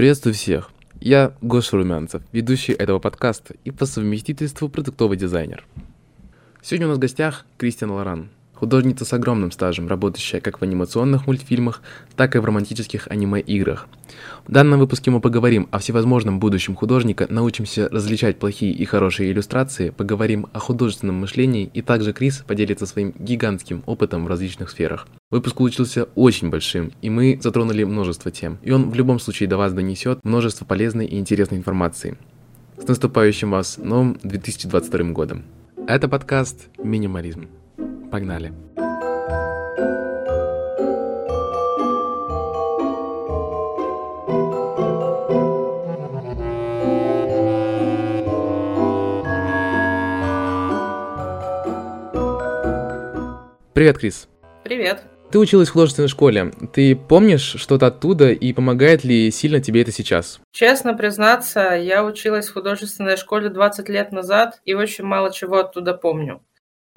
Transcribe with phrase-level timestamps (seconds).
[0.00, 0.70] Приветствую всех.
[0.98, 5.66] Я Гоша Румянцев, ведущий этого подкаста и по совместительству продуктовый дизайнер.
[6.62, 8.30] Сегодня у нас в гостях Кристиан Лоран,
[8.60, 11.80] художница с огромным стажем, работающая как в анимационных мультфильмах,
[12.14, 13.88] так и в романтических аниме-играх.
[14.46, 19.88] В данном выпуске мы поговорим о всевозможном будущем художника, научимся различать плохие и хорошие иллюстрации,
[19.88, 25.08] поговорим о художественном мышлении и также Крис поделится своим гигантским опытом в различных сферах.
[25.30, 29.56] Выпуск получился очень большим, и мы затронули множество тем, и он в любом случае до
[29.56, 32.18] вас донесет множество полезной и интересной информации.
[32.76, 35.44] С наступающим вас новым 2022 годом!
[35.86, 37.48] Это подкаст «Минимализм».
[38.10, 38.52] Погнали!
[53.72, 54.28] Привет, Крис.
[54.62, 55.04] Привет.
[55.30, 56.52] Ты училась в художественной школе.
[56.72, 60.40] Ты помнишь что-то оттуда и помогает ли сильно тебе это сейчас?
[60.50, 65.94] Честно признаться, я училась в художественной школе 20 лет назад и очень мало чего оттуда
[65.94, 66.42] помню.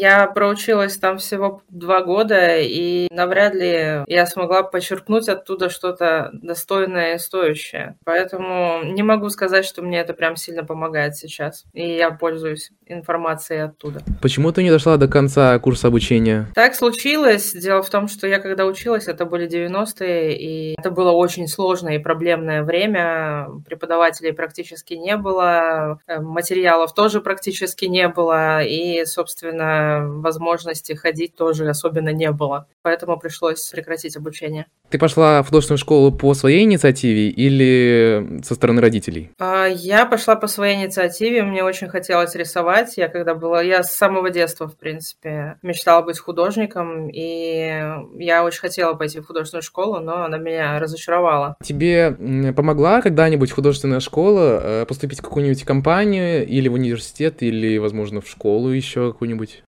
[0.04, 7.16] Я проучилась там всего два года, и навряд ли я смогла подчеркнуть оттуда что-то достойное
[7.16, 7.96] и стоящее.
[8.04, 11.64] Поэтому не могу сказать, что мне это прям сильно помогает сейчас.
[11.72, 14.02] И я пользуюсь информацией оттуда.
[14.22, 16.48] Почему ты не дошла до конца курса обучения?
[16.54, 17.54] Так случилось.
[17.54, 21.96] Дело в том, что я когда училась, это были 90-е, и это было очень сложное
[21.96, 23.48] и проблемное время.
[23.66, 31.68] Преподавателей практически не было, э, материалов тоже практически не было, и, собственно, возможности ходить тоже
[31.68, 32.68] особенно не было.
[32.82, 34.66] Поэтому пришлось прекратить обучение.
[34.90, 39.32] Ты пошла в художественную школу по своей инициативе или со стороны родителей?
[39.40, 41.44] А, я пошла по своей инициативе.
[41.44, 42.98] Мне очень хотелось рисовать.
[42.98, 43.62] Я когда была...
[43.64, 47.10] Я с самого детства, в принципе, мечтала быть художником.
[47.10, 47.82] И
[48.20, 51.56] я очень хотела пойти в художественную школу, но она меня разочаровала.
[51.64, 52.12] Тебе
[52.56, 58.28] помогла когда-нибудь художественная школа э, поступить в какую-нибудь компанию или в университет, или, возможно, в
[58.28, 59.64] школу еще какую-нибудь?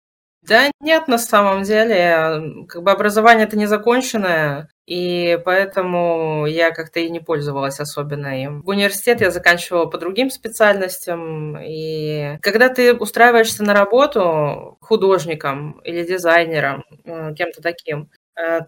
[0.48, 7.08] Да нет, на самом деле, как бы образование это незаконченное, и поэтому я как-то и
[7.10, 8.62] не пользовалась особенно им.
[8.62, 16.04] В университет я заканчивала по другим специальностям, и когда ты устраиваешься на работу художником или
[16.04, 18.10] дизайнером, э, кем-то таким,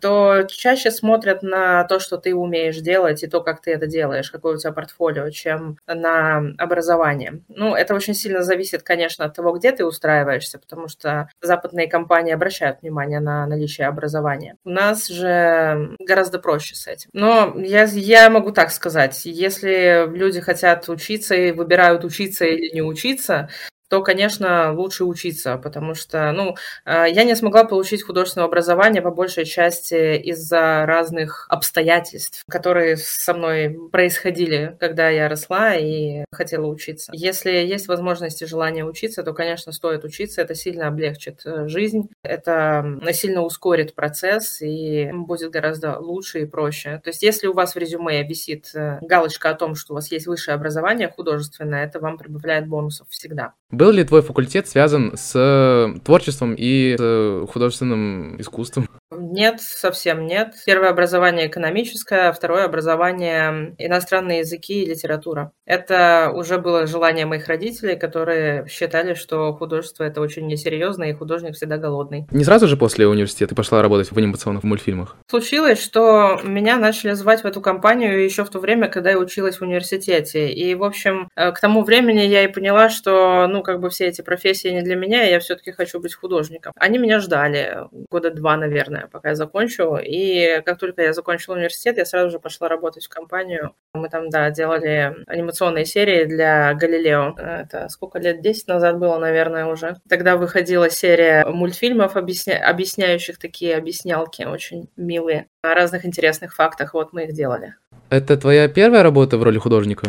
[0.01, 4.31] то чаще смотрят на то, что ты умеешь делать, и то, как ты это делаешь,
[4.31, 7.41] какое у тебя портфолио, чем на образование.
[7.49, 12.33] Ну, это очень сильно зависит, конечно, от того, где ты устраиваешься, потому что западные компании
[12.33, 14.57] обращают внимание на наличие образования.
[14.65, 17.11] У нас же гораздо проще с этим.
[17.13, 22.83] Но я, я могу так сказать, если люди хотят учиться и выбирают учиться или не
[22.83, 23.49] учиться,
[23.95, 29.13] то, конечно, лучше учиться, потому что, ну, э, я не смогла получить художественное образование по
[29.13, 37.13] большей части из-за разных обстоятельств, которые со мной происходили, когда я росла и хотела учиться.
[37.15, 42.09] Если есть возможность и желание учиться, то, конечно, стоит учиться, это сильно облегчит э, жизнь,
[42.25, 47.01] это сильно ускорит процесс и будет гораздо лучше и проще.
[47.05, 50.11] То есть, если у вас в резюме висит э, галочка о том, что у вас
[50.11, 53.55] есть высшее образование художественное, это вам прибавляет бонусов всегда.
[53.85, 58.89] Был ли твой факультет связан с э, творчеством и с э, художественным искусством?
[59.19, 60.55] Нет, совсем нет.
[60.67, 65.53] Первое образование экономическое, второе образование иностранные языки и литература.
[65.65, 71.55] Это уже было желание моих родителей, которые считали, что художество это очень несерьезно, и художник
[71.55, 72.27] всегда голодный.
[72.31, 75.17] Не сразу же после университета ты пошла работать в анимационных мультфильмах?
[75.29, 79.59] Случилось, что меня начали звать в эту компанию еще в то время, когда я училась
[79.59, 80.51] в университете.
[80.51, 84.07] И, в общем, э, к тому времени я и поняла, что, ну, как бы все
[84.07, 86.73] эти профессии не для меня, и я все-таки хочу быть художником.
[86.77, 87.79] Они меня ждали
[88.11, 89.97] года два, наверное, пока я закончу.
[89.97, 93.75] И как только я закончила университет, я сразу же пошла работать в компанию.
[93.95, 97.35] Мы там, да, делали анимационные серии для Галилео.
[97.39, 98.41] Это сколько лет?
[98.43, 99.97] 10 назад было, наверное, уже.
[100.09, 102.59] Тогда выходила серия мультфильмов, объясня...
[102.69, 106.95] объясняющих такие объяснялки, очень милые, о разных интересных фактах.
[106.95, 107.75] Вот мы их делали.
[108.11, 110.09] Это твоя первая работа в роли художника?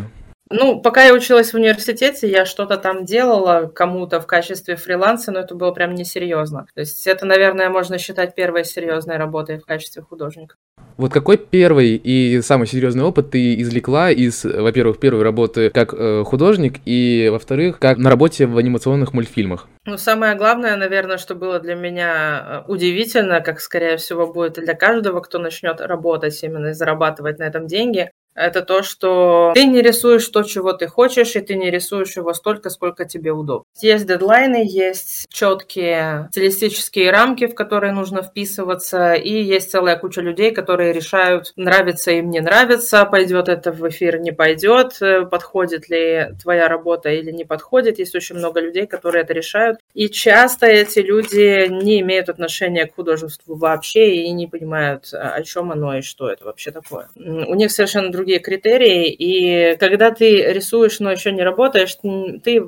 [0.52, 5.40] Ну, пока я училась в университете, я что-то там делала кому-то в качестве фриланса, но
[5.40, 6.68] это было прям несерьезно.
[6.76, 10.56] То есть это, наверное, можно считать первой серьезной работой в качестве художника.
[10.98, 16.24] Вот какой первый и самый серьезный опыт ты извлекла из, во-первых, первой работы как э,
[16.24, 19.68] художник, и, во-вторых, как на работе в анимационных мультфильмах?
[19.86, 24.74] Ну, самое главное, наверное, что было для меня э, удивительно, как, скорее всего, будет для
[24.76, 29.82] каждого, кто начнет работать именно и зарабатывать на этом деньги, Это то, что ты не
[29.82, 33.66] рисуешь то, чего ты хочешь, и ты не рисуешь его столько, сколько тебе удобно.
[33.82, 40.52] Есть дедлайны, есть четкие стилистические рамки, в которые нужно вписываться, и есть целая куча людей,
[40.52, 45.00] которые решают, нравится им, не нравится, пойдет это в эфир, не пойдет,
[45.32, 48.00] подходит ли твоя работа или не подходит.
[48.00, 49.80] Есть очень много людей, которые это решают.
[49.94, 55.72] И часто эти люди не имеют отношения к художеству вообще и не понимают, о чем
[55.72, 57.08] оно и что это вообще такое.
[57.16, 61.96] У них совершенно другие другие критерии, и когда ты рисуешь, но еще не работаешь,
[62.44, 62.64] ты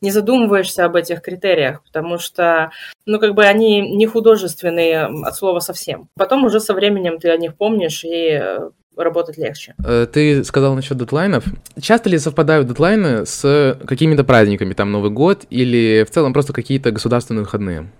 [0.00, 2.70] не задумываешься об этих критериях, потому что,
[3.04, 6.08] ну, как бы они не художественные от слова совсем.
[6.16, 9.74] Потом уже со временем ты о них помнишь и э, работать легче.
[9.84, 11.44] Э, ты сказал насчет дедлайнов.
[11.80, 16.92] Часто ли совпадают дедлайны с какими-то праздниками, там Новый год или в целом просто какие-то
[16.92, 17.90] государственные выходные?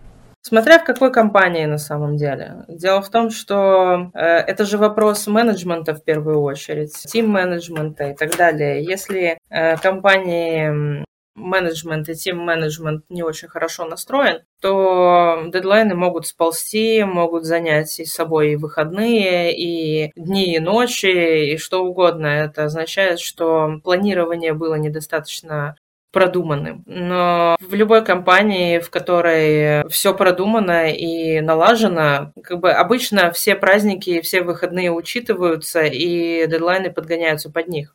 [0.48, 2.64] Смотря в какой компании на самом деле.
[2.68, 8.36] Дело в том, что э, это же вопрос менеджмента в первую очередь, тим-менеджмента и так
[8.36, 8.84] далее.
[8.84, 11.04] Если э, компании
[11.34, 18.52] менеджмент и тим-менеджмент не очень хорошо настроен, то дедлайны могут сползти, могут занять и собой
[18.52, 22.28] и выходные, и дни, и ночи, и что угодно.
[22.28, 25.74] Это означает, что планирование было недостаточно
[26.12, 26.82] продуманным.
[26.86, 34.20] Но в любой компании, в которой все продумано и налажено, как бы обычно все праздники,
[34.20, 37.94] все выходные учитываются, и дедлайны подгоняются под них.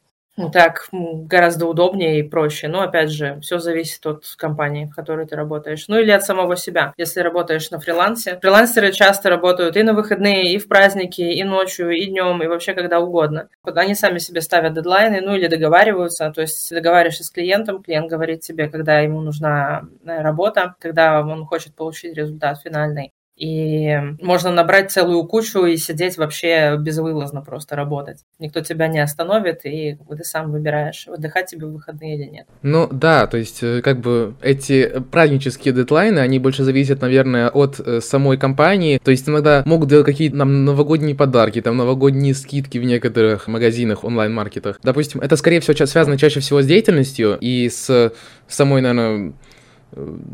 [0.53, 2.67] Так гораздо удобнее и проще.
[2.67, 5.85] Но опять же, все зависит от компании, в которой ты работаешь.
[5.87, 8.39] Ну или от самого себя, если работаешь на фрилансе.
[8.41, 12.73] Фрилансеры часто работают и на выходные, и в праздники, и ночью, и днем, и вообще
[12.73, 13.49] когда угодно.
[13.63, 16.31] Они сами себе ставят дедлайны, ну или договариваются.
[16.31, 21.45] То есть договариваешься с клиентом, клиент говорит тебе, когда ему нужна э, работа, когда он
[21.45, 23.11] хочет получить результат финальный.
[23.41, 28.19] И можно набрать целую кучу и сидеть вообще безвылазно просто работать.
[28.37, 32.45] Никто тебя не остановит, и ты сам выбираешь, отдыхать тебе в выходные или нет.
[32.61, 37.79] Ну да, то есть э, как бы эти празднические дедлайны, они больше зависят, наверное, от
[37.79, 39.01] э, самой компании.
[39.03, 44.03] То есть иногда могут делать какие-то нам новогодние подарки, там новогодние скидки в некоторых магазинах,
[44.03, 44.79] онлайн-маркетах.
[44.83, 48.13] Допустим, это скорее всего связано чаще всего с деятельностью и с
[48.47, 49.33] самой, наверное,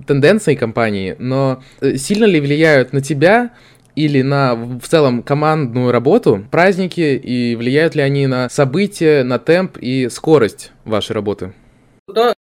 [0.05, 3.51] тенденции компании, но э, сильно ли влияют на тебя
[3.95, 9.77] или на в целом командную работу праздники и влияют ли они на события, на темп
[9.77, 11.53] и скорость вашей работы?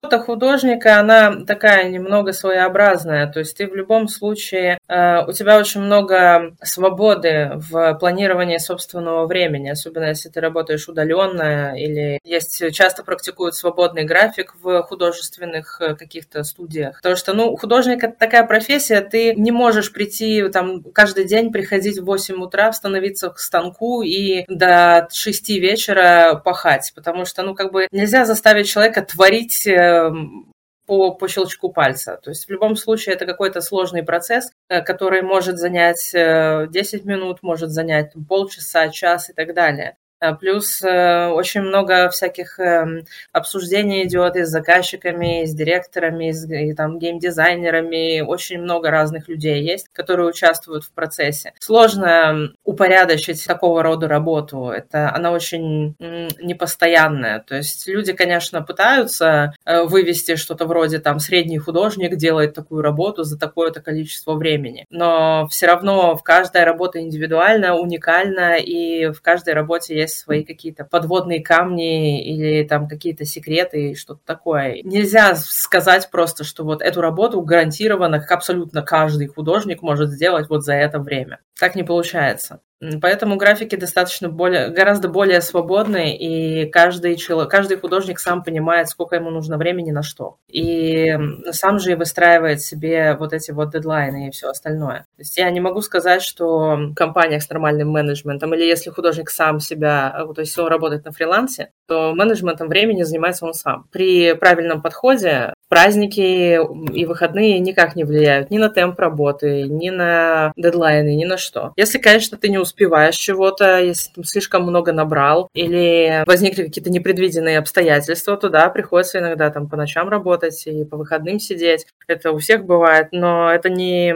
[0.04, 5.60] Работа художника, она такая немного своеобразная, то есть ты в любом случае, э, у тебя
[5.60, 13.04] очень много свободы в планировании собственного времени, особенно если ты работаешь удаленно или есть часто
[13.04, 16.96] практикуют свободный график в художественных э, каких-то студиях.
[16.96, 22.00] Потому что, ну, художник это такая профессия, ты не можешь прийти там каждый день приходить
[22.00, 27.72] в 8 утра, становиться к станку и до 6 вечера пахать, потому что, ну, как
[27.72, 30.52] бы нельзя заставить человека творить Эм,
[30.88, 32.20] по, по щелчку пальца.
[32.22, 37.08] То есть в любом случае это какой-то сложный процесс, э, который может занять 10 э,
[37.08, 39.96] минут, может занять полчаса, час и так далее.
[40.22, 46.30] А плюс э, очень много всяких эм, обсуждений идет и с заказчиками, и с директорами,
[46.30, 48.22] и, с, и там геймдизайнерами.
[48.22, 51.54] Очень много разных людей есть, которые участвуют в процессе.
[51.60, 54.70] Сложно упорядочить такого рода работу.
[54.70, 57.40] Это она очень непостоянная.
[57.40, 63.24] То есть люди, конечно, пытаются э, вывести что-то вроде там средний художник делает такую работу
[63.24, 64.86] за такое-то количество времени.
[64.92, 70.84] Но все равно в каждой работа индивидуальна, уникальна, и в каждой работе есть свои какие-то
[70.86, 74.82] подводные камни или там какие-то секреты и что-то такое.
[74.84, 80.64] Нельзя сказать просто, что вот эту работу гарантированно, как абсолютно каждый художник может сделать вот
[80.64, 81.40] за это время.
[81.60, 82.62] Так не получается.
[83.02, 89.16] Поэтому графики достаточно более, гораздо более свободные, и каждый, человек, каждый художник сам понимает, сколько
[89.16, 90.38] ему нужно времени на что.
[90.48, 91.16] И
[91.52, 95.06] сам же и выстраивает себе вот эти вот дедлайны и все остальное.
[95.16, 99.30] То есть я не могу сказать, что в компаниях с нормальным менеджментом, или если художник
[99.30, 103.86] сам себя, то есть он работает на фрилансе, то менеджментом времени занимается он сам.
[103.92, 106.58] При правильном подходе праздники
[106.94, 111.74] и выходные никак не влияют ни на темп работы, ни на дедлайны, ни на что.
[111.76, 117.58] Если, конечно, ты не успеваешь чего-то, если ты слишком много набрал, или возникли какие-то непредвиденные
[117.58, 121.86] обстоятельства, то да, приходится иногда там по ночам работать и по выходным сидеть.
[122.08, 124.14] Это у всех бывает, но это не,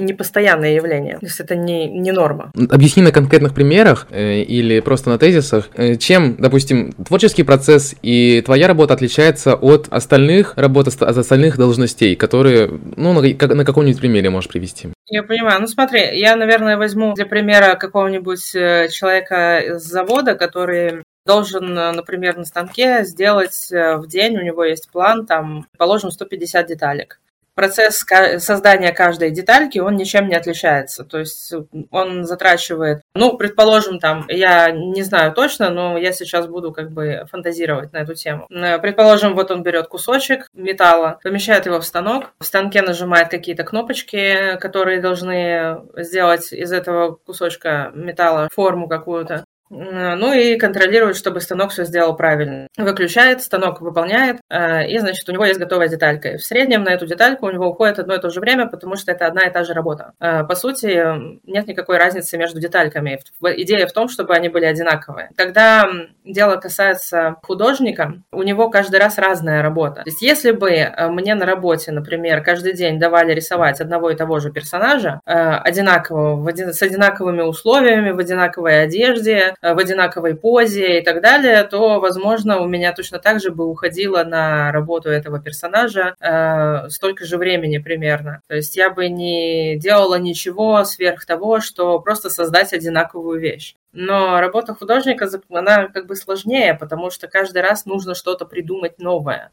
[0.00, 1.18] не постоянное явление.
[1.18, 2.50] То есть это не, не норма.
[2.70, 8.42] Объясни на конкретных примерах э, или просто на тезисах, э, чем, допустим, творческий процесс и
[8.44, 13.20] твоя работа отличается от остальных работ от остальных должностей, которые, ну, на,
[13.54, 14.88] на каком-нибудь примере можешь привести?
[15.06, 15.60] Я понимаю.
[15.60, 22.36] Ну, смотри, я, наверное, возьму для примера какого-нибудь э, человека с завода, который должен, например,
[22.36, 27.20] на станке сделать в день, у него есть план, там, положим, 150 деталек
[27.54, 28.04] процесс
[28.38, 31.04] создания каждой детальки, он ничем не отличается.
[31.04, 31.52] То есть
[31.90, 37.26] он затрачивает, ну, предположим, там, я не знаю точно, но я сейчас буду как бы
[37.30, 38.46] фантазировать на эту тему.
[38.50, 43.64] Э, предположим, вот он берет кусочек металла, помещает его в станок, в станке нажимает какие-то
[43.64, 49.43] кнопочки, которые должны сделать из этого кусочка металла форму какую-то.
[49.70, 52.68] Ну и контролирует, чтобы станок все сделал правильно.
[52.76, 56.36] Выключает, станок выполняет, э, и, значит, у него есть готовая деталька.
[56.38, 59.10] В среднем на эту детальку у него уходит одно и то же время, потому что
[59.10, 60.12] это одна и та же работа.
[60.20, 61.02] Э, по сути,
[61.44, 63.20] нет никакой разницы между детальками.
[63.42, 65.30] Идея в том, чтобы они были одинаковые.
[65.36, 65.88] Когда
[66.24, 70.02] дело касается художника, у него каждый раз разная работа.
[70.02, 74.16] То есть если бы э, мне на работе, например, каждый день давали рисовать одного и
[74.16, 81.02] того же персонажа, одинакового, с одинаковыми условиями, в одинаковой одежде, Э, в одинаковой позе и
[81.02, 86.14] так далее, то, возможно, у меня точно так же бы уходило на работу этого персонажа
[86.20, 88.40] э, столько же времени примерно.
[88.48, 93.74] То есть я бы не делала ничего сверх того, что просто создать одинаковую вещь.
[93.92, 99.52] Но работа художника, она как бы сложнее, потому что каждый раз нужно что-то придумать новое.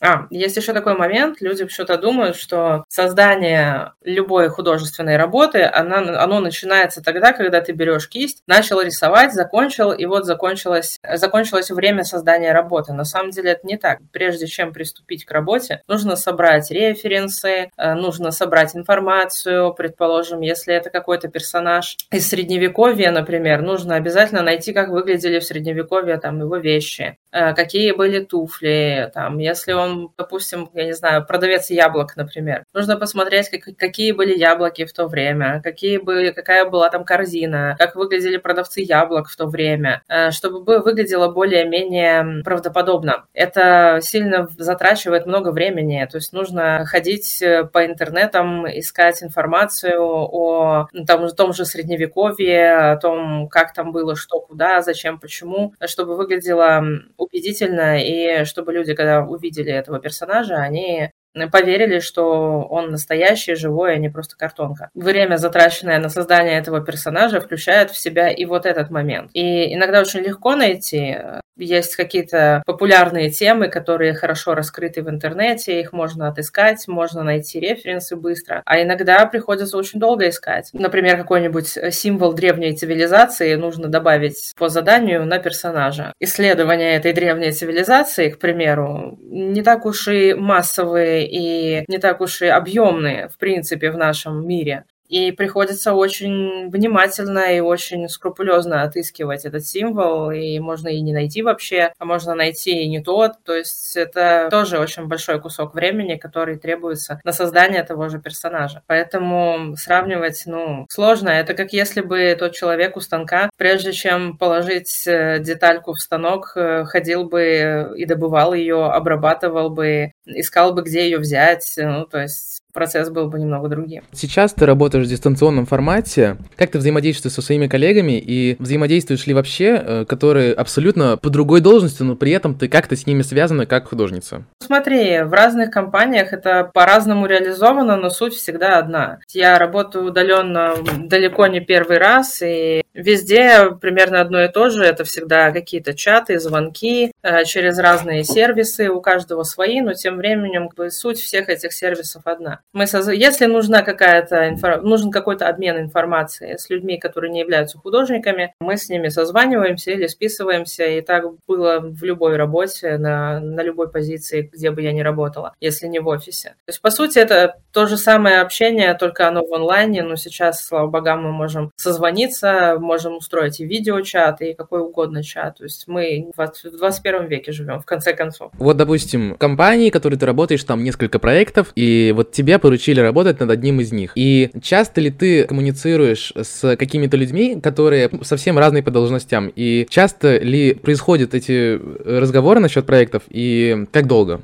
[0.00, 6.40] А, есть еще такой момент, люди почему-то думают, что создание любой художественной работы, она, оно
[6.40, 12.52] начинается тогда, когда ты берешь кисть, начал рисовать, закончил, и вот закончилось, закончилось время создания
[12.52, 12.92] работы.
[12.92, 13.98] На самом деле это не так.
[14.12, 20.90] Прежде чем приступить к работе, нужно собрать референсы, э, нужно собрать информацию, предположим, если это
[20.90, 27.18] какой-то персонаж из Средневековья, например, нужно обязательно найти, как выглядели в Средневековье там его вещи,
[27.32, 32.64] э, какие были туфли, там, если он он, допустим, я не знаю, продавец яблок, например.
[32.74, 37.76] Нужно посмотреть, как, какие были яблоки в то время, какие были, какая была там корзина,
[37.78, 43.26] как выглядели продавцы яблок в то время, э, чтобы выглядело более-менее правдоподобно.
[43.34, 50.88] Это сильно затрачивает много времени, то есть нужно ходить э, по интернетам, искать информацию о
[51.06, 56.82] там, том же средневековье, о том, как там было, что, куда, зачем, почему, чтобы выглядело
[57.16, 61.10] убедительно и чтобы люди, когда увидели этого персонажа, они
[61.52, 64.90] поверили, что он настоящий, живой, а не просто картонка.
[64.94, 69.30] Время, затраченное на создание этого персонажа, включает в себя и вот этот момент.
[69.34, 71.16] И иногда очень легко найти.
[71.58, 78.16] Есть какие-то популярные темы, которые хорошо раскрыты в интернете, их можно отыскать, можно найти референсы
[78.16, 80.70] быстро, а иногда приходится очень долго искать.
[80.72, 86.12] Например, какой-нибудь символ древней цивилизации нужно добавить по заданию на персонажа.
[86.20, 92.42] Исследования этой древней цивилизации, к примеру, не так уж и массовые и не так уж
[92.42, 94.84] и объемные, в принципе, в нашем мире.
[95.08, 101.42] И приходится очень внимательно и очень скрупулезно отыскивать этот символ, и можно и не найти
[101.42, 103.32] вообще, а можно найти и не тот.
[103.44, 108.82] То есть это тоже очень большой кусок времени, который требуется на создание того же персонажа.
[108.86, 111.30] Поэтому сравнивать, ну, сложно.
[111.30, 116.52] Это как если бы тот человек у станка, прежде чем положить э, детальку в станок,
[116.54, 121.74] э, ходил бы и добывал ее, обрабатывал бы, искал бы, где ее взять.
[121.76, 124.04] Ну, то есть процесс был бы немного другим.
[124.12, 126.36] Сейчас ты работаешь в дистанционном формате.
[126.54, 131.60] Как ты взаимодействуешь со своими коллегами и взаимодействуешь ли вообще, э, которые абсолютно по другой
[131.60, 134.44] должности, но при этом ты как-то с ними связана как художница?
[134.60, 139.18] Смотри, в разных компаниях это по-разному реализовано, но суть всегда одна.
[139.32, 144.84] Я работаю удаленно далеко не первый раз, и везде примерно одно и то же.
[144.84, 150.70] Это всегда какие-то чаты, звонки э, через разные сервисы, у каждого свои, но тем временем
[150.90, 152.60] суть всех этих сервисов одна.
[152.72, 153.08] Мы соз...
[153.08, 154.82] Если нужна какая-то инфор...
[154.82, 160.06] нужен какой-то обмен информацией с людьми, которые не являются художниками, мы с ними созваниваемся или
[160.06, 165.00] списываемся, и так было в любой работе, на, на любой позиции, где бы я ни
[165.00, 166.50] работала, если не в офисе.
[166.66, 170.64] То есть, по сути, это то же самое общение, только оно в онлайне, но сейчас,
[170.64, 175.58] слава богам, мы можем созвониться, можем устроить и видеочат, и какой угодно чат.
[175.58, 178.52] То есть мы в 21 веке живем, в конце концов.
[178.54, 183.50] Вот, допустим, компании, которые ты работаешь, там несколько проектов, и вот тебе поручили работать над
[183.50, 184.12] одним из них.
[184.14, 189.52] И часто ли ты коммуницируешь с какими-то людьми, которые совсем разные по должностям?
[189.54, 194.40] И часто ли происходят эти разговоры насчет проектов, и как долго?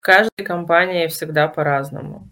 [0.00, 2.30] В каждой компании всегда по-разному.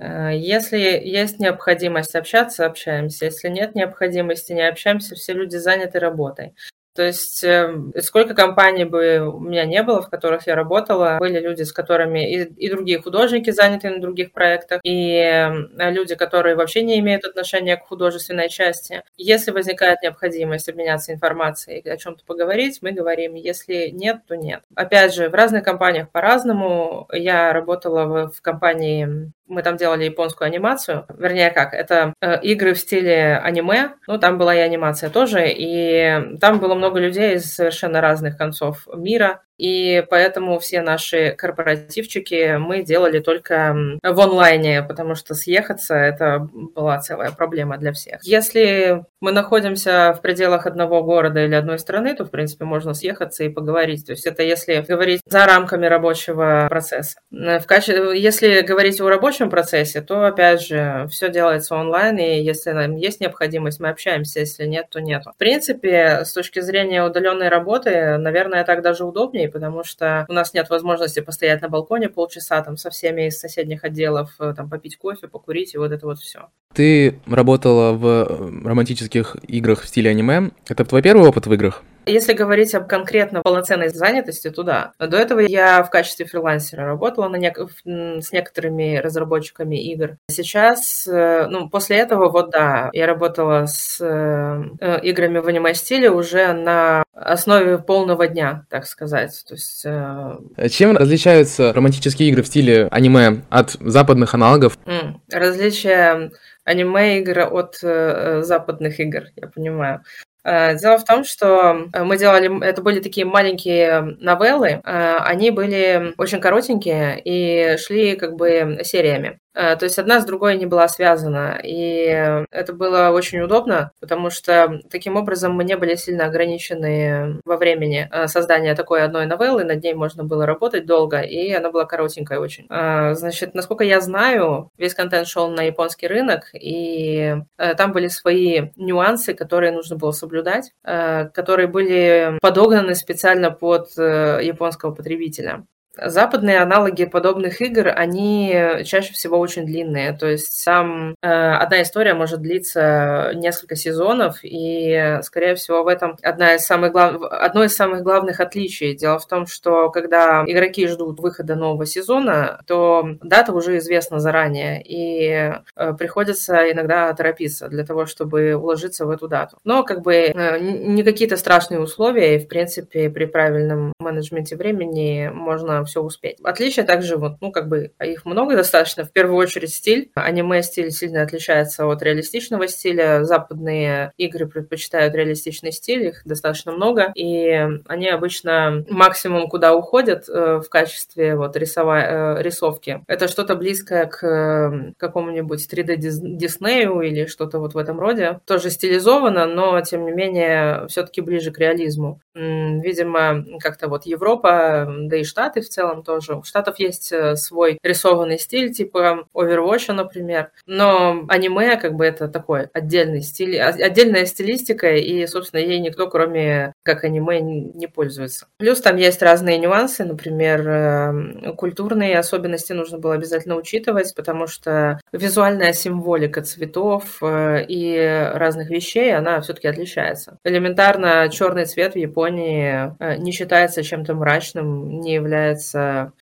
[0.00, 3.26] Э, если есть необходимость общаться, общаемся.
[3.26, 6.54] Если нет необходимости, не общаемся, все люди заняты работой.
[6.94, 11.38] То есть э, сколько компаний бы у меня не было, в которых я работала, были
[11.38, 16.56] люди, с которыми и, и другие художники заняты на других проектах, и э, люди, которые
[16.56, 19.02] вообще не имеют отношения к художественной части.
[19.16, 23.34] Если возникает необходимость обменяться информацией, о чем-то поговорить, мы говорим.
[23.34, 24.62] Если нет, то нет.
[24.74, 27.08] Опять же, в разных компаниях по-разному.
[27.12, 31.06] Я работала в, в компании мы там делали японскую анимацию.
[31.16, 33.94] Вернее, как, это э, игры в стиле аниме.
[34.06, 35.46] Ну, там была и анимация тоже.
[35.48, 42.56] И там было много людей из совершенно разных концов мира и поэтому все наши корпоративчики
[42.56, 48.20] мы делали только в онлайне, потому что съехаться это была целая проблема для всех.
[48.22, 53.44] Если мы находимся в пределах одного города или одной страны, то, в принципе, можно съехаться
[53.44, 54.06] и поговорить.
[54.06, 57.18] То есть это если говорить за рамками рабочего процесса.
[57.30, 58.18] В качестве...
[58.18, 63.20] Если говорить о рабочем процессе, то, опять же, все делается онлайн, и если нам есть
[63.20, 65.24] необходимость, мы общаемся, если нет, то нет.
[65.26, 70.54] В принципе, с точки зрения удаленной работы, наверное, так даже удобнее, потому что у нас
[70.54, 74.96] нет возможности постоять на балконе полчаса там со всеми из соседних отделов, э, там попить
[74.96, 76.48] кофе, покурить и вот это вот все.
[76.74, 80.50] Ты работала в э, романтических играх в стиле аниме.
[80.68, 81.82] Это твой первый опыт в играх?
[82.06, 84.92] Если говорить об конкретно полноценной занятости, то да.
[84.98, 90.16] До этого я в качестве фрилансера работала на нек- с некоторыми разработчиками игр.
[90.30, 96.52] Сейчас, э, ну, после этого, вот да, я работала с э, играми в аниме-стиле уже
[96.52, 99.42] на основе полного дня, так сказать.
[99.46, 99.82] То есть...
[99.84, 100.68] Э...
[100.68, 104.78] Чем различаются романтические игры в стиле аниме от западных аналогов?
[104.86, 106.30] Mm, различия
[106.64, 110.02] аниме-игр от э, западных игр, я понимаю.
[110.44, 115.50] Э, дело в том, что э, мы делали, это были такие маленькие новеллы, э, они
[115.50, 119.38] были очень коротенькие и шли как бы сериями.
[119.54, 121.58] Э, то есть одна с другой не была связана.
[121.62, 127.56] И это было очень удобно, потому что таким образом мы не были сильно ограничены во
[127.56, 129.64] времени э, создания такой одной новеллы.
[129.64, 132.66] Над ней можно было работать долго, и она была коротенькая очень.
[132.70, 137.36] Э, значит, насколько я знаю, весь контент шел на японский рынок, и
[137.76, 145.64] там были свои нюансы, которые нужно было соблюдать, которые были подогнаны специально под японского потребителя.
[145.96, 148.54] Западные аналоги подобных игр, они
[148.84, 150.12] чаще всего очень длинные.
[150.12, 156.16] То есть сам э, одна история может длиться несколько сезонов, и, скорее всего, в этом
[156.22, 157.20] одна из самых глав...
[157.22, 158.94] одно из самых главных отличий.
[158.94, 164.82] Дело в том, что когда игроки ждут выхода нового сезона, то дата уже известна заранее,
[164.82, 169.58] и э, приходится иногда торопиться для того, чтобы уложиться в эту дату.
[169.64, 175.30] Но как бы э, не какие-то страшные условия, и, в принципе, при правильном менеджменте времени
[175.32, 176.38] можно все успеть.
[176.42, 179.04] Отличия также, вот, ну, как бы, их много достаточно.
[179.04, 180.10] В первую очередь стиль.
[180.14, 183.24] Аниме-стиль сильно отличается от реалистичного стиля.
[183.24, 187.12] Западные игры предпочитают реалистичный стиль, их достаточно много.
[187.14, 187.48] И
[187.86, 192.36] они обычно максимум, куда уходят э, в качестве вот рисова...
[192.38, 197.98] э, рисовки, это что-то близкое к э, какому-нибудь 3D Диснею или что-то вот в этом
[198.00, 198.40] роде.
[198.46, 202.20] Тоже стилизовано, но, тем не менее, все-таки ближе к реализму.
[202.34, 206.36] Видимо, как-то вот Европа, да и Штаты целом тоже.
[206.36, 210.50] У Штатов есть э, свой рисованный стиль, типа Overwatch, например.
[210.66, 216.08] Но аниме, как бы, это такой отдельный стиль, а, отдельная стилистика, и, собственно, ей никто,
[216.08, 218.46] кроме как аниме, не пользуется.
[218.58, 225.00] Плюс там есть разные нюансы, например, эм, культурные особенности нужно было обязательно учитывать, потому что
[225.12, 230.38] визуальная символика цветов э, и разных вещей, она все-таки отличается.
[230.44, 235.59] Элементарно черный цвет в Японии э, не считается чем-то мрачным, не является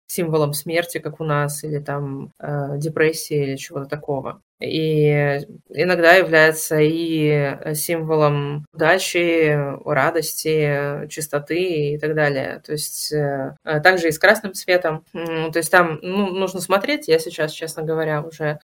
[0.06, 4.40] символом смерти, как у нас, или там э, депрессии или чего-то такого.
[4.60, 12.60] И иногда является и символом удачи, радости, чистоты и так далее.
[12.64, 15.04] То есть э, также и с красным цветом.
[15.12, 17.06] То есть там ну, нужно смотреть.
[17.06, 18.58] Я сейчас, честно говоря, уже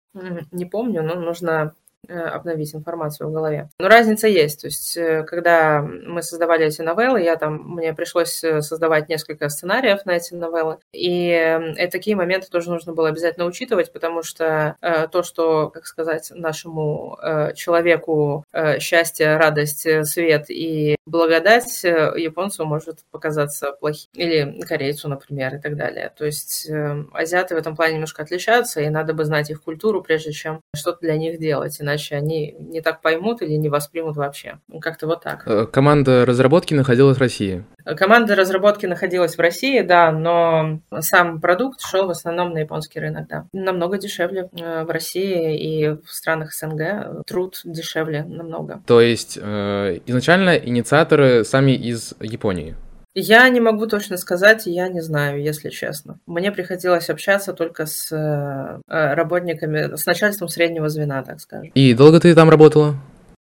[0.53, 3.69] не помню, но нужно Э, обновить информацию в голове.
[3.79, 4.61] Но разница есть.
[4.61, 9.49] То есть, э, когда мы создавали эти новеллы, я там, мне пришлось э, создавать несколько
[9.49, 10.79] сценариев на эти новеллы.
[10.93, 11.59] И,
[11.91, 17.19] такие моменты тоже нужно было обязательно учитывать, потому что э, то, что, как сказать, нашему
[17.23, 24.11] э, человеку э, счастье, радость, свет и благодать японцу может показаться плохим.
[24.15, 26.13] Или корейцу, например, и так далее.
[26.17, 30.03] То есть э, азиаты в этом плане немножко отличаются, и надо бы знать их культуру,
[30.03, 31.81] прежде чем что-то для них делать.
[31.81, 34.59] Иначе они не так поймут или не воспримут вообще.
[34.81, 35.43] Как-то вот так.
[35.47, 37.65] Э, команда разработки находилась в России.
[37.85, 43.27] Команда разработки находилась в России, да, но сам продукт шел в основном на японский рынок,
[43.29, 43.47] да.
[43.53, 47.25] Намного дешевле э, в России и в странах СНГ.
[47.27, 48.83] Труд дешевле намного.
[48.87, 52.77] То есть э, изначально инициатор операторы сами из Японии?
[53.15, 56.21] Я не могу точно сказать, я не знаю, если честно.
[56.27, 61.73] Мне приходилось общаться только с э, работниками, с начальством среднего звена, так скажем.
[61.75, 62.95] И долго ты там работала?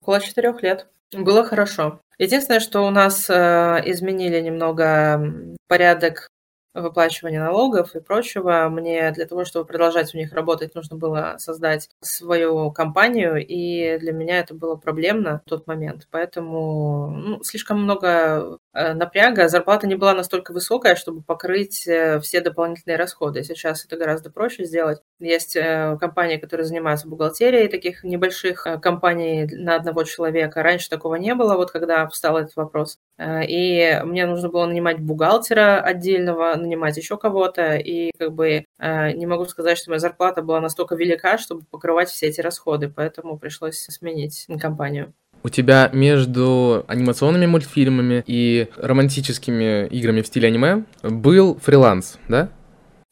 [0.02, 0.88] Около четырех лет.
[1.14, 2.02] Было хорошо.
[2.18, 5.34] Единственное, что у нас э, изменили немного
[5.68, 6.28] порядок
[6.76, 8.68] выплачивания налогов и прочего.
[8.70, 14.12] Мне для того, чтобы продолжать у них работать, нужно было создать свою компанию, и для
[14.12, 16.08] меня это было проблемно в тот момент.
[16.12, 18.60] Поэтому ну, слишком много
[18.94, 19.48] напряга.
[19.48, 23.44] Зарплата не была настолько высокая, чтобы покрыть э, все дополнительные расходы.
[23.44, 25.02] Сейчас это гораздо проще сделать.
[25.20, 30.62] Есть э, компании, которые занимаются бухгалтерией таких небольших компаний на одного человека.
[30.64, 33.00] Раньше такого не было, вот когда встал этот вопрос.
[33.20, 39.26] И мне нужно было нанимать бухгалтера отдельного, нанимать еще кого-то, и как бы э, не
[39.26, 43.78] могу сказать, что моя зарплата была настолько велика, чтобы покрывать все эти расходы, поэтому пришлось
[43.78, 45.14] сменить компанию.
[45.46, 52.50] У тебя между анимационными мультфильмами и романтическими играми в стиле аниме был фриланс, да?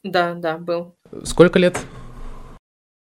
[0.02, 0.96] Да, да, был.
[1.22, 1.78] Сколько лет?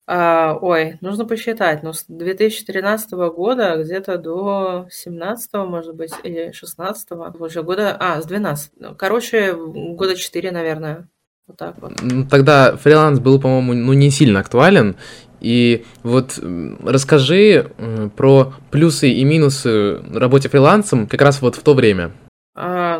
[0.06, 7.40] А, ой, нужно посчитать, но с 2013 года где-то до 17 может быть, или 16
[7.40, 8.98] уже года, а, с 12.
[8.98, 11.08] Короче, года 4, наверное.
[11.48, 11.94] Вот так вот.
[12.30, 14.96] Тогда фриланс был, по-моему, ну не сильно актуален.
[15.42, 16.40] И вот
[16.84, 17.72] расскажи
[18.16, 22.12] про плюсы и минусы работе фрилансом как раз вот в то время.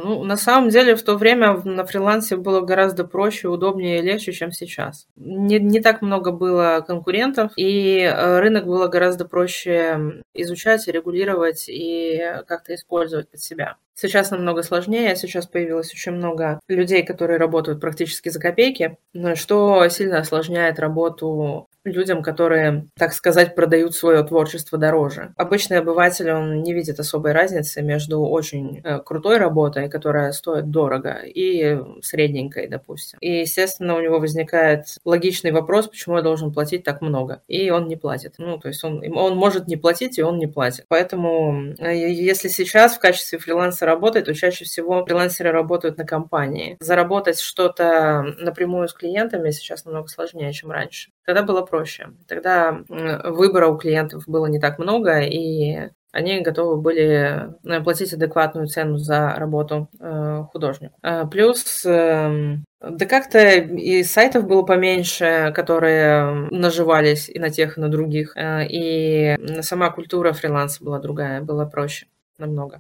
[0.04, 4.32] Ну, на самом деле, в то время на фрилансе было гораздо проще, удобнее и легче,
[4.32, 5.08] чем сейчас.
[5.16, 12.22] Не, не так много было конкурентов, и э, рынок было гораздо проще изучать, регулировать и
[12.48, 13.78] как-то использовать под себя.
[13.98, 18.98] Сейчас намного сложнее, сейчас появилось очень много людей, которые работают практически за копейки,
[19.36, 25.34] что сильно осложняет работу людям, которые, так сказать, продают свое творчество дороже.
[25.38, 31.20] Обычный обыватель, он не видит особой разницы между очень э, крутой работой, которая стоит дорого,
[31.24, 33.20] и средненькой, допустим.
[33.22, 37.42] И, естественно, у него возникает логичный вопрос, почему я должен платить так много.
[37.48, 38.36] И он не платит.
[38.38, 40.86] Ну, то есть он, он может не платить, и он не платит.
[40.88, 46.78] Поэтому, э, если сейчас в качестве фриланса работать, то чаще всего фрилансеры работают на компании.
[46.80, 51.10] Заработать что-то напрямую с клиентами сейчас намного сложнее, чем раньше.
[51.26, 52.10] Тогда было проще.
[52.28, 58.68] Тогда выбора у клиентов было не так много, и они готовы были э, платить адекватную
[58.68, 60.96] цену за работу э, художнику.
[61.04, 67.82] Э, плюс эм, да как-то и сайтов было поменьше, которые наживались и на тех, и
[67.82, 68.34] на других.
[68.38, 72.08] И сама культура фриланса была другая, было проще
[72.38, 72.80] намного.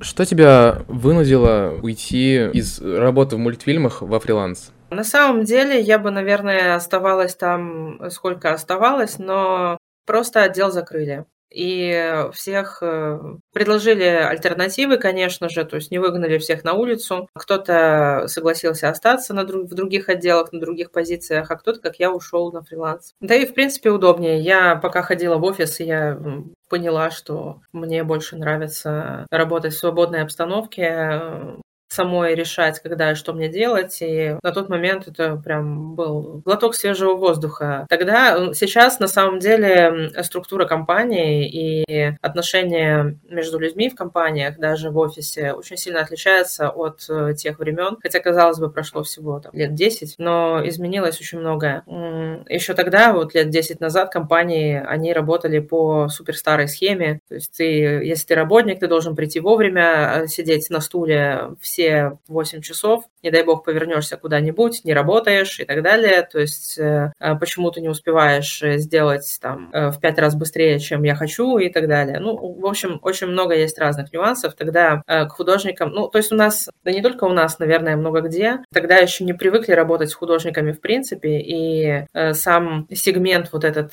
[0.00, 4.70] Что тебя вынудило уйти из работы в мультфильмах во фриланс?
[4.94, 11.26] На самом деле я бы, наверное, оставалась там, сколько оставалась, но просто отдел закрыли.
[11.54, 13.18] И всех э,
[13.52, 17.28] предложили альтернативы, конечно же, то есть не выгнали всех на улицу.
[17.32, 22.10] Кто-то согласился остаться на друг, в других отделах, на других позициях, а кто-то, как я,
[22.12, 23.14] ушел на фриланс.
[23.20, 24.40] Да и, в принципе, удобнее.
[24.40, 26.18] Я пока ходила в офис, я
[26.68, 31.30] поняла, что мне больше нравится работать в свободной обстановке,
[31.94, 33.98] самой решать, когда и что мне делать.
[34.00, 37.86] И на тот момент это прям был глоток свежего воздуха.
[37.88, 44.98] Тогда, сейчас на самом деле структура компании и отношения между людьми в компаниях, даже в
[44.98, 47.96] офисе, очень сильно отличается от э, тех времен.
[48.02, 51.84] Хотя, казалось бы, прошло всего там, лет 10, но изменилось очень многое.
[52.48, 57.20] Еще тогда, вот лет 10 назад, компании, они работали по суперстарой схеме.
[57.28, 61.83] То есть ты, если ты работник, ты должен прийти вовремя, э, сидеть на стуле все
[61.84, 66.26] все 8 часов, не дай бог повернешься куда-нибудь, не работаешь и так далее.
[66.30, 70.34] То есть э, а почему ты не успеваешь э, сделать там э, в 5 раз
[70.34, 72.20] быстрее, чем я хочу и так далее.
[72.20, 74.54] Ну, в общем, очень много есть разных нюансов.
[74.54, 78.20] Тогда к художникам, ну, то есть у нас, да не только у нас, наверное, много
[78.20, 83.92] где, тогда еще не привыкли работать с художниками в принципе, и сам сегмент вот этот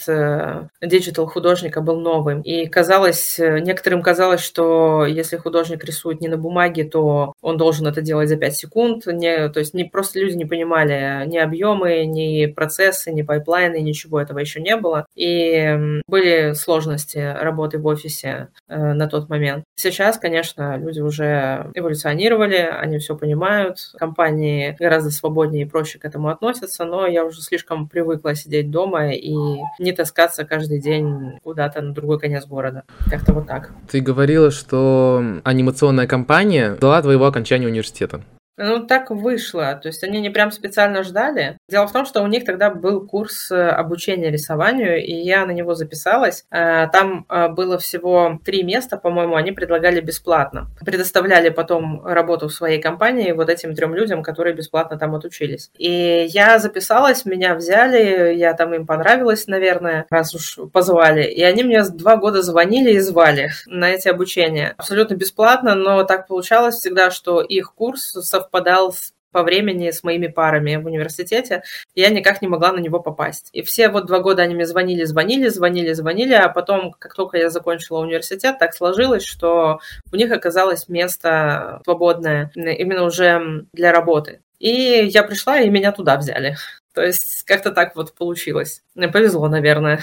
[0.82, 2.42] digital художника был новым.
[2.42, 7.88] И казалось, некоторым казалось, что если художник рисует не на бумаге, то он должен должен
[7.88, 9.08] это делать за 5 секунд.
[9.08, 14.22] Не, то есть не просто люди не понимали ни объемы, ни процессы, ни пайплайны, ничего
[14.22, 15.06] этого еще не было.
[15.16, 19.64] И были сложности работы в офисе э, на тот момент.
[19.76, 26.30] Сейчас, конечно, люди уже эволюционировали, они все понимают, компании гораздо свободнее и проще к этому
[26.30, 29.34] относятся, но я уже слишком привыкла сидеть дома и
[29.80, 32.84] не таскаться каждый день куда-то на другой конец города.
[33.10, 33.72] Как-то вот так.
[33.90, 38.24] Ты говорила, что анимационная компания дала твоего окончания университета.
[38.64, 39.74] Ну, так вышло.
[39.82, 41.58] То есть они не прям специально ждали.
[41.68, 45.52] Дело в том, что у них тогда был курс э, обучения рисованию, и я на
[45.52, 46.46] него записалась.
[46.52, 50.68] Э, там э, было всего три места, по-моему, они предлагали бесплатно.
[50.86, 55.72] Предоставляли потом работу в своей компании вот этим трем людям, которые бесплатно там отучились.
[55.80, 61.24] И я записалась, меня взяли, я там им понравилась, наверное, раз уж позвали.
[61.24, 64.76] И они мне два года звонили и звали на эти обучения.
[64.78, 68.51] Абсолютно бесплатно, но так получалось всегда, что их курс совпадал
[68.92, 71.64] с по времени с моими парами в университете,
[71.96, 73.50] я никак не могла на него попасть.
[73.54, 77.38] И все вот два года они мне звонили, звонили, звонили, звонили, а потом, как только
[77.38, 79.80] я закончила университет, так сложилось, что
[80.12, 84.42] у них оказалось место свободное именно уже для работы.
[84.60, 86.56] И я пришла, и меня туда взяли.
[86.94, 88.84] То есть как-то так вот получилось.
[88.96, 90.02] Повезло, наверное.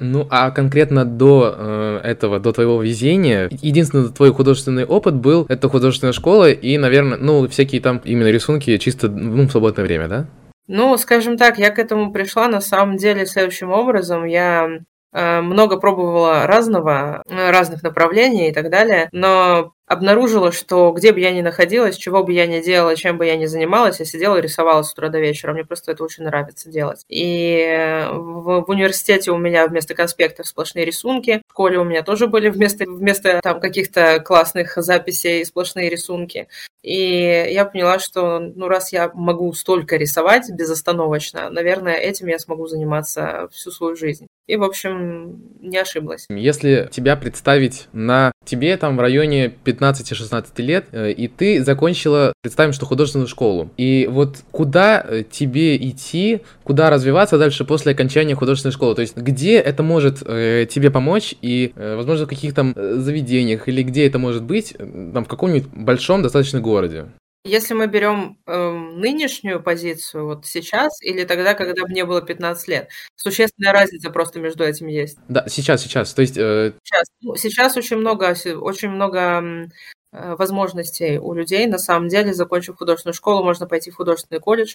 [0.00, 5.68] Ну, а конкретно до э, этого, до твоего везения, единственный твой художественный опыт был, это
[5.68, 10.26] художественная школа и, наверное, ну, всякие там именно рисунки чисто ну, в свободное время, да?
[10.66, 14.24] Ну, скажем так, я к этому пришла на самом деле следующим образом.
[14.24, 14.68] Я
[15.12, 21.32] э, много пробовала разного, разных направлений и так далее, но обнаружила, что где бы я
[21.32, 24.40] ни находилась, чего бы я ни делала, чем бы я ни занималась, я сидела и
[24.40, 25.52] рисовала с утра до вечера.
[25.52, 27.04] Мне просто это очень нравится делать.
[27.08, 31.42] И в, в университете у меня вместо конспектов сплошные рисунки.
[31.48, 36.46] В школе у меня тоже были вместо, вместо там каких-то классных записей сплошные рисунки.
[36.84, 42.68] И я поняла, что ну раз я могу столько рисовать безостановочно, наверное, этим я смогу
[42.68, 44.28] заниматься всю свою жизнь.
[44.46, 46.26] И, в общем, не ошиблась.
[46.28, 49.48] Если тебя представить на тебе там в районе
[49.80, 53.70] 15-16 лет, э, и ты закончила, представим, что художественную школу.
[53.76, 58.94] И вот куда э, тебе идти, куда развиваться дальше после окончания художественной школы?
[58.94, 62.96] То есть где это может э, тебе помочь и, э, возможно, в каких там э,
[62.98, 67.06] заведениях или где это может быть, там в каком-нибудь большом достаточно городе?
[67.44, 72.90] Если мы берем э, нынешнюю позицию, вот сейчас или тогда, когда мне было 15 лет,
[73.16, 75.18] существенная разница просто между этим есть.
[75.28, 76.12] Да, сейчас, сейчас.
[76.12, 76.74] То есть э...
[76.82, 79.70] сейчас, ну, сейчас очень много, очень много
[80.12, 81.66] э, возможностей у людей.
[81.66, 84.74] На самом деле, закончив художественную школу, можно пойти в художественный колледж,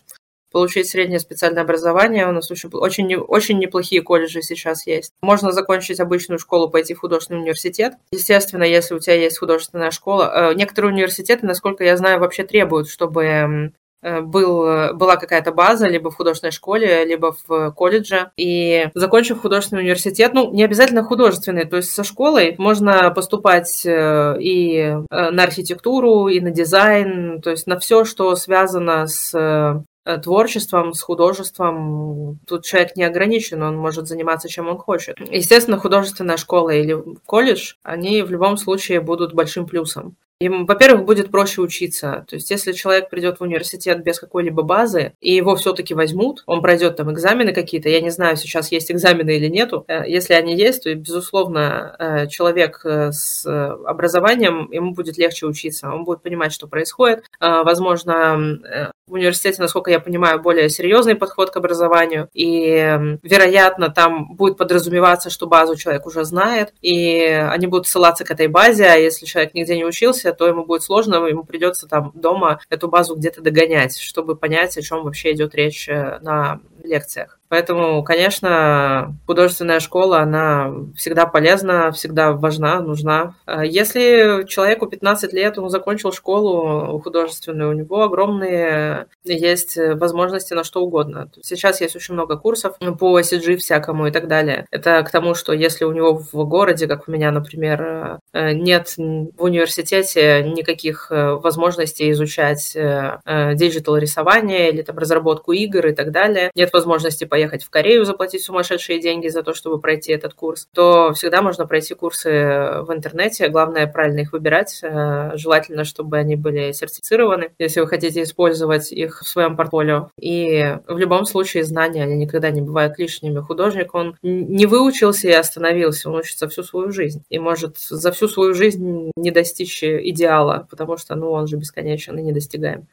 [0.51, 2.27] получить среднее специальное образование.
[2.27, 5.12] У нас очень, очень, очень неплохие колледжи сейчас есть.
[5.21, 7.95] Можно закончить обычную школу, пойти в художественный университет.
[8.12, 10.51] Естественно, если у тебя есть художественная школа.
[10.51, 16.10] Э, некоторые университеты, насколько я знаю, вообще требуют, чтобы э, был, была какая-то база либо
[16.10, 18.31] в художественной школе, либо в колледже.
[18.38, 24.38] И закончив художественный университет, ну, не обязательно художественный, то есть со школой можно поступать э,
[24.39, 29.84] и на архитектуру, и на дизайн, то есть на все, что связано с
[30.23, 32.39] творчеством, с художеством.
[32.47, 35.19] Тут человек не ограничен, он может заниматься чем он хочет.
[35.31, 40.15] Естественно, художественная школа или колледж, они в любом случае будут большим плюсом.
[40.45, 42.23] Им, во-первых, будет проще учиться.
[42.29, 46.62] То есть, если человек придет в университет без какой-либо базы, и его все-таки возьмут, он
[46.62, 47.89] пройдет там экзамены какие-то.
[47.89, 49.86] Я не знаю, сейчас есть экзамены или нету.
[49.88, 53.43] Э, если они есть, то, безусловно, э, человек э, с
[53.86, 55.89] образованием, ему будет легче учиться.
[55.89, 57.23] Он будет понимать, что происходит.
[57.39, 58.60] Возможно,
[59.08, 65.29] в университете, насколько я понимаю, более серьезный подход к образованию, и, вероятно, там будет подразумеваться,
[65.29, 69.53] что базу человек уже знает, и они будут ссылаться к этой базе, а если человек
[69.53, 73.41] нигде не учился, учился, то ему будет сложно, ему придется там дома эту базу где-то
[73.41, 77.39] догонять, чтобы понять, о чем вообще идет речь э, на лекциях.
[77.48, 83.36] Поэтому, конечно, художественная школа, она всегда полезна, всегда важна, нужна.
[83.45, 90.63] А если человеку 15 лет, он закончил школу художественную, у него огромные есть возможности на
[90.63, 91.30] что угодно.
[91.43, 94.65] Сейчас есть очень много курсов по CG всякому и так далее.
[94.71, 98.95] Это к тому, что если у него в городе, как у меня, например, э, нет
[98.98, 106.52] в университете никаких э, возможностей изучать digital рисование или там разработку игр и так далее,
[106.56, 111.13] нет возможности поехать в Корею, заплатить сумасшедшие деньги за то, чтобы пройти этот курс, то
[111.13, 113.47] всегда можно пройти курсы в интернете.
[113.47, 114.79] Главное правильно их выбирать.
[114.83, 120.09] Э, желательно, чтобы они были сертифицированы, если вы хотите использовать их в своем портфолио.
[120.19, 123.39] И в любом случае знания, они никогда не бывают лишними.
[123.39, 127.23] Художник, он не выучился и остановился, он учится всю свою жизнь.
[127.29, 132.17] И может за всю свою жизнь не достичь идеала, потому что, ну, он же бесконечен
[132.17, 132.88] и недостигаем.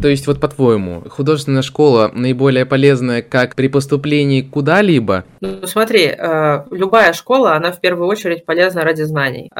[0.00, 5.24] То есть, вот по-твоему, художественная школа наиболее полезная как при поступлении куда-либо?
[5.40, 9.50] Ну, смотри, э, любая школа, она в первую очередь полезна ради знаний.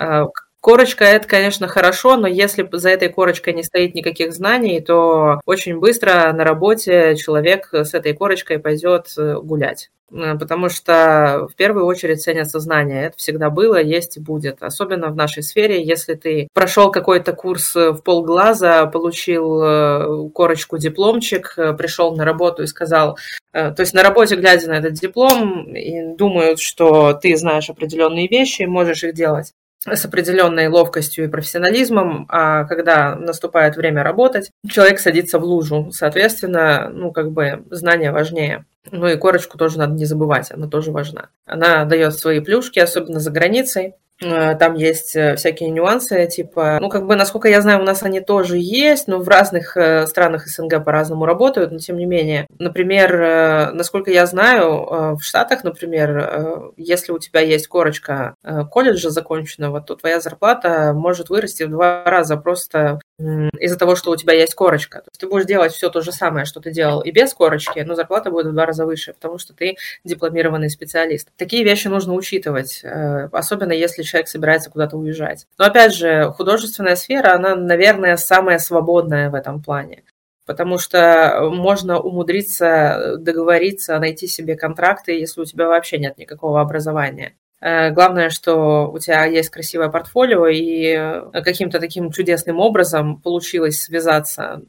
[0.64, 5.40] Э, Корочка– это, конечно, хорошо, но если за этой корочкой не стоит никаких знаний, то
[5.44, 9.90] очень быстро на работе человек с этой корочкой пойдет э, гулять.
[10.10, 13.08] Э, потому что в первую очередь ценятся знания.
[13.08, 14.62] Это всегда было, есть и будет.
[14.62, 21.54] Особенно в нашей сфере, если ты прошел какой-то курс в полглаза, получил э, корочку дипломчик,
[21.76, 23.18] пришел на работу и сказал,
[23.52, 28.62] то есть на работе, глядя на этот диплом, и думают, что ты знаешь определенные вещи,
[28.62, 29.52] можешь их делать
[29.86, 35.90] с определенной ловкостью и профессионализмом, а когда наступает время работать, человек садится в лужу.
[35.92, 38.64] Соответственно, ну, как бы знания важнее.
[38.90, 41.28] Ну и корочку тоже надо не забывать, она тоже важна.
[41.46, 43.94] Она дает свои плюшки, особенно за границей.
[44.22, 48.02] Э, там есть э, всякие нюансы, типа, ну, как бы, насколько я знаю, у нас
[48.02, 52.46] они тоже есть, но в разных э, странах СНГ по-разному работают, но тем не менее.
[52.58, 58.34] Например, насколько я знаю, в Штатах, например, если у тебя есть корочка
[58.70, 64.16] колледжа законченного, то твоя зарплата может вырасти в два раза просто из-за того, что у
[64.16, 64.98] тебя есть корочка.
[64.98, 67.78] То есть ты будешь делать все то же самое, что ты делал и без корочки,
[67.80, 71.28] но зарплата будет в два раза выше, потому что ты дипломированный специалист.
[71.36, 72.82] Такие вещи нужно учитывать,
[73.32, 75.46] особенно если человек собирается куда-то уезжать.
[75.58, 80.02] Но опять же, художественная сфера, она, наверное, самая свободная в этом плане.
[80.46, 87.34] Потому что можно умудриться договориться, найти себе контракты, если у тебя вообще нет никакого образования.
[87.64, 94.60] Э, главное, что у тебя есть красивое портфолио, и каким-то таким чудесным образом получилось связаться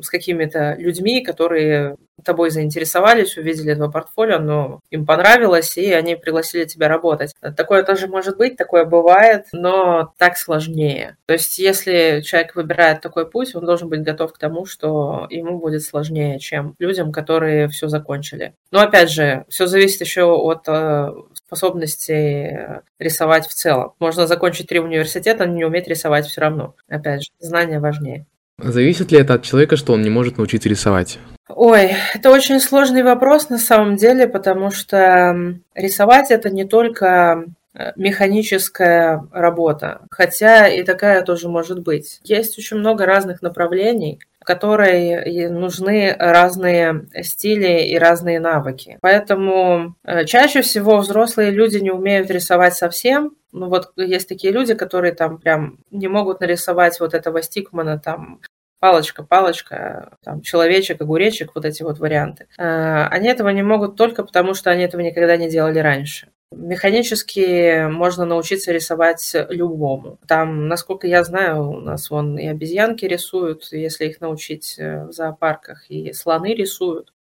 [0.00, 6.64] с какими-то людьми, которые тобой заинтересовались, увидели твое портфолио, но им понравилось, и они пригласили
[6.64, 7.34] тебя работать.
[7.56, 11.16] Такое тоже может быть, такое бывает, но так сложнее.
[11.26, 15.58] То есть, если человек выбирает такой путь, он должен быть готов к тому, что ему
[15.58, 18.54] будет сложнее, чем людям, которые все закончили.
[18.70, 23.94] Но опять же, все зависит еще от э, способности рисовать в целом.
[23.98, 26.74] Можно закончить три университета, но не уметь рисовать все равно.
[26.88, 28.26] Опять же, знания важнее.
[28.58, 31.18] Зависит ли это от человека, что он не может научиться рисовать?
[31.48, 37.92] Ой, это очень сложный вопрос на самом деле, потому что рисовать это не только э,
[37.96, 42.20] механическая работа, хотя и такая тоже может быть.
[42.24, 48.98] Есть очень много разных направлений, которой нужны разные стили и разные навыки.
[49.00, 54.74] Поэтому э, чаще всего взрослые люди не умеют рисовать совсем, ну вот есть такие люди,
[54.74, 58.40] которые там прям не могут нарисовать вот этого стикмана там
[58.80, 62.48] палочка, палочка, там, человечек, огуречек, вот эти вот варианты.
[62.58, 66.28] Э, они этого не могут только потому, что они этого никогда не делали раньше.
[66.54, 70.18] Механически можно научиться рисовать любому.
[70.26, 75.12] Там, насколько я знаю, у нас вон и обезьянки рисуют, если их научить э, в
[75.12, 77.12] зоопарках, и слоны рисуют.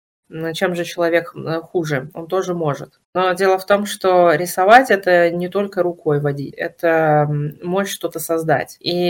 [0.55, 2.11] Чем же человек э, хуже?
[2.15, 3.01] Он тоже может.
[3.15, 7.29] Но дело в том, что рисовать это не только рукой водить, это
[7.63, 8.77] мощь что-то создать.
[8.79, 9.01] И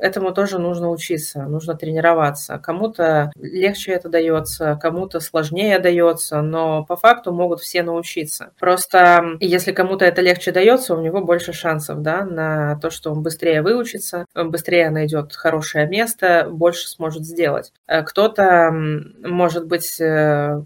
[0.00, 2.58] этому тоже нужно учиться, нужно тренироваться.
[2.58, 8.52] Кому-то легче это дается, кому-то сложнее дается, но по факту могут все научиться.
[8.58, 13.22] Просто если кому-то это легче дается, у него больше шансов да, на то, что он
[13.22, 17.72] быстрее выучится, быстрее найдет хорошее место, больше сможет сделать.
[17.86, 20.62] Э, кто-то, может быть, э,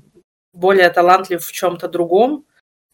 [0.52, 2.44] более талантлив в чем-то другом,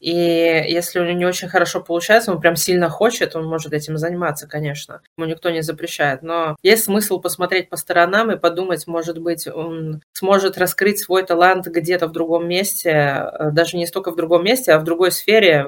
[0.00, 3.98] и если у него не очень хорошо получается, он прям сильно хочет, он может этим
[3.98, 5.02] заниматься, конечно.
[5.16, 6.22] Ему никто не запрещает.
[6.22, 11.66] Но есть смысл посмотреть по сторонам и подумать, может быть, он сможет раскрыть свой талант
[11.66, 15.66] где-то в другом месте, э, даже не столько в другом месте, а в другой сфере,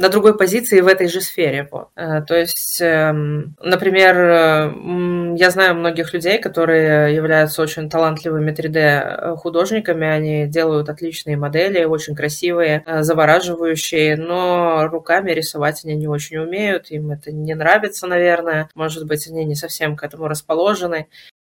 [0.00, 1.68] на другой позиции в этой же сфере.
[1.70, 1.88] Вот.
[1.94, 10.06] Э, то есть, эм, например, э, я знаю многих людей, которые являются очень талантливыми 3D-художниками,
[10.06, 16.90] они делают отличные модели, очень красивые, э, завораживающие, но руками рисовать они не очень умеют,
[16.90, 21.08] им это не нравится, наверное, может быть, они не совсем к этому расположены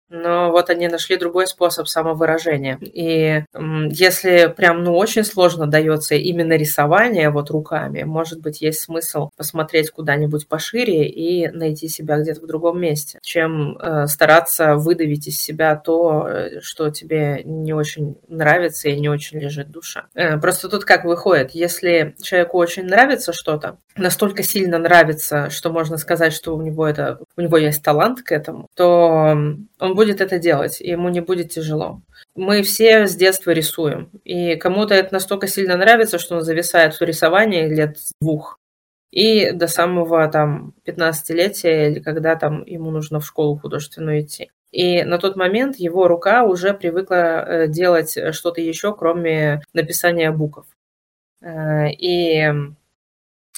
[0.10, 2.80] но вот они нашли другой способ самовыражения.
[2.82, 3.44] И
[3.92, 9.92] если прям, ну, очень сложно дается именно рисование вот руками, может быть, есть смысл посмотреть
[9.92, 15.76] куда-нибудь пошире и найти себя где-то в другом месте, чем э, стараться выдавить из себя
[15.76, 20.08] то, э, что тебе не очень нравится и не очень лежит душа.
[20.16, 25.98] Э, просто тут как выходит, если человеку очень нравится что-то, настолько сильно нравится, что можно
[25.98, 29.38] сказать, что у него это, у него есть талант к этому, то
[29.80, 32.02] он будет это делать, и ему не будет тяжело.
[32.36, 37.02] Мы все с детства рисуем, и кому-то это настолько сильно нравится, что он зависает в
[37.02, 38.60] рисовании лет двух.
[39.12, 44.52] И до самого там 15-летия, или когда там ему нужно в школу художественную идти.
[44.72, 50.68] И на тот момент его рука уже привыкла э, делать что-то еще, кроме написания букв.
[51.42, 52.54] Э, и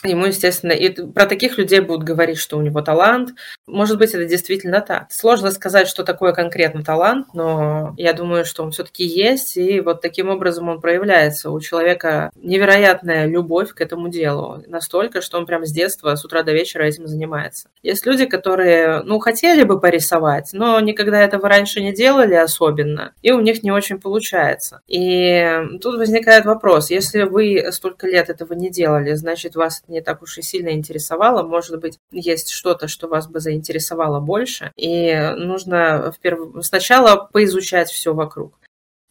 [0.04, 3.32] ему, естественно, и про таких людей будут говорить, что у него талант.
[3.68, 5.12] Может быть, это действительно так.
[5.12, 10.02] Сложно сказать, что такое конкретно талант, но я думаю, что он все-таки есть, и вот
[10.02, 11.52] таким образом он проявляется.
[11.52, 16.44] У человека невероятная любовь к этому делу, настолько, что он прям с детства, с утра
[16.44, 17.70] до вечера этим занимается.
[17.84, 23.32] Есть люди, которые, ну, хотели бы порисовать, но никогда этого раньше не делали особенно, и
[23.32, 24.82] у них не очень получается.
[24.88, 25.48] И
[25.82, 30.38] тут возникает вопрос, если вы столько лет этого не делали, значит, вас не так уж
[30.38, 31.44] и сильно интересовало.
[31.44, 34.72] Может быть, есть что-то, что вас бы заинтересовало больше.
[34.76, 36.66] И нужно в перв...
[36.66, 38.58] сначала поизучать все вокруг.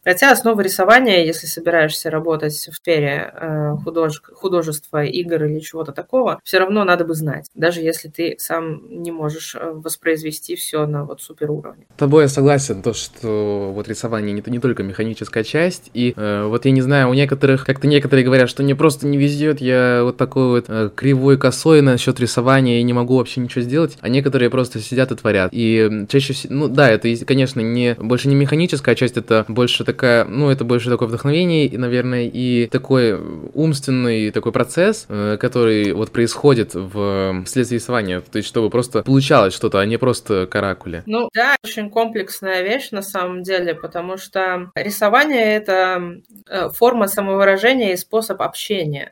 [0.03, 4.21] Хотя основа рисования, если собираешься работать в сфере э, худож...
[4.33, 9.11] художества, игр или чего-то такого, все равно надо бы знать, даже если ты сам не
[9.11, 11.85] можешь э, воспроизвести все на вот супер уровне.
[11.95, 16.45] С тобой я согласен, то, что вот рисование не, не только механическая часть, и э,
[16.45, 20.01] вот я не знаю, у некоторых, как-то некоторые говорят, что мне просто не везет, я
[20.03, 24.09] вот такой вот э, кривой косой насчет рисования и не могу вообще ничего сделать, а
[24.09, 25.49] некоторые просто сидят и творят.
[25.53, 30.25] И чаще всего, ну да, это, конечно, не больше не механическая часть, это больше такая,
[30.25, 33.19] ну, это больше такое вдохновение, и, наверное, и такой
[33.53, 39.53] умственный такой процесс, э, который вот происходит в следствие рисования, то есть чтобы просто получалось
[39.53, 41.03] что-то, а не просто каракули.
[41.05, 47.93] Ну, да, очень комплексная вещь на самом деле, потому что рисование— это э, форма самовыражения
[47.93, 49.11] и способ общения.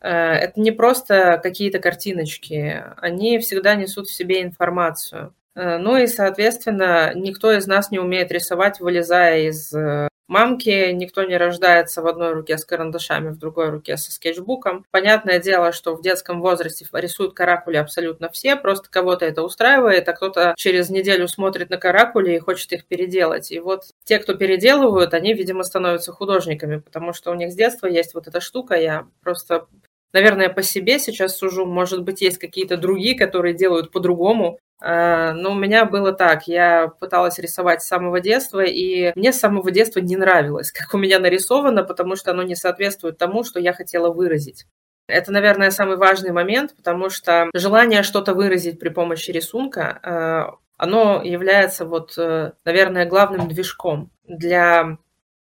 [0.00, 5.34] Э, это не просто какие-то картиночки, они всегда несут в себе информацию.
[5.54, 11.22] Э, ну и, соответственно, никто из нас не умеет рисовать, вылезая из э, мамки, никто
[11.24, 14.86] не рождается в одной руке с карандашами, в другой руке со скетчбуком.
[14.90, 20.12] Понятное дело, что в детском возрасте рисуют каракули абсолютно все, просто кого-то это устраивает, а
[20.14, 23.52] кто-то через неделю смотрит на каракули и хочет их переделать.
[23.52, 27.86] И вот те, кто переделывают, они, видимо, становятся художниками, потому что у них с детства
[27.86, 29.66] есть вот эта штука, я просто
[30.14, 31.64] Наверное, по себе сейчас сужу.
[31.64, 34.58] Может быть, есть какие-то другие, которые делают по-другому.
[34.84, 39.38] А, но у меня было так, я пыталась рисовать с самого детства, и мне с
[39.38, 43.60] самого детства не нравилось, как у меня нарисовано, потому что оно не соответствует тому, что
[43.60, 44.66] я хотела выразить.
[45.06, 51.22] Это, наверное, самый важный момент, потому что желание что-то выразить при помощи рисунка, а, оно
[51.22, 54.98] является, вот, э, наверное, главным движком для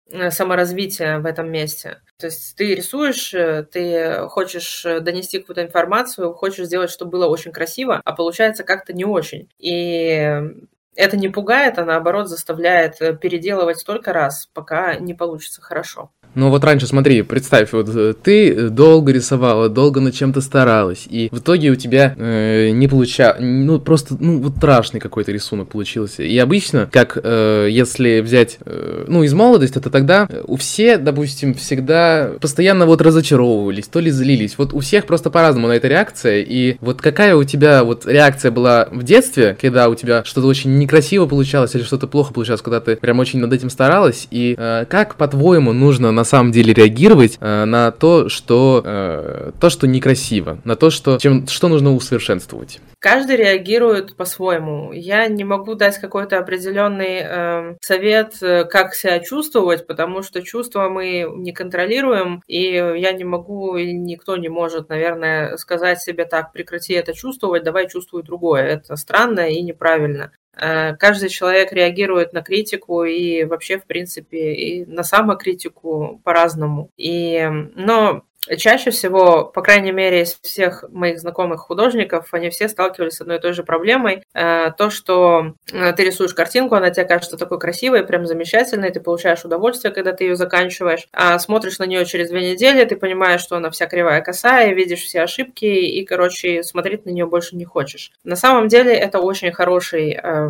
[0.09, 2.01] Э, саморазвития в этом месте.
[2.19, 7.27] То есть ты рисуешь, э, ты хочешь э, донести какую-то информацию, хочешь сделать, чтобы было
[7.27, 9.51] очень красиво, а получается как-то не очень.
[9.59, 10.41] И
[10.95, 16.11] это не пугает, а наоборот заставляет переделывать столько раз, пока не получится хорошо.
[16.37, 21.31] Ну вот раньше, смотри, представь, вот э, ты долго рисовала, долго над чем-то старалась, и
[21.33, 26.25] в итоге у тебя э, не получалось, ну просто, ну вот страшный какой-то рисунок получился.
[26.25, 31.55] И обычно, как э, если взять, э, ну из молодости, то тогда у все, допустим,
[31.55, 34.59] всегда постоянно вот разочаровывались, то ли злились.
[34.59, 38.51] Вот у всех просто по-разному на это реакция, и вот какая у тебя вот реакция
[38.51, 42.81] была в детстве, когда у тебя что-то очень некрасиво получалось или что-то плохо получалось, когда
[42.81, 47.39] ты прям очень над этим старалась, и э, как, по-твоему, нужно на самом деле реагировать
[47.41, 52.81] э, на то, что э, то, что некрасиво, на то, что чем что нужно усовершенствовать.
[52.99, 54.93] Каждый реагирует по-своему.
[54.93, 61.27] Я не могу дать какой-то определенный э, совет, как себя чувствовать, потому что чувства мы
[61.37, 66.95] не контролируем, и я не могу, и никто не может, наверное, сказать себе так, прекрати
[66.95, 68.65] это чувствовать, давай чувствуй другое.
[68.65, 70.33] Это странно и неправильно.
[70.57, 76.91] Э, каждый человек реагирует на критику и вообще, в принципе, и на самокритику по-разному.
[76.97, 78.25] И, но
[78.57, 83.39] Чаще всего, по крайней мере, из всех моих знакомых художников, они все сталкивались с одной
[83.39, 84.23] и той же проблемой.
[84.35, 89.01] Э, то, что э, ты рисуешь картинку, она тебе кажется такой красивой, прям замечательной, ты
[89.01, 93.41] получаешь удовольствие, когда ты ее заканчиваешь, а смотришь на нее через две недели, ты понимаешь,
[93.41, 97.65] что она вся кривая косая, видишь все ошибки, и, короче, смотреть на нее больше не
[97.65, 98.13] хочешь.
[98.25, 100.49] На самом деле это очень хороший э,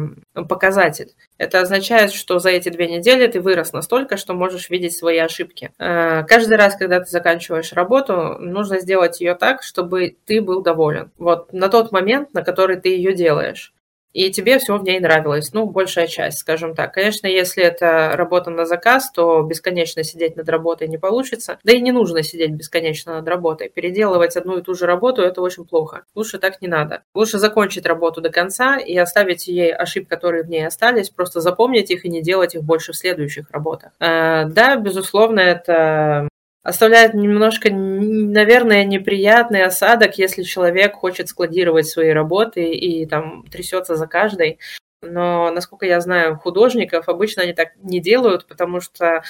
[0.48, 1.12] показатель.
[1.38, 5.72] Это означает, что за эти две недели ты вырос настолько, что можешь видеть свои ошибки.
[5.78, 11.10] Э, каждый раз, когда ты заканчиваешь работу, нужно сделать ее так, чтобы ты был доволен.
[11.18, 13.72] Вот на тот момент, на который ты ее делаешь
[14.16, 16.94] и тебе все в ней нравилось, ну, большая часть, скажем так.
[16.94, 21.82] Конечно, если это работа на заказ, то бесконечно сидеть над работой не получится, да и
[21.82, 23.68] не нужно сидеть бесконечно над работой.
[23.68, 26.04] Переделывать одну и ту же работу– это очень плохо.
[26.14, 27.02] Лучше так не надо.
[27.12, 31.90] Лучше закончить работу до конца и оставить ей ошибки, которые в ней остались, просто запомнить
[31.90, 33.92] их и не делать их больше в следующих работах.
[34.00, 36.26] Э, да, безусловно, это
[36.66, 44.08] оставляет немножко, наверное, неприятный осадок, если человек хочет складировать свои работы и там трясется за
[44.08, 44.58] каждой.
[45.00, 49.22] Но, насколько я знаю, художников обычно они так не делают, потому что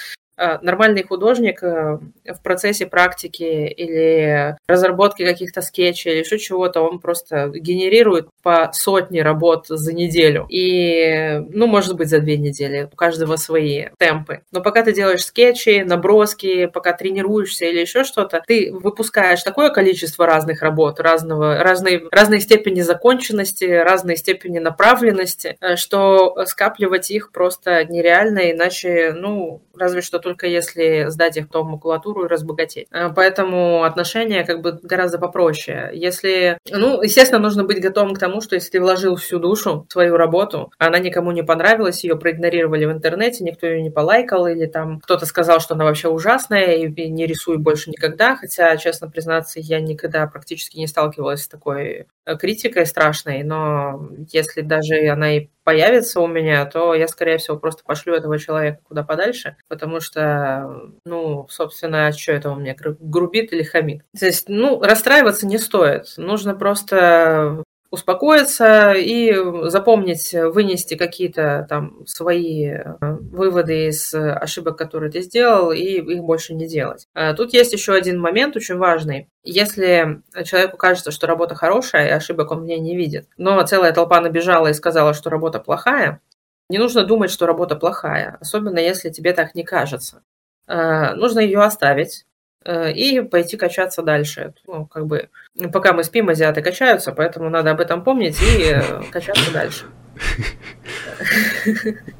[0.61, 7.49] нормальный художник э, в процессе практики или разработки каких-то скетчей или еще чего-то, он просто
[7.49, 10.45] генерирует по сотне работ за неделю.
[10.49, 12.87] И, ну, может быть, за две недели.
[12.91, 14.41] У каждого свои темпы.
[14.51, 20.27] Но пока ты делаешь скетчи, наброски, пока тренируешься или еще что-то, ты выпускаешь такое количество
[20.27, 27.85] разных работ, разного, разной, разной степени законченности, разной степени направленности, э, что скапливать их просто
[27.85, 32.87] нереально, иначе, ну, разве что только если сдать их в макулатуру и разбогатеть.
[32.91, 35.89] Э, поэтому отношения как бы гораздо попроще.
[35.93, 39.93] Если, ну, естественно, нужно быть готовым к тому, что если ты вложил всю душу в
[39.93, 44.65] свою работу, она никому не понравилась, ее проигнорировали в интернете, никто ее не полайкал, или
[44.65, 49.61] там кто-то сказал, что она вообще ужасная, и не рисуй больше никогда, хотя, честно признаться,
[49.61, 52.07] я никогда практически не сталкивалась с такой
[52.39, 57.83] критикой страшной, но если даже она и появится у меня, то я, скорее всего, просто
[57.83, 63.63] пошлю этого человека куда подальше, потому что, ну, собственно, что это у меня, грубит или
[63.63, 64.03] хамит.
[64.17, 66.05] То есть, ну, расстраиваться не стоит.
[66.17, 69.33] Нужно просто успокоиться и
[69.69, 76.53] запомнить, вынести какие-то там свои э, выводы из ошибок, которые ты сделал, и их больше
[76.53, 77.07] не делать.
[77.13, 79.29] А тут есть еще один момент очень важный.
[79.43, 83.93] Если человеку кажется, что работа хорошая, и ошибок он в ней не видит, но целая
[83.93, 86.21] толпа набежала и сказала, что работа плохая,
[86.69, 90.23] не нужно думать, что работа плохая, особенно если тебе так не кажется.
[90.67, 92.25] А, нужно ее оставить,
[92.67, 94.53] и пойти качаться дальше.
[94.65, 95.29] Ну, как бы,
[95.71, 99.85] пока мы спим, азиаты качаются, поэтому надо об этом помнить и э, качаться дальше.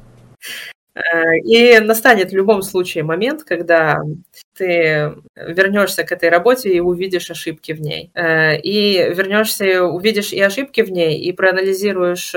[0.98, 4.00] Э, и настанет в любом случае момент, когда
[4.58, 8.10] ты вернешься к этой работе и увидишь ошибки в ней.
[8.14, 12.32] И вернешься, увидишь и ошибки в ней, и проанализируешь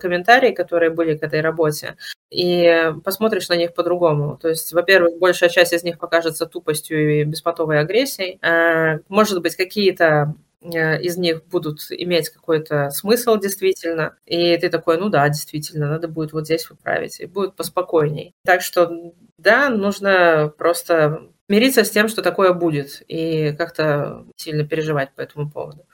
[0.00, 1.96] комментарии, которые были к этой работе,
[2.30, 4.36] и посмотришь на них по-другому.
[4.40, 8.38] То есть, во-первых, большая часть из них покажется тупостью и беспотовой агрессией.
[8.42, 14.98] Э, может быть, какие-то э, из них будут иметь какой-то смысл действительно, и ты такой,
[14.98, 18.32] ну да, действительно, надо будет вот здесь выправить, и будет поспокойней.
[18.44, 18.90] Так что,
[19.38, 25.50] да, нужно просто мириться с тем, что такое будет, и как-то сильно переживать по этому
[25.50, 25.84] поводу.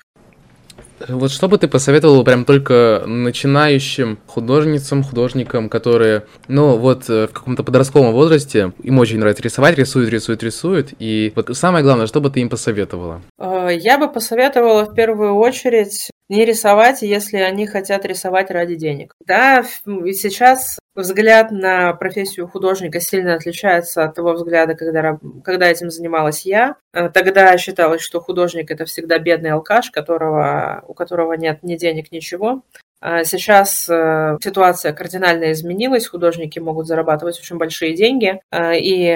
[1.09, 7.33] Вот что бы ты посоветовал прям только начинающим художницам, художникам, которые, ну, вот э, в
[7.33, 12.21] каком-то подростковом возрасте, им очень нравится рисовать, рисуют, рисуют, рисуют, и вот самое главное, что
[12.21, 13.23] бы ты им посоветовала?
[13.39, 19.15] Э, я бы посоветовала в первую очередь не рисовать, если они хотят рисовать ради денег.
[19.27, 26.47] Да, сейчас взгляд на профессию художника сильно отличается от того взгляда, когда, когда этим занималась
[26.47, 26.77] я.
[26.93, 32.13] Э, тогда считалось, что художник– это всегда бедный алкаш, которого, у которого нет ни денег,
[32.13, 32.63] ничего.
[33.01, 39.15] А сейчас э, ситуация кардинально изменилась, художники могут зарабатывать очень большие деньги э, и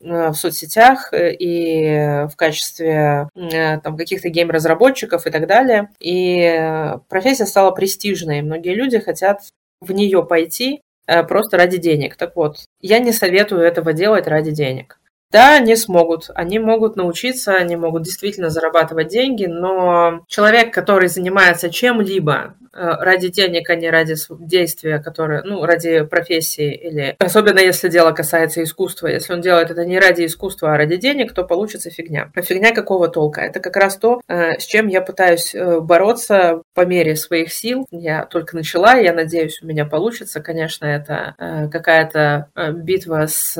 [0.00, 5.90] в соцсетях, и в качестве там, каких-то гейм-разработчиков и так далее.
[6.00, 8.42] И профессия стала престижной.
[8.42, 9.40] Многие люди хотят
[9.80, 12.16] в нее пойти Э, просто ради денег.
[12.16, 14.98] Так вот, я не советую этого делать ради денег.
[15.30, 21.68] Да, они смогут, они могут научиться, они могут действительно зарабатывать деньги, но человек, который занимается
[21.68, 27.88] чем-либо, Э, ради денег, а не ради действия, которое, ну, ради профессии или особенно если
[27.88, 29.06] дело касается искусства.
[29.06, 32.30] Если он делает это не ради искусства, а ради денег, то получится фигня.
[32.34, 33.40] А фигня какого толка?
[33.40, 37.86] Это как раз то, э, с чем я пытаюсь э, бороться по мере своих сил.
[37.90, 40.40] Я только начала, я надеюсь, у меня получится.
[40.40, 41.34] Конечно, это
[41.72, 43.56] какая-то битва с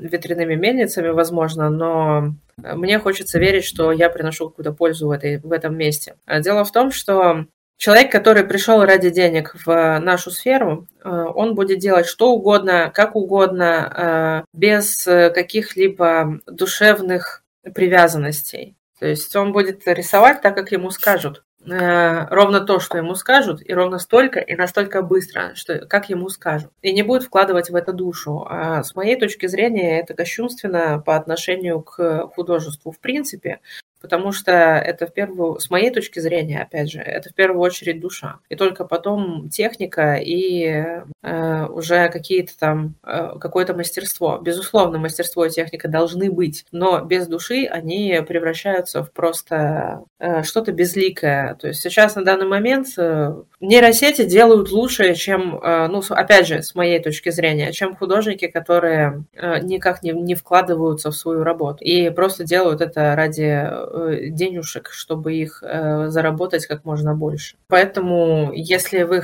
[0.00, 5.52] ветряными мельницами, возможно, но мне хочется верить, что я приношу какую-то пользу в, этой, в
[5.52, 6.16] этом месте.
[6.40, 7.46] Дело в том, что
[7.78, 13.16] Человек, который пришел ради денег в нашу сферу, э, он будет делать что угодно, как
[13.16, 17.42] угодно, э, без каких-либо душевных
[17.74, 18.76] привязанностей.
[18.98, 21.42] То есть он будет рисовать так, как ему скажут.
[21.68, 26.28] Э, ровно то, что ему скажут, и ровно столько, и настолько быстро, что, как ему
[26.28, 26.70] скажут.
[26.80, 28.46] И не будет вкладывать в это душу.
[28.48, 33.60] А с моей точки зрения, это кощунственно по отношению к художеству в принципе,
[34.00, 38.00] потому что это в первую, с моей точки зрения, опять же, это в первую очередь
[38.00, 38.38] душа.
[38.48, 44.38] И только потом техника и э, уже какие-то там, э, какое-то мастерство.
[44.38, 50.72] Безусловно, мастерство и техника должны быть, но без души они превращаются в просто э, что-то
[50.72, 51.54] безликое.
[51.54, 56.62] То есть сейчас на данный момент э, нейросети делают лучше, чем, э, ну, опять же,
[56.62, 61.84] с моей точки зрения, чем художники, которые э, никак не, не вкладываются в свою работу
[61.84, 63.85] и просто делают это ради Э,
[64.30, 67.56] денежек, чтобы их э, заработать как можно больше.
[67.68, 69.18] Поэтому, если вы,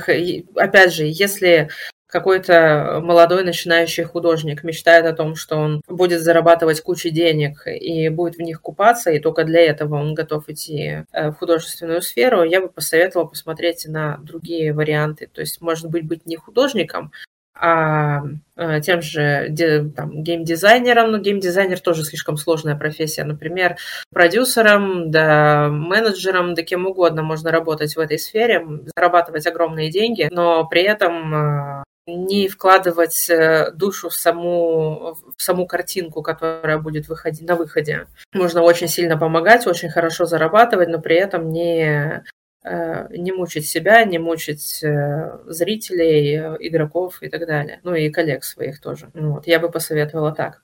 [0.55, 1.69] опять же, если
[2.13, 8.35] какой-то молодой начинающий художник мечтает о том, что он будет зарабатывать кучу денег и будет
[8.35, 12.61] в них купаться, и только для этого он готов идти э, в художественную сферу, я
[12.61, 15.27] бы посоветовала посмотреть на другие варианты.
[15.33, 17.11] То есть, может быть, быть не художником,
[17.55, 18.23] а
[18.55, 19.53] э, тем же
[19.95, 23.23] там, геймдизайнером, но геймдизайнер тоже слишком сложная профессия.
[23.23, 23.77] Например,
[24.11, 30.65] продюсером, да, менеджером, да кем угодно можно работать в этой сфере, зарабатывать огромные деньги, но
[30.65, 37.47] при этом э, не вкладывать э, душу в саму, в саму картинку, которая будет выходить
[37.47, 38.07] на выходе.
[38.33, 42.23] Можно очень сильно помогать, очень хорошо зарабатывать, но при этом не
[42.63, 47.79] не мучить себя, не мучить э, зрителей, э, игроков и так далее.
[47.83, 49.09] Ну и коллег своих тоже.
[49.13, 50.63] Вот, я бы посоветовала так.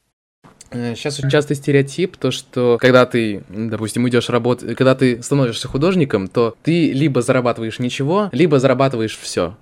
[0.71, 6.27] Сейчас очень частый стереотип, то что когда ты, допустим, идешь работать, когда ты становишься художником,
[6.27, 9.55] то ты либо зарабатываешь ничего, либо зарабатываешь все.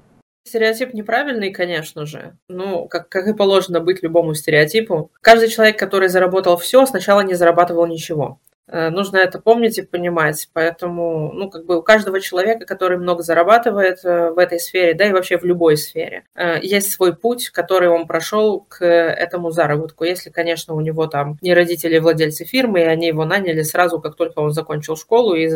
[0.45, 2.38] Стереотип неправильный, конечно же.
[2.49, 5.11] Ну, как, как и положено быть любому стереотипу.
[5.21, 8.39] Каждый человек, который заработал все, сначала не зарабатывал ничего.
[8.70, 10.49] Э, нужно это помнить и понимать.
[10.53, 15.05] Поэтому, ну, как бы у каждого человека, который много зарабатывает э, в этой сфере, да
[15.05, 20.03] и вообще в любой сфере, э, есть свой путь, который он прошел к этому заработку.
[20.03, 24.15] Если, конечно, у него там не родители владельцы фирмы, и они его наняли сразу, как
[24.15, 25.47] только он закончил школу, и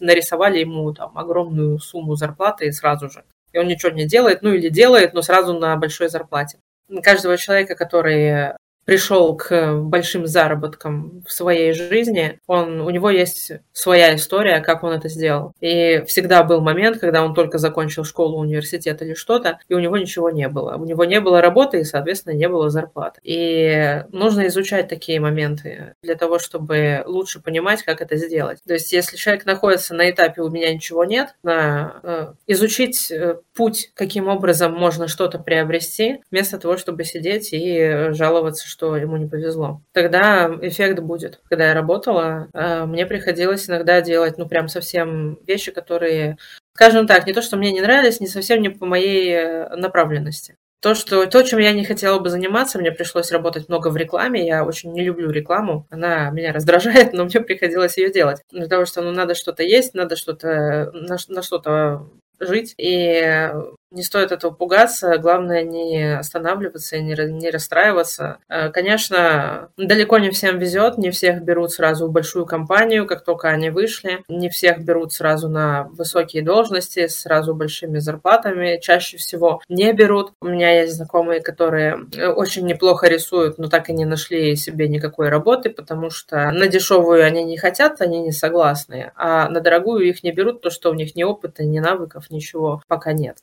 [0.00, 3.24] нарисовали ему там огромную сумму зарплаты и сразу же.
[3.52, 6.58] И он ничего не делает, ну или делает, но сразу на большой зарплате
[7.02, 8.54] каждого человека, который
[8.84, 14.92] пришел к большим заработкам в своей жизни, он, у него есть своя история, как он
[14.92, 15.52] это сделал.
[15.60, 19.96] И всегда был момент, когда он только закончил школу, университет или что-то, и у него
[19.96, 20.76] ничего не было.
[20.76, 23.20] У него не было работы и, соответственно, не было зарплаты.
[23.22, 28.58] И нужно изучать такие моменты для того, чтобы лучше понимать, как это сделать.
[28.66, 33.36] То есть, если человек находится на этапе «у меня ничего нет», на, э, изучить э,
[33.54, 39.26] путь, каким образом можно что-то приобрести, вместо того, чтобы сидеть и жаловаться, что ему не
[39.26, 39.82] повезло.
[39.92, 41.40] Тогда эффект будет.
[41.48, 46.38] Когда я работала, э, мне приходилось иногда делать, ну, прям совсем вещи, которые,
[46.74, 50.56] скажем так, не то, что мне не нравились, не совсем не по моей э, направленности.
[50.80, 54.46] То, что то, чем я не хотела бы заниматься, мне пришлось работать много в рекламе.
[54.46, 55.86] Я очень не люблю рекламу.
[55.90, 58.40] Она меня раздражает, но мне приходилось ее делать.
[58.50, 62.08] Для того, что ну, надо что-то есть, надо что-то на, на что-то
[62.38, 62.74] жить.
[62.78, 63.50] И
[63.90, 68.38] не стоит этого пугаться, главное не останавливаться и не, расстраиваться.
[68.48, 73.48] Э, конечно, далеко не всем везет, не всех берут сразу в большую компанию, как только
[73.48, 79.92] они вышли, не всех берут сразу на высокие должности, сразу большими зарплатами, чаще всего не
[79.92, 80.32] берут.
[80.40, 84.88] У меня есть знакомые, которые э, очень неплохо рисуют, но так и не нашли себе
[84.88, 90.06] никакой работы, потому что на дешевую они не хотят, они не согласны, а на дорогую
[90.06, 93.38] их не берут, то что у них ни опыта, ни навыков, ничего пока нет.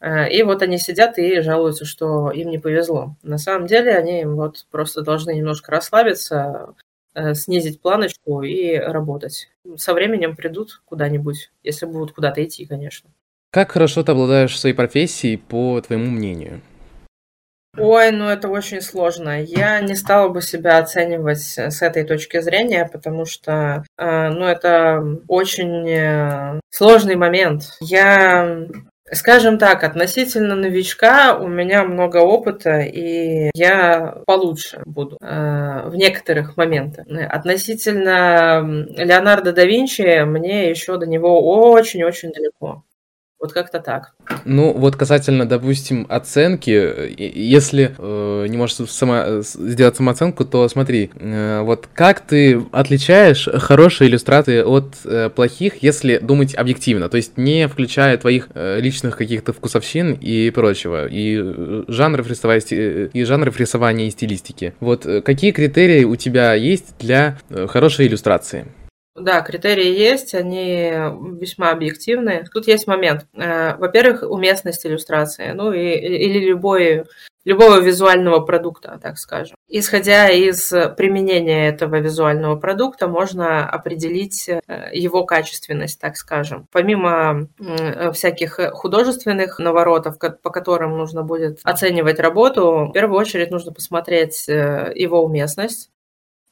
[0.00, 3.16] Э, и вот они сидят и жалуются, что им не повезло.
[3.22, 6.74] На самом деле они вот просто должны немножко расслабиться,
[7.14, 9.50] э, снизить планочку и работать.
[9.76, 13.10] Со временем придут куда-нибудь, если будут куда-то идти, конечно.
[13.52, 16.62] Как хорошо ты обладаешь своей профессией, по твоему мнению?
[17.76, 19.42] Ой, ну это очень сложно.
[19.42, 25.18] Я не стала бы себя оценивать с этой точки зрения, потому что, э, ну, это
[25.28, 27.76] очень сложный момент.
[27.80, 28.66] Я
[29.12, 36.56] Скажем так, относительно новичка у меня много опыта, и я получше буду э, в некоторых
[36.56, 37.06] моментах.
[37.28, 38.62] Относительно
[38.96, 42.84] Леонардо да Винчи мне еще до него очень-очень далеко.
[43.40, 44.12] Вот как-то так.
[44.44, 51.62] Ну, вот касательно, допустим, оценки, если э, не можешь сама, сделать самооценку, то смотри, э,
[51.62, 57.66] вот как ты отличаешь хорошие иллюстрации от э, плохих, если думать объективно, то есть не
[57.66, 63.58] включая твоих э, личных каких-то вкусовщин и прочего, и э, жанров, рисования, э, и жанров
[63.58, 64.74] рисования и стилистики.
[64.80, 67.38] Вот э, какие критерии у тебя есть для
[67.68, 68.66] хорошей иллюстрации?
[69.20, 70.92] Да, критерии есть, они
[71.38, 72.44] весьма объективные.
[72.52, 73.26] Тут есть момент.
[73.34, 77.04] Э, во-первых, уместность иллюстрации, ну и, или любой,
[77.44, 79.56] любого визуального продукта, так скажем.
[79.68, 84.60] Исходя из применения этого визуального продукта, можно определить э,
[84.92, 86.66] его качественность, так скажем.
[86.72, 87.48] Помимо
[88.12, 94.92] всяких художественных наворотов, по которым нужно будет оценивать работу, в первую очередь нужно посмотреть э,
[94.94, 95.90] его уместность,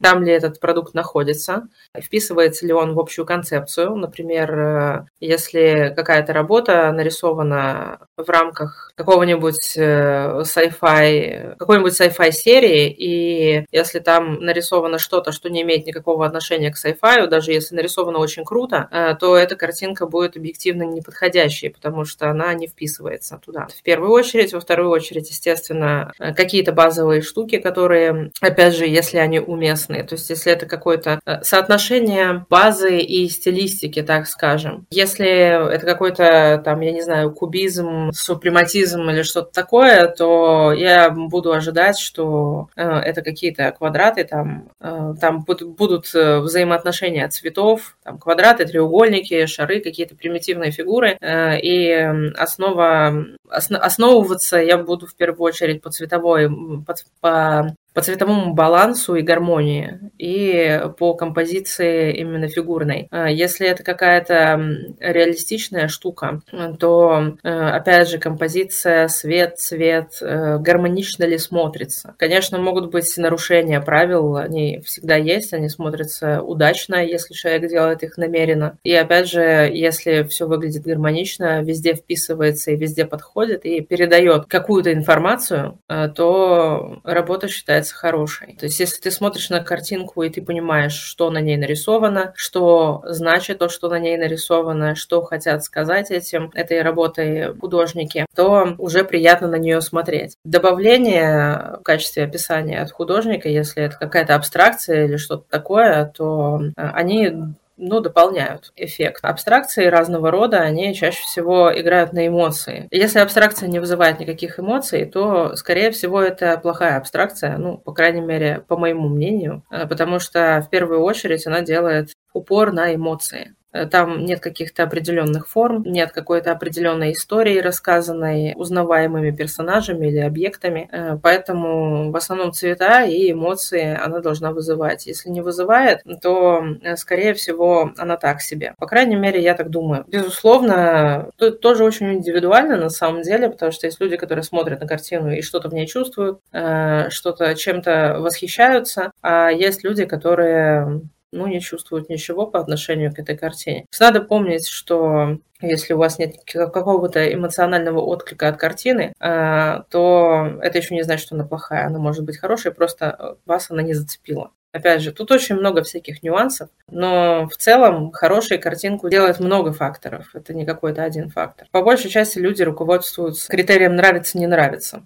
[0.03, 3.97] там ли этот продукт находится, вписывается ли он в общую концепцию.
[3.97, 13.67] Например, э, если какая-то работа нарисована в рамках какого-нибудь э, sci-fi, какой-нибудь sci-fi серии, и
[13.73, 18.45] если там нарисовано что-то, что не имеет никакого отношения к sci-fi, даже если нарисовано очень
[18.45, 23.67] круто, э, то эта картинка будет объективно неподходящей, потому что она не вписывается туда.
[23.77, 29.41] В первую очередь, во вторую очередь, естественно, какие-то базовые штуки, которые, опять же, если они
[29.41, 34.87] уместны, то есть если это какое-то соотношение базы и стилистики, так скажем.
[34.91, 41.53] Если это какой-то, там, я не знаю, кубизм, супрематизм или что-то такое, то я буду
[41.53, 48.67] ожидать, что э, это какие-то квадраты, там, э, там будут, э, взаимоотношения цветов, там, квадраты,
[48.67, 51.91] треугольники, шары, какие-то примитивные фигуры, э, и
[52.37, 56.49] основа, осно, основываться я буду в первую очередь по цветовой,
[56.87, 63.09] по, по по цветовому балансу и гармонии, и по композиции именно фигурной.
[63.11, 64.61] А если это какая-то
[65.01, 66.41] реалистичная штука,
[66.79, 72.15] то, э, опять же, композиция, свет, цвет, э, гармонично ли смотрится.
[72.19, 78.17] Конечно, могут быть нарушения правил, они всегда есть, они смотрятся удачно, если человек делает их
[78.17, 78.79] намеренно.
[78.85, 84.93] И, опять же, если все выглядит гармонично, везде вписывается и везде подходит, и передает какую-то
[84.93, 88.57] информацию, э, то работа считается является хорошей.
[88.59, 93.03] То есть, если ты смотришь на картинку и ты понимаешь, что на ней нарисовано, что
[93.05, 99.05] значит то, что на ней нарисовано, что хотят сказать этим, этой работой художники, то уже
[99.05, 100.37] приятно на нее смотреть.
[100.45, 106.71] Добавление в качестве описания от художника, если это какая-то абстракция или что-то такое, то э,
[106.77, 107.33] они
[107.79, 109.21] ну, дополняют эффект.
[109.23, 112.89] Абстракции разного рода, они чаще всего играют на эмоции.
[112.91, 118.21] Если абстракция не вызывает никаких эмоций, то, скорее всего, это плохая абстракция, ну, по крайней
[118.21, 123.55] мере, по моему мнению, э, потому что в первую очередь она делает упор на эмоции.
[123.79, 130.89] Э, там нет каких-то определенных форм, нет какой-то определенной истории, рассказанной узнаваемыми персонажами или объектами.
[130.93, 135.07] Э, поэтому в основном цвета и эмоции она должна вызывать.
[135.07, 138.75] Если не вызывает, то, э, скорее всего, она так себе.
[138.79, 140.05] По крайней мере, я так думаю.
[140.09, 144.87] Безусловно, это тоже очень индивидуально на самом деле, потому что есть люди, которые смотрят на
[144.87, 151.03] картину и что-то в ней чувствуют, что-то чем-то восхищаются, а есть люди, которые
[151.33, 153.87] ну, не чувствуют ничего по отношению к этой картине.
[154.01, 160.79] Надо помнить, что если у вас нет какого-то эмоционального отклика от картины, э, то это
[160.79, 161.87] еще не значит, что она плохая.
[161.87, 164.53] Она может быть хорошей, просто э, вас она не зацепила.
[164.71, 170.31] Опять же, тут очень много всяких нюансов, но в целом хорошую картинку делает много факторов.
[170.35, 171.67] Это не какой-то один фактор.
[171.73, 175.03] По большей части люди руководствуются критерием нравится-не нравится.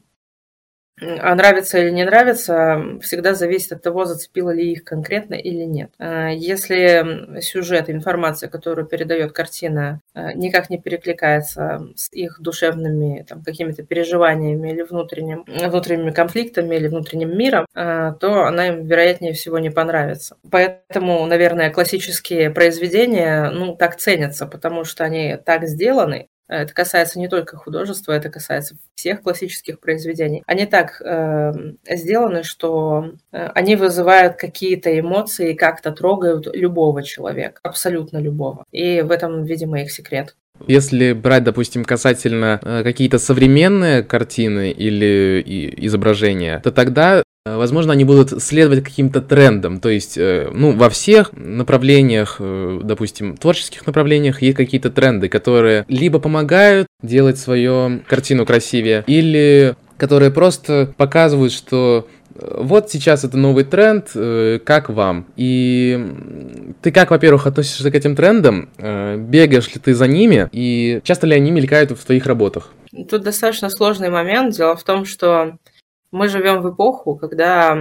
[1.21, 5.91] А нравится или не нравится, всегда зависит от того, зацепило ли их конкретно или нет.
[5.99, 13.43] А если сюжет, информация, которую передает картина, а, никак не перекликается с их душевными там,
[13.43, 19.59] какими-то переживаниями или внутренним, внутренними конфликтами или внутренним миром, а, то она им, вероятнее всего,
[19.59, 20.37] не понравится.
[20.51, 27.29] Поэтому, наверное, классические произведения ну, так ценятся, потому что они так сделаны, это касается не
[27.29, 30.43] только художества, это касается всех классических произведений.
[30.47, 31.53] Они так э,
[31.89, 38.65] сделаны, что э, они вызывают какие-то эмоции как-то трогают любого человека, абсолютно любого.
[38.71, 40.37] И в этом, видимо, их секрет.
[40.67, 45.43] Если брать, допустим, касательно э, какие-то современные картины или
[45.87, 47.23] изображения, то тогда
[47.63, 53.37] возможно, они будут следовать каким-то трендам, то есть, э, ну, во всех направлениях, э, допустим,
[53.37, 60.93] творческих направлениях есть какие-то тренды, которые либо помогают делать свою картину красивее, или которые просто
[60.97, 64.09] показывают, что вот сейчас это новый тренд,
[64.65, 65.27] как вам?
[65.37, 66.01] И
[66.81, 68.71] ты как, во-первых, относишься к этим трендам?
[68.79, 70.49] Бегаешь ли ты за ними?
[70.51, 72.73] И часто ли они мелькают в твоих работах?
[73.11, 74.57] Тут достаточно сложный момент.
[74.57, 75.59] Дело в том, что
[76.13, 77.77] мы живем в эпоху, когда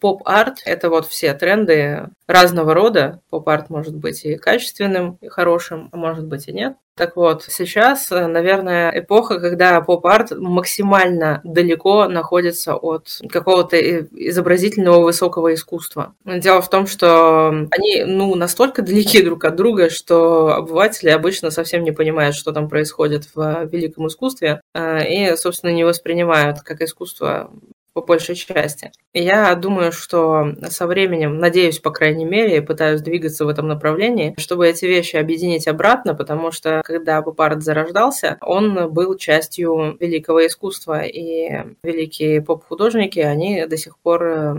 [0.00, 3.20] поп-арт– это вот все тренды разного рода.
[3.30, 6.74] Поп-арт может быть и качественным, и хорошим, а может быть и нет.
[6.94, 15.54] Так вот, сейчас, э, наверное, эпоха, когда поп-арт максимально далеко находится от какого-то изобразительного высокого
[15.54, 16.14] искусства.
[16.26, 21.82] Дело в том, что они ну, настолько далеки друг от друга, что обыватели обычно совсем
[21.82, 27.50] не понимают, что там происходит в великом искусстве, э, и, собственно, не воспринимают как искусство
[27.94, 28.92] по большей части.
[29.12, 34.68] Я думаю, что со временем, надеюсь, по крайней мере, пытаюсь двигаться в этом направлении, чтобы
[34.68, 41.64] эти вещи объединить обратно, потому что когда поп-арт зарождался, он был частью великого искусства, и
[41.82, 44.56] великие поп-художники, они до сих пор э,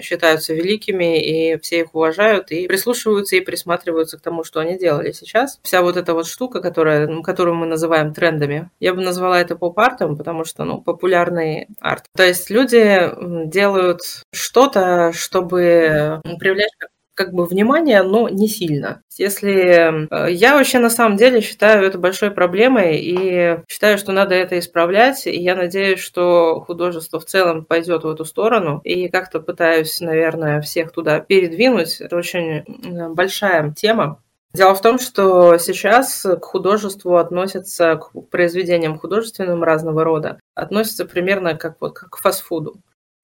[0.00, 5.12] считаются великими, и все их уважают, и прислушиваются, и присматриваются к тому, что они делали
[5.12, 5.58] сейчас.
[5.62, 10.16] Вся вот эта вот штука, которая, которую мы называем трендами, я бы назвала это поп-артом,
[10.16, 12.04] потому что, ну, популярный арт.
[12.16, 13.10] То есть люди
[13.46, 14.00] делают
[14.32, 16.70] что-то, чтобы привлечь
[17.14, 19.02] как бы внимание, но не сильно.
[19.16, 24.34] Если э, я вообще на самом деле считаю это большой проблемой и считаю, что надо
[24.34, 29.40] это исправлять, и я надеюсь, что художество в целом пойдет в эту сторону, и как-то
[29.40, 32.00] пытаюсь, наверное, всех туда передвинуть.
[32.00, 32.64] Это очень
[33.14, 34.20] большая тема,
[34.54, 41.56] Дело в том, что сейчас к художеству относятся, к произведениям художественным разного рода, относятся примерно
[41.56, 42.76] как, вот, как к фастфуду.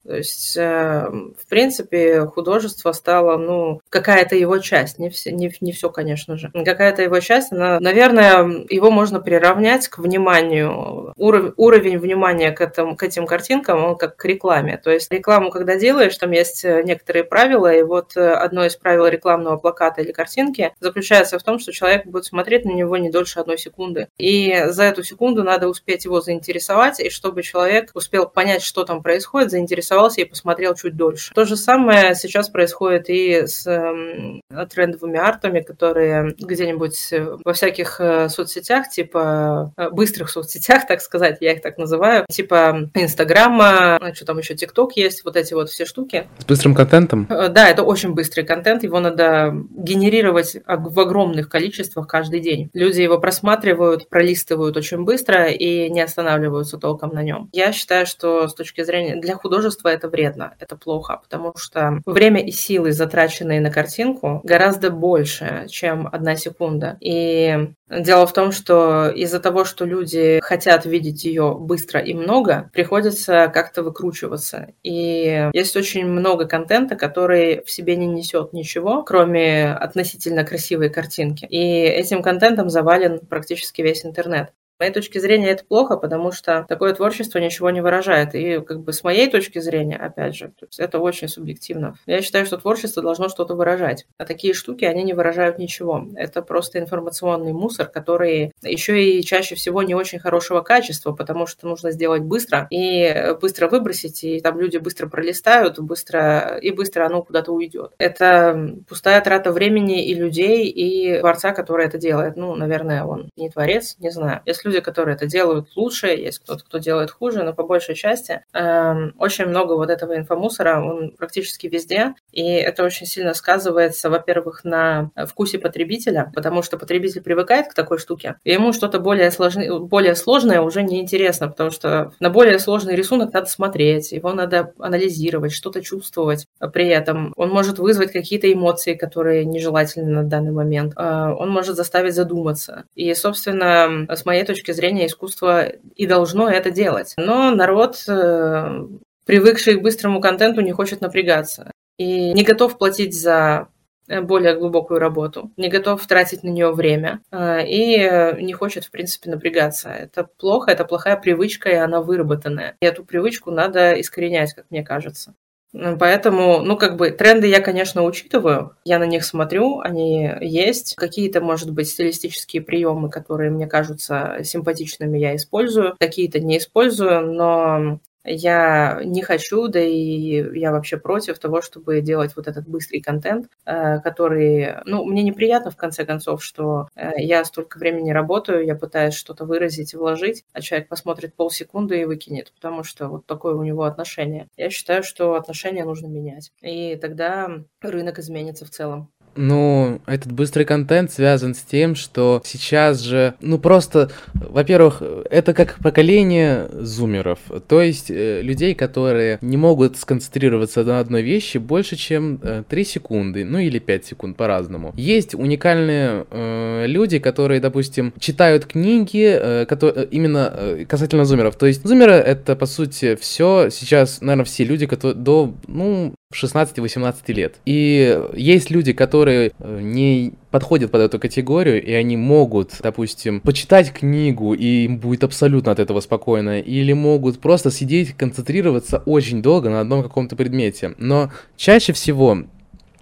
[0.07, 5.73] То есть, эм, в принципе, художество стало, ну, какая-то его часть, не все, не, не
[5.73, 6.51] все, конечно же.
[6.53, 12.97] Какая-то его часть, она, наверное, его можно приравнять к вниманию, уров, уровень внимания к, этому,
[12.97, 14.79] к этим картинкам, он как к рекламе.
[14.79, 18.77] То есть рекламу, когда делаешь, там есть э, некоторые правила, и вот э, одно из
[18.77, 23.11] правил рекламного плаката или картинки заключается в том, что человек будет смотреть на него не
[23.11, 24.09] дольше одной секунды.
[24.17, 29.03] И за эту секунду надо успеть его заинтересовать, и чтобы человек успел понять, что там
[29.03, 31.33] происходит, заинтересовать заинтересовался и посмотрел чуть дольше.
[31.35, 38.01] То же самое сейчас происходит и с э, трендовыми артами, которые где-нибудь э, во всяких
[38.01, 44.15] э, соцсетях, типа э, быстрых соцсетях, так сказать, я их так называю, типа Инстаграма, а
[44.15, 46.27] что там еще, ТикТок есть, вот эти вот все штуки.
[46.39, 47.27] С быстрым контентом?
[47.29, 52.71] Да, это очень быстрый контент, его надо генерировать в огромных количествах каждый день.
[52.73, 57.49] Люди его просматривают, пролистывают очень быстро и не останавливаются толком на нем.
[57.53, 62.01] Я считаю, что с точки зрения для художества искусства это вредно, это плохо, потому что
[62.07, 66.97] время и силы, затраченные на картинку, гораздо больше, чем одна секунда.
[67.01, 72.71] И дело в том, что из-за того, что люди хотят видеть ее быстро и много,
[72.73, 74.69] приходится как-то выкручиваться.
[74.83, 81.47] И есть очень много контента, который в себе не несет ничего, кроме относительно красивой картинки.
[81.47, 86.95] И этим контентом завален практически весь интернет моей точки зрения это плохо, потому что такое
[86.95, 88.35] творчество ничего не выражает.
[88.35, 91.97] И как бы с моей точки зрения, опять же, это очень субъективно.
[92.07, 94.07] Я считаю, что творчество должно что-то выражать.
[94.19, 96.07] А такие штуки, они не выражают ничего.
[96.17, 101.67] Это просто информационный мусор, который еще и чаще всего не очень хорошего качества, потому что
[101.69, 107.23] нужно сделать быстро и быстро выбросить, и там люди быстро пролистают, быстро, и быстро оно
[107.23, 107.93] куда-то уйдет.
[107.99, 112.37] Это пустая трата времени и людей, и творца, который это делает.
[112.37, 114.41] Ну, наверное, он не творец, не знаю.
[114.47, 118.43] Если люди, которые это делают лучше, есть кто-то, кто делает хуже, но по большей части
[118.53, 124.65] э, очень много вот этого инфомусора, он практически везде, и это очень сильно сказывается, во-первых,
[124.65, 129.79] на вкусе потребителя, потому что потребитель привыкает к такой штуке, и ему что-то более, сложное,
[129.79, 134.73] более сложное уже не интересно, потому что на более сложный рисунок надо смотреть, его надо
[134.79, 137.33] анализировать, что-то чувствовать при этом.
[137.37, 140.93] Он может вызвать какие-то эмоции, которые нежелательны на данный момент.
[140.97, 142.85] Э, он может заставить задуматься.
[142.95, 147.15] И, собственно, с моей точки точки зрения искусство и должно это делать.
[147.17, 148.87] Но народ, э,
[149.27, 153.69] привыкший к быстрому контенту, не хочет напрягаться и не готов платить за
[154.09, 158.91] э, более глубокую работу, не готов тратить на нее время э, и не хочет, в
[158.91, 159.91] принципе, напрягаться.
[159.91, 162.77] Это плохо, это плохая привычка, и она выработанная.
[162.81, 165.35] И эту привычку надо искоренять, как мне кажется.
[165.73, 170.97] Поэтому, ну, как бы, тренды я, конечно, учитываю, я на них смотрю, они есть.
[170.97, 178.01] Какие-то, может быть, стилистические приемы, которые мне кажутся симпатичными, я использую, какие-то не использую, но
[178.25, 183.49] я не хочу, да и я вообще против того, чтобы делать вот этот быстрый контент,
[183.65, 188.75] э, который, ну, мне неприятно в конце концов, что э, я столько времени работаю, я
[188.75, 193.63] пытаюсь что-то выразить вложить, а человек посмотрит полсекунды и выкинет, потому что вот такое у
[193.63, 194.49] него отношение.
[194.57, 197.51] Я считаю, что отношения нужно менять, и тогда
[197.81, 199.11] рынок изменится в целом.
[199.37, 205.77] Ну, этот быстрый контент связан с тем, что сейчас же, ну просто, во-первых, это как
[205.83, 212.41] поколение зумеров, то есть э, людей, которые не могут сконцентрироваться на одной вещи больше, чем
[212.43, 214.93] э, 3 секунды, ну или 5 секунд по-разному.
[214.97, 221.67] Есть уникальные э, люди, которые, допустим, читают книги, э, которые, именно э, касательно зумеров, то
[221.67, 227.57] есть зумеры это, по сути, все сейчас, наверное, все люди, которые до, ну, 16-18 лет.
[227.65, 233.93] И есть люди, которые э, не подходят под эту категорию, и они могут, допустим, почитать
[233.93, 239.71] книгу, и им будет абсолютно от этого спокойно, или могут просто сидеть, концентрироваться очень долго
[239.71, 240.95] на одном каком-то предмете.
[240.99, 242.45] Но чаще всего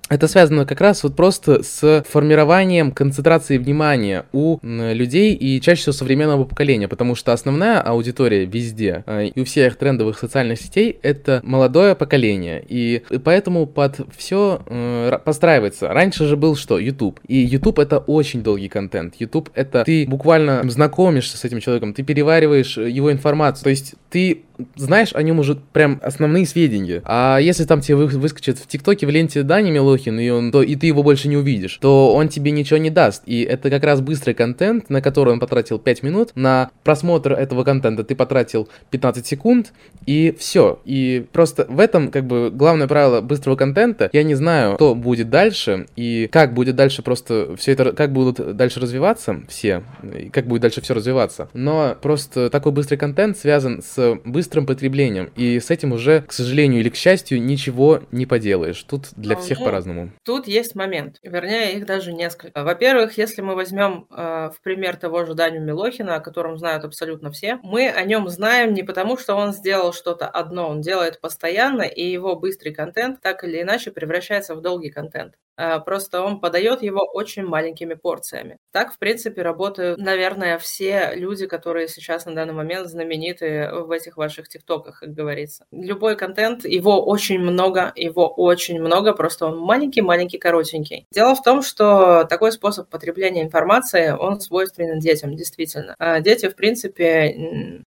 [0.08, 5.92] это связано как раз вот просто с формированием концентрации внимания у людей и чаще всего
[5.92, 11.40] современного поколения, потому что основная аудитория везде э, и у всех трендовых социальных сетей это
[11.42, 15.88] молодое поколение, и поэтому под все э, подстраивается.
[15.88, 16.78] Раньше же был что?
[16.78, 17.20] YouTube.
[17.26, 19.14] И YouTube это очень долгий контент.
[19.18, 24.44] YouTube это ты буквально знакомишься с этим человеком, ты перевариваешь его информацию, то есть ты
[24.76, 27.02] знаешь о нем уже прям основные сведения.
[27.04, 30.74] А если там тебе выскочит в ТикТоке в ленте Дани Милохин, и, он, то, и
[30.76, 33.22] ты его больше не увидишь, то он тебе ничего не даст.
[33.26, 36.32] И это как раз быстрый контент, на который он потратил 5 минут.
[36.34, 39.72] На просмотр этого контента ты потратил 15 секунд,
[40.06, 40.80] и все.
[40.84, 44.10] И просто в этом, как бы, главное правило быстрого контента.
[44.12, 48.56] Я не знаю, что будет дальше, и как будет дальше просто все это, как будут
[48.56, 51.48] дальше развиваться все, и как будет дальше все развиваться.
[51.52, 55.30] Но просто такой быстрый контент связан с быстрым быстрым потреблением.
[55.36, 58.82] И с этим уже, к сожалению или к счастью, ничего не поделаешь.
[58.82, 60.10] Тут для ну, всех по-разному.
[60.24, 61.18] Тут есть момент.
[61.22, 62.64] Вернее, их даже несколько.
[62.64, 67.30] Во-первых, если мы возьмем э, в пример того же Даню Милохина, о котором знают абсолютно
[67.30, 71.82] все, мы о нем знаем не потому, что он сделал что-то одно, он делает постоянно,
[71.82, 75.34] и его быстрый контент так или иначе превращается в долгий контент.
[75.58, 78.58] Э, просто он подает его очень маленькими порциями.
[78.72, 84.16] Так, в принципе, работают, наверное, все люди, которые сейчас на данный момент знамениты в этих
[84.16, 85.66] ваших тиктоках, как говорится.
[85.72, 91.06] Любой контент, его очень много, его очень много, просто он маленький-маленький, коротенький.
[91.12, 95.96] Дело в том, что такой способ потребления информации, он свойственен детям, действительно.
[95.98, 97.82] А дети, в принципе,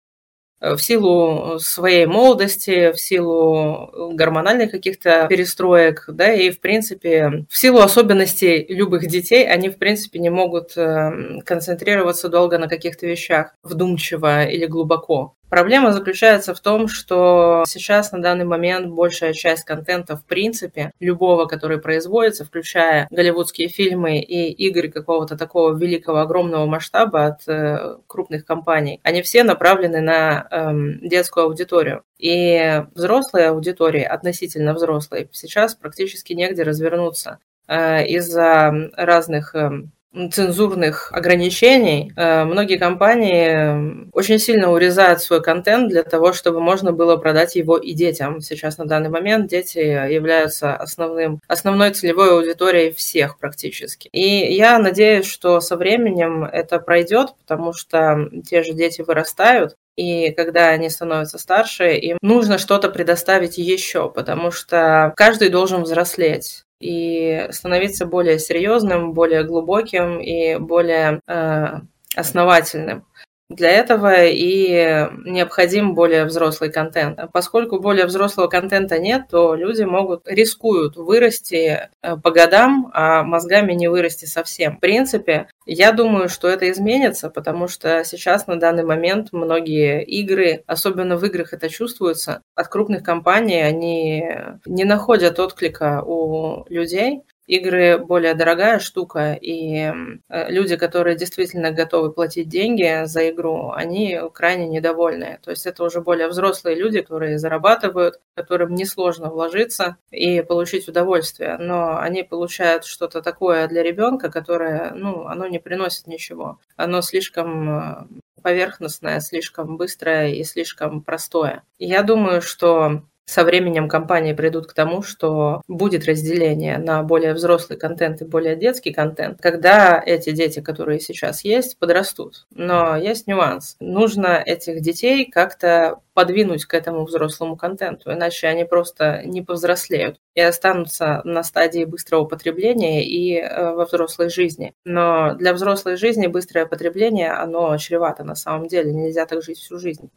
[0.61, 7.79] в силу своей молодости, в силу гормональных каких-то перестроек, да, и, в принципе, в силу
[7.79, 14.45] особенностей любых детей, они, в принципе, не могут эм, концентрироваться долго на каких-то вещах, вдумчиво
[14.45, 15.35] или глубоко.
[15.51, 21.45] Проблема заключается в том, что сейчас на данный момент большая часть контента, в принципе, любого,
[21.45, 28.45] который производится, включая голливудские фильмы и игры какого-то такого великого, огромного масштаба от э, крупных
[28.45, 32.03] компаний, они все направлены на э, детскую аудиторию.
[32.17, 39.91] И взрослые аудитории, относительно взрослые, сейчас практически негде развернуться э, из-за разных эм,
[40.31, 47.15] цензурных ограничений, э, многие компании очень сильно урезают свой контент для того, чтобы можно было
[47.17, 48.41] продать его и детям.
[48.41, 54.09] Сейчас на данный момент дети являются основным, основной целевой аудиторией всех практически.
[54.11, 60.31] И я надеюсь, что со временем это пройдет, потому что те же дети вырастают, и
[60.31, 67.47] когда они становятся старше, им нужно что-то предоставить еще, потому что каждый должен взрослеть и
[67.51, 71.79] становиться более серьезным, более глубоким и более э,
[72.15, 73.05] основательным.
[73.51, 77.19] Для этого и необходим более взрослый контент.
[77.33, 83.73] Поскольку более взрослого контента нет, то люди могут, рискуют вырасти э, по годам, а мозгами
[83.73, 84.77] не вырасти совсем.
[84.77, 90.63] В принципе, я думаю, что это изменится, потому что сейчас на данный момент многие игры,
[90.65, 94.29] особенно в играх это чувствуется, от крупных компаний они
[94.65, 99.91] не находят отклика у людей, игры более дорогая штука, и
[100.29, 105.37] э, люди, которые действительно готовы платить деньги за игру, они крайне недовольны.
[105.43, 111.57] То есть это уже более взрослые люди, которые зарабатывают, которым несложно вложиться и получить удовольствие,
[111.57, 116.57] но они получают что-то такое для ребенка, которое, ну, оно не приносит ничего.
[116.77, 118.07] Оно слишком э,
[118.41, 121.63] поверхностное, слишком быстрое и слишком простое.
[121.79, 127.79] Я думаю, что со временем компании придут к тому, что будет разделение на более взрослый
[127.79, 132.45] контент и более детский контент, когда эти дети, которые сейчас есть, подрастут.
[132.53, 133.77] Но есть нюанс.
[133.79, 140.41] Нужно этих детей как-то подвинуть к этому взрослому контенту, иначе они просто не повзрослеют и
[140.41, 144.73] останутся на стадии быстрого потребления и э, во взрослой жизни.
[144.83, 149.79] Но для взрослой жизни быстрое потребление, оно чревато на самом деле, нельзя так жить всю
[149.79, 150.09] жизнь.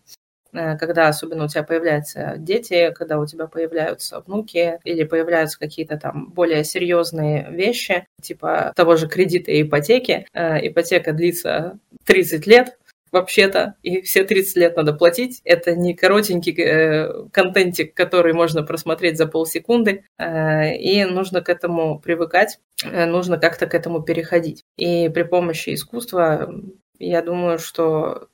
[0.55, 5.99] Э, когда особенно у тебя появляются дети, когда у тебя появляются внуки или появляются какие-то
[5.99, 10.27] там более серьезные вещи, типа того же кредита и ипотеки.
[10.33, 12.79] Э, ипотека длится 30 лет,
[13.11, 15.41] вообще-то, и все 30 лет надо платить.
[15.45, 22.59] Это не коротенький э, контентик, который можно просмотреть за полсекунды, и нужно к этому привыкать,
[22.85, 24.65] нужно как-то к этому переходить.
[24.77, 26.53] И при помощи искусства,
[26.99, 28.29] я думаю, что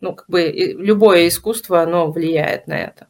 [0.00, 3.08] ну, как бы любое искусство, оно влияет на это,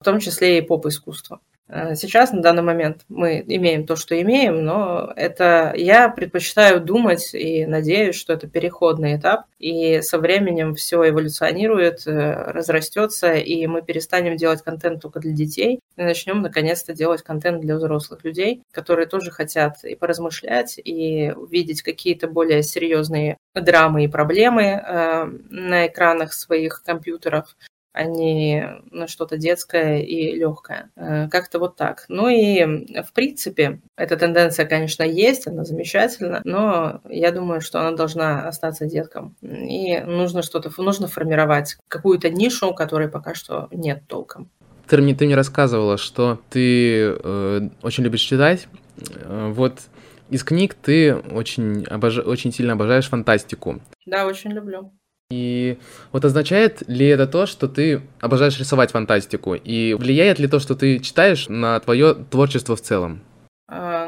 [0.00, 1.40] в том числе и поп-искусство.
[1.68, 7.34] Э, сейчас, на данный момент, мы имеем то, что имеем, но это я предпочитаю думать
[7.34, 13.82] и надеюсь, что это переходный этап, и со временем все эволюционирует, э, разрастется, и мы
[13.82, 19.06] перестанем делать контент только для детей, и начнем наконец-то делать контент для взрослых людей, которые
[19.06, 26.32] тоже хотят и поразмышлять, и увидеть какие-то более серьезные драмы и проблемы э, на экранах
[26.32, 27.56] своих компьютеров,
[27.98, 30.90] а не на что-то детское и легкое.
[30.94, 32.04] Э, как-то вот так.
[32.08, 32.64] Ну и,
[33.02, 38.86] в принципе, эта тенденция, конечно, есть, она замечательна, но я думаю, что она должна остаться
[38.86, 39.34] деткам.
[39.42, 44.48] И нужно что-то, нужно формировать какую-то нишу, которой пока что нет толком.
[44.86, 48.68] Ты мне, ты мне рассказывала, что ты э, очень любишь читать.
[49.24, 49.80] Э, вот
[50.30, 52.18] из книг ты очень, обож...
[52.18, 53.80] очень сильно обожаешь фантастику.
[54.06, 54.92] Да, очень люблю.
[55.30, 55.78] И
[56.10, 59.54] вот означает ли это то, что ты обожаешь рисовать фантастику?
[59.54, 63.20] И влияет ли то, что ты читаешь, на твое творчество в целом?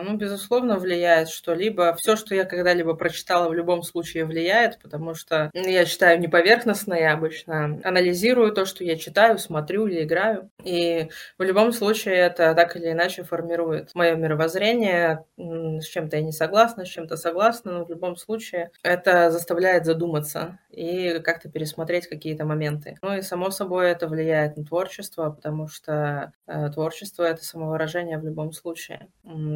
[0.02, 1.94] Ну, безусловно, влияет что-либо.
[1.96, 6.94] Все, что я когда-либо прочитала, в любом случае влияет, потому что я читаю не поверхностно,
[6.94, 10.50] я обычно анализирую то, что я читаю, смотрю или играю.
[10.64, 15.24] И в любом случае это так или иначе формирует мое мировоззрение.
[15.36, 20.58] С чем-то я не согласна, с чем-то согласна, но в любом случае это заставляет задуматься
[20.70, 22.96] и как-то пересмотреть какие-то моменты.
[23.02, 28.24] Ну и само собой это влияет на творчество, потому что э, творчество это самовыражение в
[28.24, 29.08] любом случае.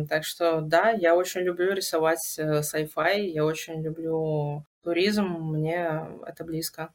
[0.09, 6.45] Так что да, я очень люблю рисовать э, sci-fi, я очень люблю туризм, мне это
[6.45, 6.91] близко.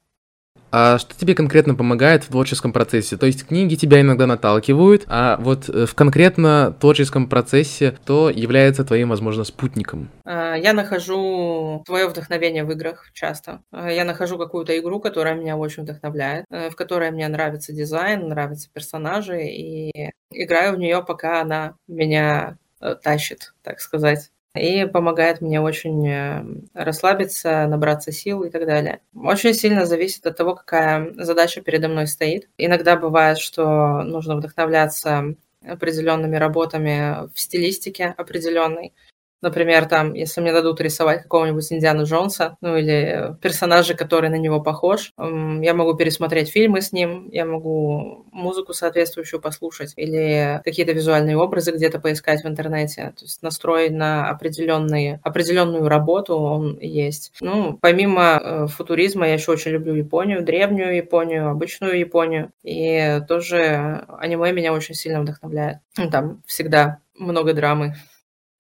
[0.72, 3.18] А что тебе конкретно помогает в творческом процессе?
[3.18, 8.84] То есть книги тебя иногда наталкивают, а вот э, в конкретно творческом процессе кто является
[8.84, 10.10] твоим, возможно, спутником?
[10.26, 13.62] А, я нахожу свое вдохновение в играх часто.
[13.72, 18.28] А, я нахожу какую-то игру, которая меня очень вдохновляет, э, в которой мне нравится дизайн,
[18.28, 24.32] нравятся персонажи, и играю в нее, пока она меня Э, тащит, так сказать.
[24.56, 29.00] И помогает мне очень э, расслабиться, набраться сил и так далее.
[29.14, 32.50] Очень сильно зависит от того, какая задача передо мной стоит.
[32.58, 38.94] Иногда бывает, что нужно вдохновляться определенными работами в стилистике определенной.
[39.42, 44.62] Например, там, если мне дадут рисовать какого-нибудь Индиана Джонса, ну или персонажа, который на него
[44.62, 51.38] похож, я могу пересмотреть фильмы с ним, я могу музыку соответствующую послушать или какие-то визуальные
[51.38, 53.14] образы где-то поискать в интернете.
[53.18, 57.32] То есть настрой на определенные, определенную работу он есть.
[57.42, 62.52] Ну, помимо э, футуризма, я еще очень люблю Японию, древнюю Японию, обычную Японию.
[62.64, 65.80] И тоже аниме меня очень сильно вдохновляет.
[65.98, 67.96] Ну, там всегда много драмы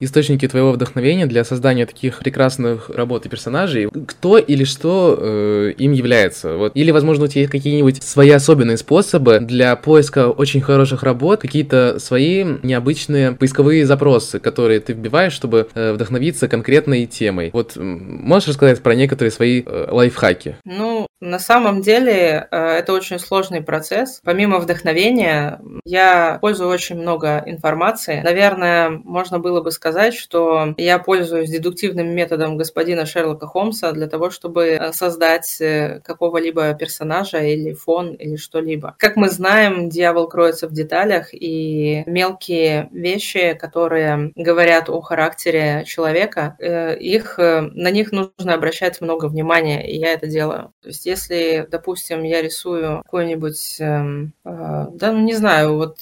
[0.01, 5.91] источники твоего вдохновения для создания таких прекрасных работ и персонажей, кто или что э, им
[5.91, 6.55] является?
[6.55, 6.71] Вот.
[6.75, 11.99] Или, возможно, у тебя есть какие-нибудь свои особенные способы для поиска очень хороших работ, какие-то
[11.99, 17.49] свои необычные поисковые запросы, которые ты вбиваешь, чтобы э, вдохновиться конкретной темой.
[17.51, 20.55] Вот можешь рассказать про некоторые свои э, лайфхаки?
[20.63, 24.21] Ну, на самом деле э, это очень сложный процесс.
[24.23, 28.21] Помимо вдохновения, я пользую очень много информации.
[28.23, 34.07] Наверное, можно было бы сказать, сказать, что я пользуюсь дедуктивным методом господина Шерлока Холмса для
[34.07, 38.95] того, чтобы э, создать э, какого-либо персонажа или фон или что-либо.
[38.99, 46.55] Как мы знаем, дьявол кроется в деталях, и мелкие вещи, которые говорят о характере человека,
[46.59, 50.71] э, их, на них нужно обращать много внимания, и я это делаю.
[50.83, 55.97] То есть если, допустим, я рисую какой-нибудь, эм, да, ну не знаю, вот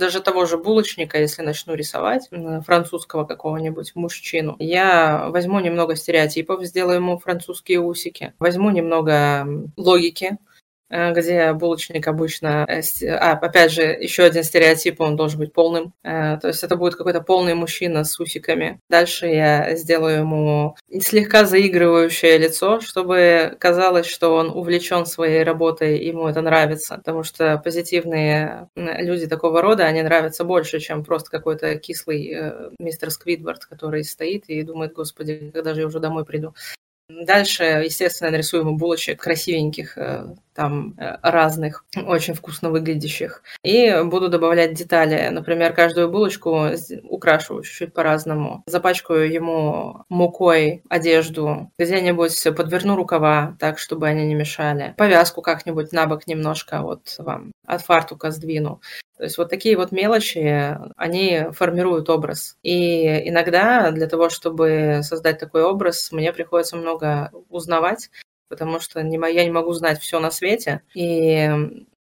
[0.00, 2.28] даже того же булочника, если начну рисовать,
[2.66, 9.46] французского какого-нибудь мужчину, я возьму немного стереотипов, сделаю ему французские усики, возьму немного
[9.76, 10.38] логики,
[10.90, 12.66] где булочник обычно...
[12.68, 15.92] Э, а, опять же, еще один стереотип, он должен быть полным.
[16.02, 18.80] Э, то есть это будет какой-то полный мужчина с усиками.
[18.88, 26.28] Дальше я сделаю ему слегка заигрывающее лицо, чтобы казалось, что он увлечен своей работой, ему
[26.28, 26.96] это нравится.
[26.96, 32.36] Потому что позитивные люди такого рода, они нравятся больше, чем просто какой-то кислый
[32.78, 36.54] мистер Сквидвард, который стоит и думает, господи, когда же я уже домой приду.
[37.22, 43.42] Дальше, естественно, нарисую ему булочек красивеньких, э, там э, разных, очень вкусно выглядящих.
[43.62, 45.28] И буду добавлять детали.
[45.30, 46.68] Например, каждую булочку
[47.04, 48.62] украшу чуть-чуть по-разному.
[48.66, 54.94] Запачкаю ему мукой одежду, где-нибудь подверну рукава так, чтобы они не мешали.
[54.96, 58.80] Повязку как-нибудь на бок немножко вот вам от фартука сдвину.
[59.16, 62.56] То есть вот такие вот мелочи, они формируют образ.
[62.62, 68.10] И иногда для того, чтобы создать такой образ, мне приходится много узнавать,
[68.48, 70.80] потому что я не могу знать все на свете.
[70.94, 71.50] И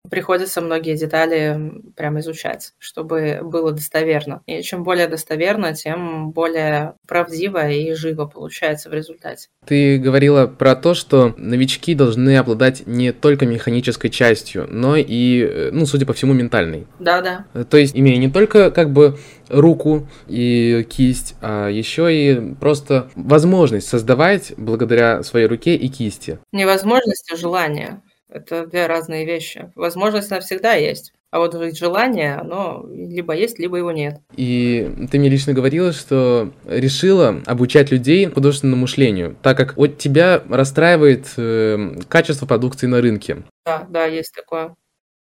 [0.09, 4.41] приходится многие детали прямо изучать, чтобы было достоверно.
[4.45, 9.49] И чем более достоверно, тем более правдиво и живо получается в результате.
[9.65, 15.69] Ты говорила про то, что новички должны обладать не только механической частью, но и, э,
[15.71, 16.87] ну, судя по всему, ментальной.
[16.99, 17.63] Да, да.
[17.65, 19.17] То есть, имея не только как бы
[19.49, 26.39] руку и кисть, а еще и просто возможность создавать благодаря своей руке и кисти.
[26.51, 28.01] Не возможность, а желание.
[28.29, 29.71] Это две разные вещи.
[29.75, 31.13] Возможность навсегда есть.
[31.31, 34.19] А вот желание, оно либо есть, либо его нет.
[34.35, 40.41] И ты мне лично говорила, что решила обучать людей художественному мышлению, так как от тебя
[40.49, 43.43] расстраивает э, качество продукции на рынке.
[43.65, 44.75] Да, да, есть такое.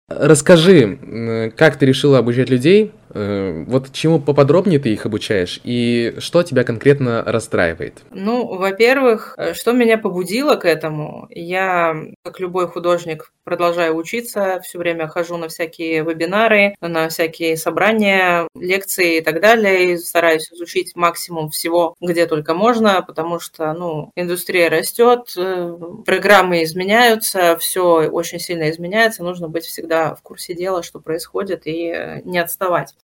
[0.09, 6.65] Расскажи, как ты решила обучать людей вот чему поподробнее ты их обучаешь и что тебя
[6.65, 8.03] конкретно расстраивает?
[8.11, 11.27] Ну, во-первых, э, что меня побудило к этому?
[11.31, 18.47] Я, как любой художник, продолжаю учиться, все время хожу на всякие вебинары, на всякие собрания,
[18.55, 24.11] лекции и так далее, и стараюсь изучить максимум всего, где только можно, потому что, ну,
[24.15, 25.77] индустрия растет, э,
[26.07, 32.21] программы изменяются, все очень сильно изменяется, нужно быть всегда в курсе дела, что происходит, и
[32.25, 32.95] не отставать.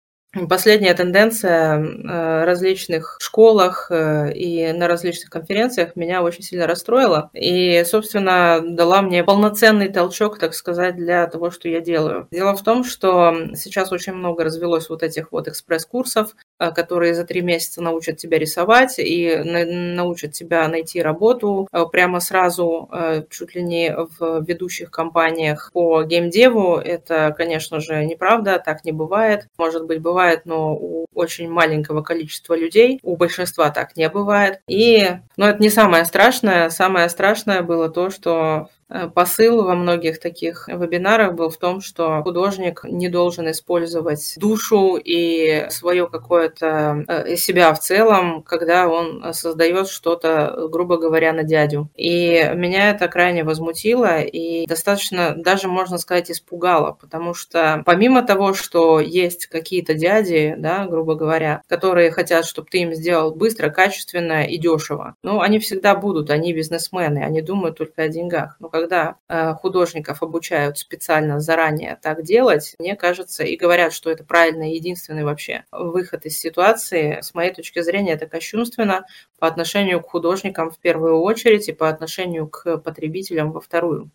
[0.48, 7.82] Последняя тенденция э, различных школах э, и на различных конференциях меня очень сильно расстроила и,
[7.84, 12.28] собственно, дала мне полноценный толчок, так сказать, для того, что я делаю.
[12.30, 17.42] Дело в том, что сейчас очень много развелось вот этих вот экспресс-курсов, которые за три
[17.42, 22.88] месяца научат тебя рисовать и научат тебя найти работу прямо сразу,
[23.30, 26.76] чуть ли не в ведущих компаниях по геймдеву.
[26.76, 29.48] Это, конечно же, неправда, так не бывает.
[29.58, 34.60] Может быть, бывает но у очень маленького количества людей, у большинства так не бывает.
[34.68, 36.68] И, но это не самое страшное.
[36.68, 42.22] Самое страшное было то, что Э, посыл во многих таких вебинарах был в том, что
[42.22, 49.88] художник не должен использовать душу и свое какое-то э, себя в целом, когда он создает
[49.88, 51.90] что-то, грубо говоря, на дядю.
[51.94, 58.54] И меня это крайне возмутило и достаточно, даже можно сказать, испугало, потому что помимо того,
[58.54, 64.44] что есть какие-то дяди, да, грубо говоря, которые хотят, чтобы ты им сделал быстро, качественно
[64.44, 68.56] и дешево, ну, они всегда будут, они бизнесмены, они думают только о деньгах.
[68.60, 74.22] Но когда э, художников обучают специально заранее так делать, мне кажется, и говорят, что это
[74.22, 79.06] правильный единственный вообще выход из ситуации, с моей точки зрения, это кощунственно
[79.38, 84.10] по отношению к художникам в первую очередь и по отношению к потребителям во вторую.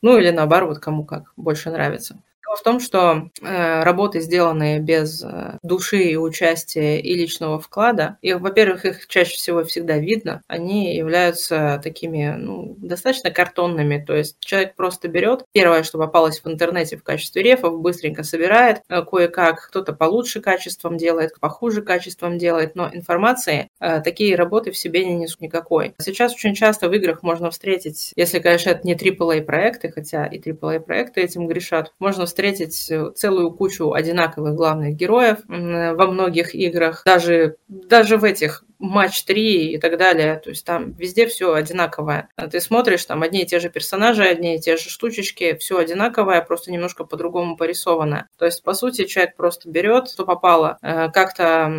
[0.00, 2.22] Ну или наоборот, кому как больше нравится.
[2.50, 8.18] Дело в том, что э, работы, сделанные без э, души и участия и личного вклада,
[8.22, 14.04] и, во-первых, их чаще всего всегда видно, они являются такими ну, достаточно картонными.
[14.04, 18.82] То есть человек просто берет первое, что попалось в интернете в качестве рефов, быстренько собирает,
[18.88, 24.76] э, кое-как кто-то получше качеством делает, похуже качеством делает, но информации э, такие работы в
[24.76, 25.94] себе не несут никакой.
[26.00, 30.40] Сейчас очень часто в играх можно встретить, если, конечно, это не AAA проекты, хотя и
[30.40, 36.54] AAA проекты этим грешат, можно встретить встретить э, целую кучу одинаковых главных героев во многих
[36.54, 40.40] играх, даже, даже в этих матч 3 и так далее.
[40.42, 42.28] То есть там везде все одинаковое.
[42.36, 45.78] А ты смотришь, там одни и те же персонажи, одни и те же штучечки, все
[45.78, 48.28] одинаковое, просто немножко по-другому порисовано.
[48.38, 51.72] То есть, по сути, человек просто берет, что попало, э, как-то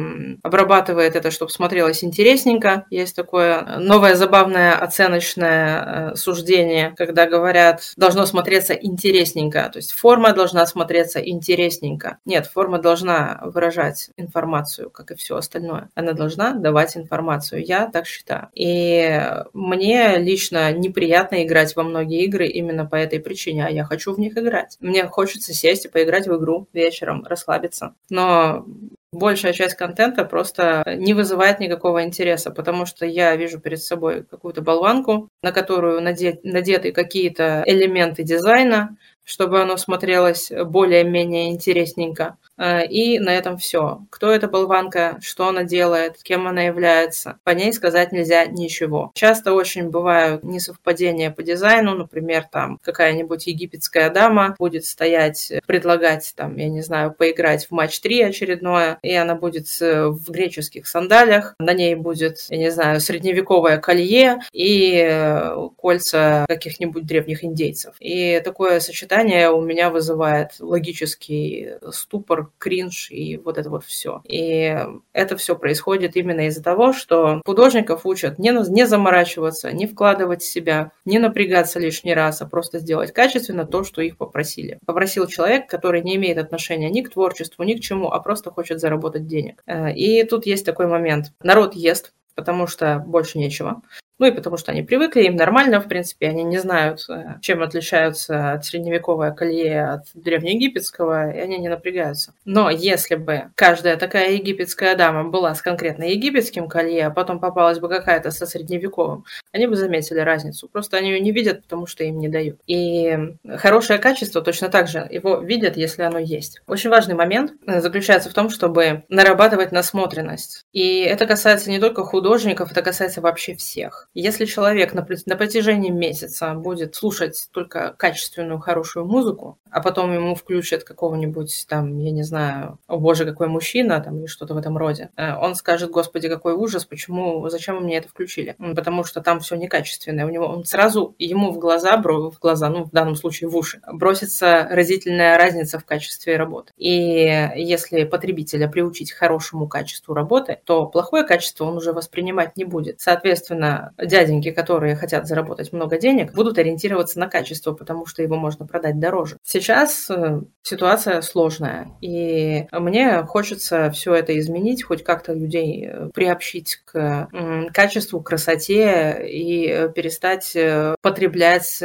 [0.44, 2.86] обрабатывает это, чтобы смотрелось интересненько.
[2.90, 9.70] Есть такое новое забавное оценочное э, суждение, когда говорят, должно смотреться интересненько.
[9.74, 12.20] То есть форма должна смотреться интересненько.
[12.26, 15.90] Нет, форма должна выражать информацию, как и все остальное.
[15.96, 17.66] Она должна давать давать информацию.
[17.66, 18.50] Я так считаю.
[18.54, 19.22] И
[19.54, 24.20] мне лично неприятно играть во многие игры именно по этой причине, а я хочу в
[24.20, 24.78] них играть.
[24.80, 27.94] Мне хочется сесть и поиграть в игру вечером, расслабиться.
[28.10, 28.66] Но
[29.12, 34.62] большая часть контента просто не вызывает никакого интереса, потому что я вижу перед собой какую-то
[34.62, 42.38] болванку, на которую надеты какие-то элементы дизайна, чтобы оно смотрелось более-менее интересненько.
[42.58, 44.02] Э, и на этом все.
[44.10, 49.12] Кто эта болванка, что она делает, кем она является, по ней сказать нельзя ничего.
[49.16, 56.56] Часто очень бывают несовпадения по дизайну, например, там какая-нибудь египетская дама будет стоять, предлагать там,
[56.58, 61.74] я не знаю, поиграть в матч 3 очередное, и она будет в греческих сандалях, на
[61.74, 67.96] ней будет, я не знаю, средневековое колье и э, кольца каких-нибудь древних индейцев.
[68.00, 74.22] И такое сочетание у меня вызывает логический ступор, кринж и вот это вот все.
[74.26, 74.78] И
[75.14, 80.92] это все происходит именно из-за того, что художников учат не, не заморачиваться, не вкладывать себя,
[81.06, 84.80] не напрягаться лишний раз, а просто сделать качественно то, что их попросили.
[84.86, 88.80] Попросил человек, который не имеет отношения ни к творчеству, ни к чему, а просто хочет
[88.80, 88.91] заработать
[89.28, 89.64] денег.
[89.66, 91.34] Э, и тут есть такой момент.
[91.42, 93.82] Народ ест, потому что больше нечего.
[94.22, 97.64] Ну и потому что они привыкли, им нормально, в принципе, они не знают, э, чем
[97.64, 102.32] отличаются от средневековой колеи от древнеегипетского, и они не напрягаются.
[102.46, 107.80] Но если бы каждая такая египетская дама была с конкретно египетским колье, а потом попалась
[107.80, 110.70] бы какая-то со средневековым, они бы заметили разницу.
[110.70, 112.60] Просто они ее не видят, потому что им не дают.
[112.68, 113.18] И
[113.58, 116.62] хорошее качество точно так же его видят, если оно есть.
[116.68, 120.64] Очень важный момент э, заключается в том, чтобы нарабатывать насмотренность.
[120.74, 124.10] И это касается не только художников, это касается вообще всех.
[124.14, 130.36] Если человек на, на протяжении месяца будет слушать только качественную, хорошую музыку, а потом ему
[130.36, 134.78] включат какого-нибудь там, я не знаю, о боже, какой мужчина, там, или что-то в этом
[134.78, 138.56] роде, э, он скажет, господи, какой ужас, почему, зачем мне это включили?
[138.76, 140.26] Потому что там все некачественное.
[140.26, 143.80] У него, он сразу, ему в глаза, в глаза, ну, в данном случае в уши,
[143.92, 146.74] бросится разительная разница в качестве работы.
[146.76, 152.66] И если потребителя приучить к хорошему качеству работы, то плохое качество он уже воспринимать не
[152.66, 153.00] будет.
[153.00, 158.66] Соответственно, дяденьки, которые хотят заработать много денег, будут ориентироваться на качество, потому что его можно
[158.66, 159.38] продать дороже.
[159.44, 166.78] Сейчас э, ситуация сложная, и мне хочется все это изменить, хоть как-то людей э, приобщить
[166.86, 167.30] к
[167.74, 171.82] качеству, красоте и перестать э, потреблять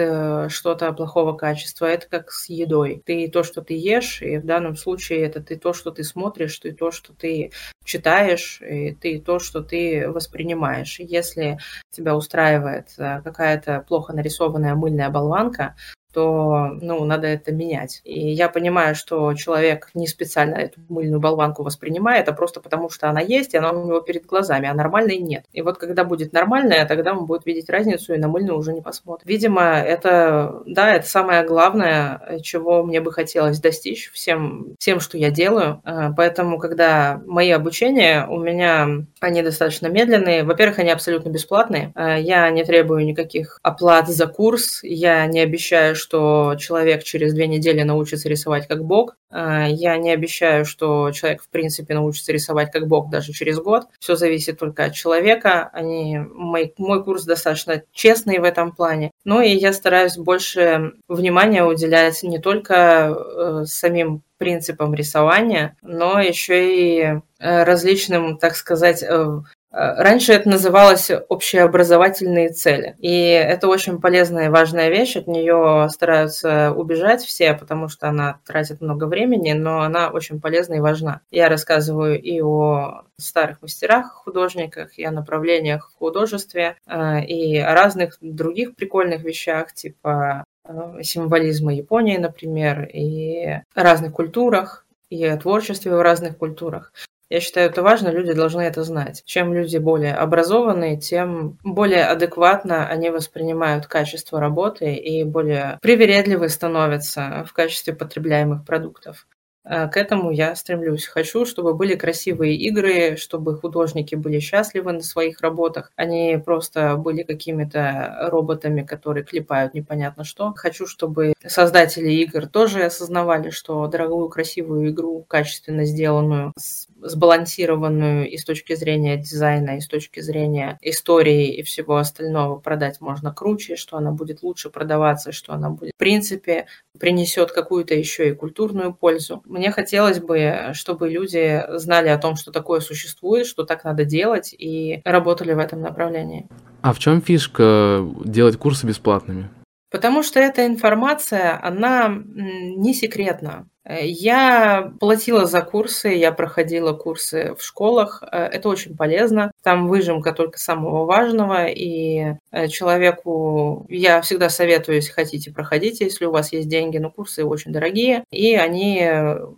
[0.49, 1.87] что-то плохого качества.
[1.87, 3.03] Это как с едой.
[3.05, 6.59] Ты то, что ты ешь, и в данном случае это ты то, что ты смотришь,
[6.59, 7.51] ты то, что ты
[7.85, 10.99] читаешь, и ты то, что ты воспринимаешь.
[10.99, 11.59] Если
[12.07, 15.75] тебя устраивает э, какая-то плохо нарисованная мыльная болванка,
[16.17, 18.01] то ну, надо это менять.
[18.05, 23.11] И я понимаю, что человек не специально эту мыльную болванку воспринимает, а просто потому, что
[23.11, 25.45] она есть, и она у него перед глазами, а нормальной нет.
[25.53, 28.81] И вот когда будет нормальная, тогда он будет видеть разницу и на мыльную уже не
[28.81, 29.29] посмотрит.
[29.29, 35.31] Видимо, это, да, это самое главное, чего мне бы хотелось достичь всем, всем, что я
[35.31, 35.83] делаю.
[35.85, 40.45] А, поэтому, когда мои обучения, у меня они достаточно медленные.
[40.45, 41.93] Во-первых, они абсолютно бесплатные.
[41.95, 44.81] А, я не требую никаких оплат за курс.
[44.83, 49.17] Я не обещаю, что человек через две недели научится рисовать как бог.
[49.31, 53.85] А, я не обещаю, что человек в принципе научится рисовать как бог даже через год.
[53.99, 55.71] Все зависит только от человека.
[55.73, 59.11] Они, мой, мой курс достаточно честный в этом плане.
[59.25, 66.77] Ну и я стараюсь больше внимания уделять не только э, самим принципам рисования, но еще
[66.77, 67.21] и э,
[67.65, 69.41] различным, так сказать, э, Э,
[69.77, 72.97] раньше это называлось общеобразовательные цели.
[72.99, 75.17] И это очень полезная и важная вещь.
[75.17, 80.75] От нее стараются убежать все, потому что она тратит много времени, но она очень полезна
[80.75, 81.21] и важна.
[81.31, 87.75] Я рассказываю и о старых мастерах, художниках, и о направлениях в художестве, э, и о
[87.75, 95.95] разных других прикольных вещах, типа э, символизма Японии, например, и разных культурах, и о творчестве
[95.95, 96.93] в разных культурах.
[97.29, 99.23] Я считаю, это важно, люди должны это знать.
[99.25, 107.45] Чем люди более образованные, тем более адекватно они воспринимают качество работы и более привередливы становятся
[107.49, 109.27] в качестве потребляемых продуктов.
[109.69, 111.07] Э, к этому я стремлюсь.
[111.07, 117.25] Хочу, чтобы были красивые игры, чтобы художники были счастливы на своих работах, они просто были
[117.25, 120.53] какими-то роботами, которые клепают непонятно что.
[120.55, 126.53] Хочу, чтобы создатели игр тоже осознавали, что дорогую красивую игру, качественно сделанную,
[127.03, 133.01] сбалансированную и с точки зрения дизайна, и с точки зрения истории и всего остального продать
[133.01, 136.67] можно круче, что она будет лучше продаваться, что она будет, в принципе,
[136.99, 139.43] принесет какую-то еще и культурную пользу.
[139.45, 144.55] Мне хотелось бы, чтобы люди знали о том, что такое существует, что так надо делать,
[144.57, 146.49] и работали в этом направлении.
[146.83, 149.51] А в чем фишка делать курсы бесплатными?
[149.91, 153.69] Потому что эта информация, она не секретна.
[153.89, 158.23] Я платила за курсы, я проходила курсы в школах.
[158.33, 159.53] Это очень полезно.
[159.63, 161.67] Там выжимка только самого важного.
[161.67, 166.99] И э, человеку я всегда советую, если хотите, проходите, если у вас есть деньги.
[166.99, 168.25] Но курсы очень дорогие.
[168.33, 168.99] И они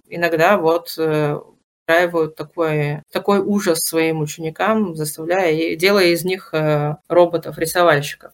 [0.08, 1.38] иногда вот э,
[1.88, 8.32] устраивают такой, такой ужас своим ученикам, заставляя, делая из них э, роботов-рисовальщиков.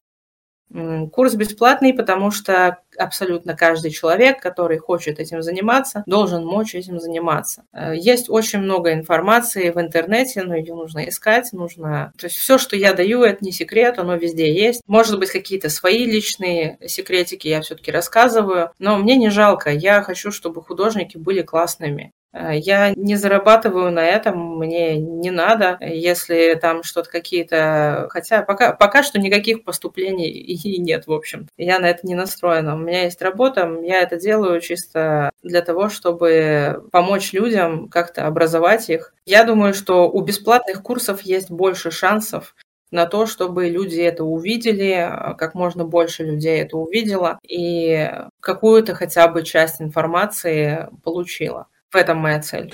[1.13, 7.65] Курс бесплатный, потому что абсолютно каждый человек, который хочет этим заниматься, должен мочь этим заниматься.
[7.73, 12.13] Э, есть очень много информации в интернете, но ее нужно искать, нужно...
[12.19, 14.83] То есть все, что я даю, это не секрет, оно везде есть.
[14.87, 19.71] Может быть, какие-то свои личные секретики я все-таки рассказываю, но мне не жалко.
[19.71, 22.13] Я хочу, чтобы художники были классными.
[22.35, 28.09] Э, я не зарабатываю на этом, мне не надо, если там что-то какие-то...
[28.11, 31.49] Хотя пока, пока что никаких поступлений и нет, в общем.
[31.57, 32.75] Я на это не настроена.
[32.75, 38.91] У меня есть работа, я это делаю чисто для того, чтобы помочь людям, как-то образовать
[38.91, 39.15] их.
[39.27, 42.55] Я думаю, что у бесплатных курсов есть больше шансов
[42.91, 49.27] на то, чтобы люди это увидели, как можно больше людей это увидело и какую-то хотя
[49.29, 51.67] бы часть информации получила.
[51.95, 52.73] В этом моя цель.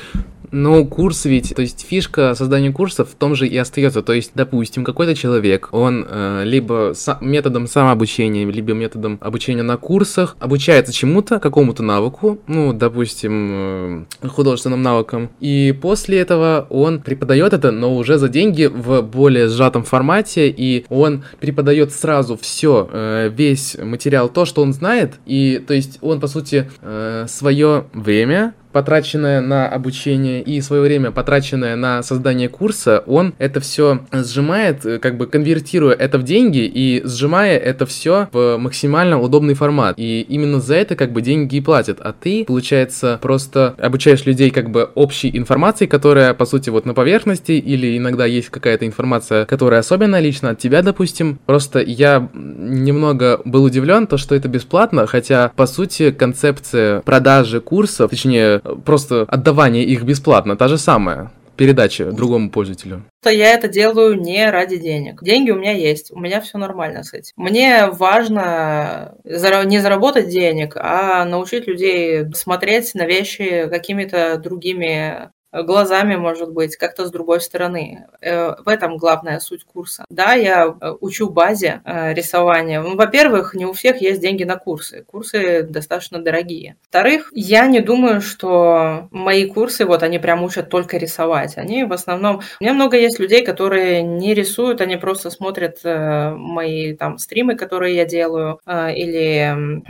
[0.53, 4.03] Ну, курс ведь, то есть фишка создания курсов в том же и остается.
[4.03, 9.77] То есть, допустим, какой-то человек, он э, либо са- методом самообучения, либо методом обучения на
[9.77, 17.53] курсах обучается чему-то, какому-то навыку, ну, допустим, э, художественным навыкам, и после этого он преподает
[17.53, 23.31] это, но уже за деньги в более сжатом формате, и он преподает сразу все, э,
[23.33, 28.55] весь материал, то, что он знает, и, то есть, он, по сути, э, свое время
[28.73, 34.99] потраченное на обучение и свое время, потраченное на создание курса, он это все сжимает, э,
[34.99, 39.95] как бы конвертируя это в деньги и сжимая это все в максимально удобный формат.
[39.99, 41.99] И именно за это как бы деньги и платят.
[42.01, 46.95] А ты, получается, просто обучаешь людей как бы общей информации, которая, по сути, вот на
[46.95, 51.39] поверхности, или иногда есть какая-то информация, которая особенно лично от тебя, допустим.
[51.47, 58.11] Просто я немного был удивлен, то, что это бесплатно, хотя, по сути, концепция продажи курсов,
[58.11, 63.03] точнее, просто отдавание их бесплатно, та же самая передача другому пользователю?
[63.23, 65.23] То я это делаю не ради денег.
[65.23, 67.35] Деньги у меня есть, у меня все нормально с этим.
[67.37, 76.53] Мне важно не заработать денег, а научить людей смотреть на вещи какими-то другими глазами, может
[76.53, 78.07] быть, как-то с другой стороны.
[78.21, 80.05] Э, в этом главная суть курса.
[80.11, 82.81] Да, я э, учу базе э, рисования.
[82.81, 85.05] Ну, во-первых, не у всех есть деньги на курсы.
[85.07, 86.77] Курсы достаточно дорогие.
[86.83, 91.57] Во-вторых, я не думаю, что мои курсы, вот они прям учат только рисовать.
[91.57, 92.43] Они в основном...
[92.61, 97.97] У меня много есть людей, которые не рисуют, они просто смотрят мои там стримы, которые
[97.97, 99.81] я делаю, или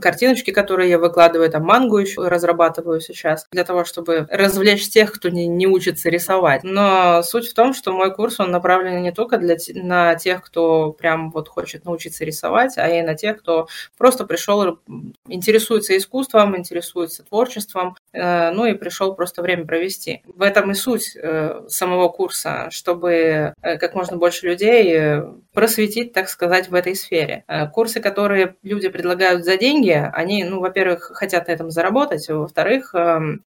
[0.00, 5.30] картиночки, которые я выкладываю, там мангу еще разрабатываю сейчас, для того, чтобы развлечь тех, кто
[5.30, 6.62] не, не учится рисовать.
[6.62, 10.92] Но суть в том, что мой курс, он направлен не только для, на тех, кто
[10.92, 13.66] прям вот хочет научиться рисовать, а и на тех, кто
[13.96, 14.78] просто пришел,
[15.26, 20.22] интересуется искусством, интересуется творчеством, э, ну и пришел просто время провести.
[20.26, 25.22] В этом и суть э, самого курса, чтобы э, как можно больше людей
[25.54, 27.44] просветить, так сказать, в этой сфере.
[27.72, 32.94] Курсы, которые люди предлагают за деньги, они, ну, во-первых, хотят на этом заработать, а во-вторых,
[32.94, 33.44] эм,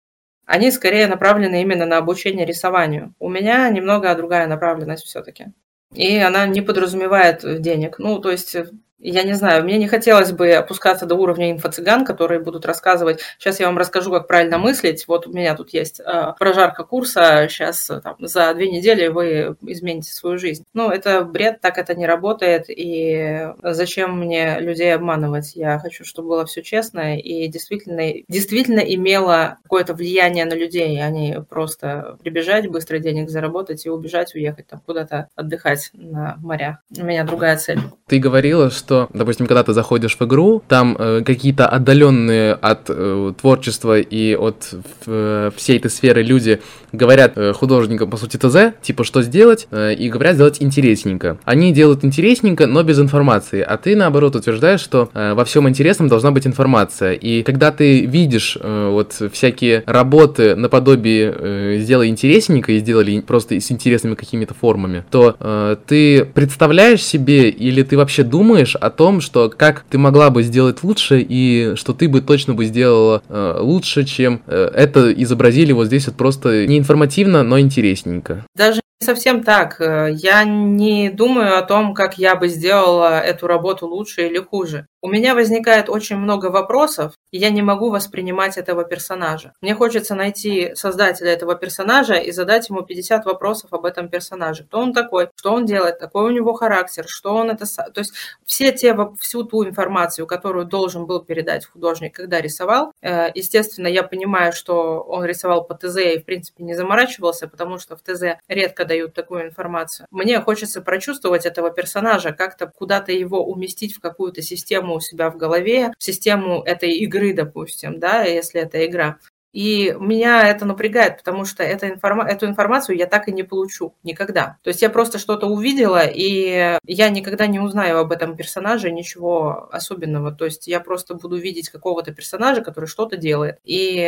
[0.50, 3.14] они скорее направлены именно на обучение рисованию.
[3.20, 5.52] У меня немного другая направленность все-таки.
[5.94, 8.00] И она не подразумевает денег.
[8.00, 8.56] Ну, то есть
[9.00, 13.20] я не знаю, мне не хотелось бы опускаться до уровня инфо-цыган, которые будут рассказывать.
[13.38, 15.06] Сейчас я вам расскажу, как правильно мыслить.
[15.08, 17.46] Вот у меня тут есть э, прожарка курса.
[17.48, 20.64] Сейчас э, там, за две недели вы измените свою жизнь.
[20.74, 22.66] Ну, это бред, так это не работает.
[22.68, 25.56] И зачем мне людей обманывать?
[25.56, 31.08] Я хочу, чтобы было все честно и действительно, действительно имело какое-то влияние на людей, а
[31.08, 36.80] не просто прибежать, быстро денег заработать и убежать, уехать там куда-то отдыхать на моря.
[36.96, 37.80] У меня другая цель.
[38.06, 42.86] Ты говорила, что что, допустим, когда ты заходишь в игру, там э, какие-то отдаленные от
[42.88, 44.74] э, творчества и от
[45.06, 46.60] э, всей этой сферы люди
[46.92, 51.38] говорят э, художникам, по сути, ТЗ, типа, что сделать, э, и говорят сделать интересненько.
[51.44, 56.08] Они делают интересненько, но без информации, а ты, наоборот, утверждаешь, что э, во всем интересном
[56.08, 57.12] должна быть информация.
[57.12, 63.54] И когда ты видишь э, вот всякие работы наподобие э, «сделай интересненько» и сделали просто
[63.60, 69.20] с интересными какими-то формами, то э, ты представляешь себе или ты вообще думаешь о том,
[69.20, 73.56] что как ты могла бы сделать лучше и что ты бы точно бы сделала э,
[73.60, 78.44] лучше, чем э, это изобразили вот здесь вот просто не информативно, но интересненько.
[78.54, 79.80] Даже не совсем так.
[79.80, 84.86] Э, я не думаю о том, как я бы сделала эту работу лучше или хуже.
[85.02, 89.52] У меня возникает очень много вопросов, и я не могу воспринимать этого персонажа.
[89.60, 94.64] Мне хочется найти создателя этого персонажа и задать ему 50 вопросов об этом персонаже.
[94.64, 97.66] Кто он такой, что он делает, какой у него характер, что он это...
[97.66, 98.12] То есть
[98.44, 104.02] все те, всю ту информацию, которую должен был передать художник, когда рисовал, э, естественно, я
[104.02, 108.38] понимаю, что он рисовал по ТЗ и, в принципе, не заморачивался, потому что в ТЗ
[108.48, 110.06] редко дают такую информацию.
[110.10, 115.36] Мне хочется прочувствовать этого персонажа, как-то куда-то его уместить в какую-то систему у себя в
[115.36, 119.18] голове, в систему этой игры, допустим, да, если это игра.
[119.52, 123.94] И меня это напрягает, потому что эта информа- эту информацию я так и не получу
[124.02, 124.58] никогда.
[124.62, 129.68] То есть я просто что-то увидела, и я никогда не узнаю об этом персонаже ничего
[129.72, 130.32] особенного.
[130.32, 133.58] То есть я просто буду видеть какого-то персонажа, который что-то делает.
[133.64, 133.98] И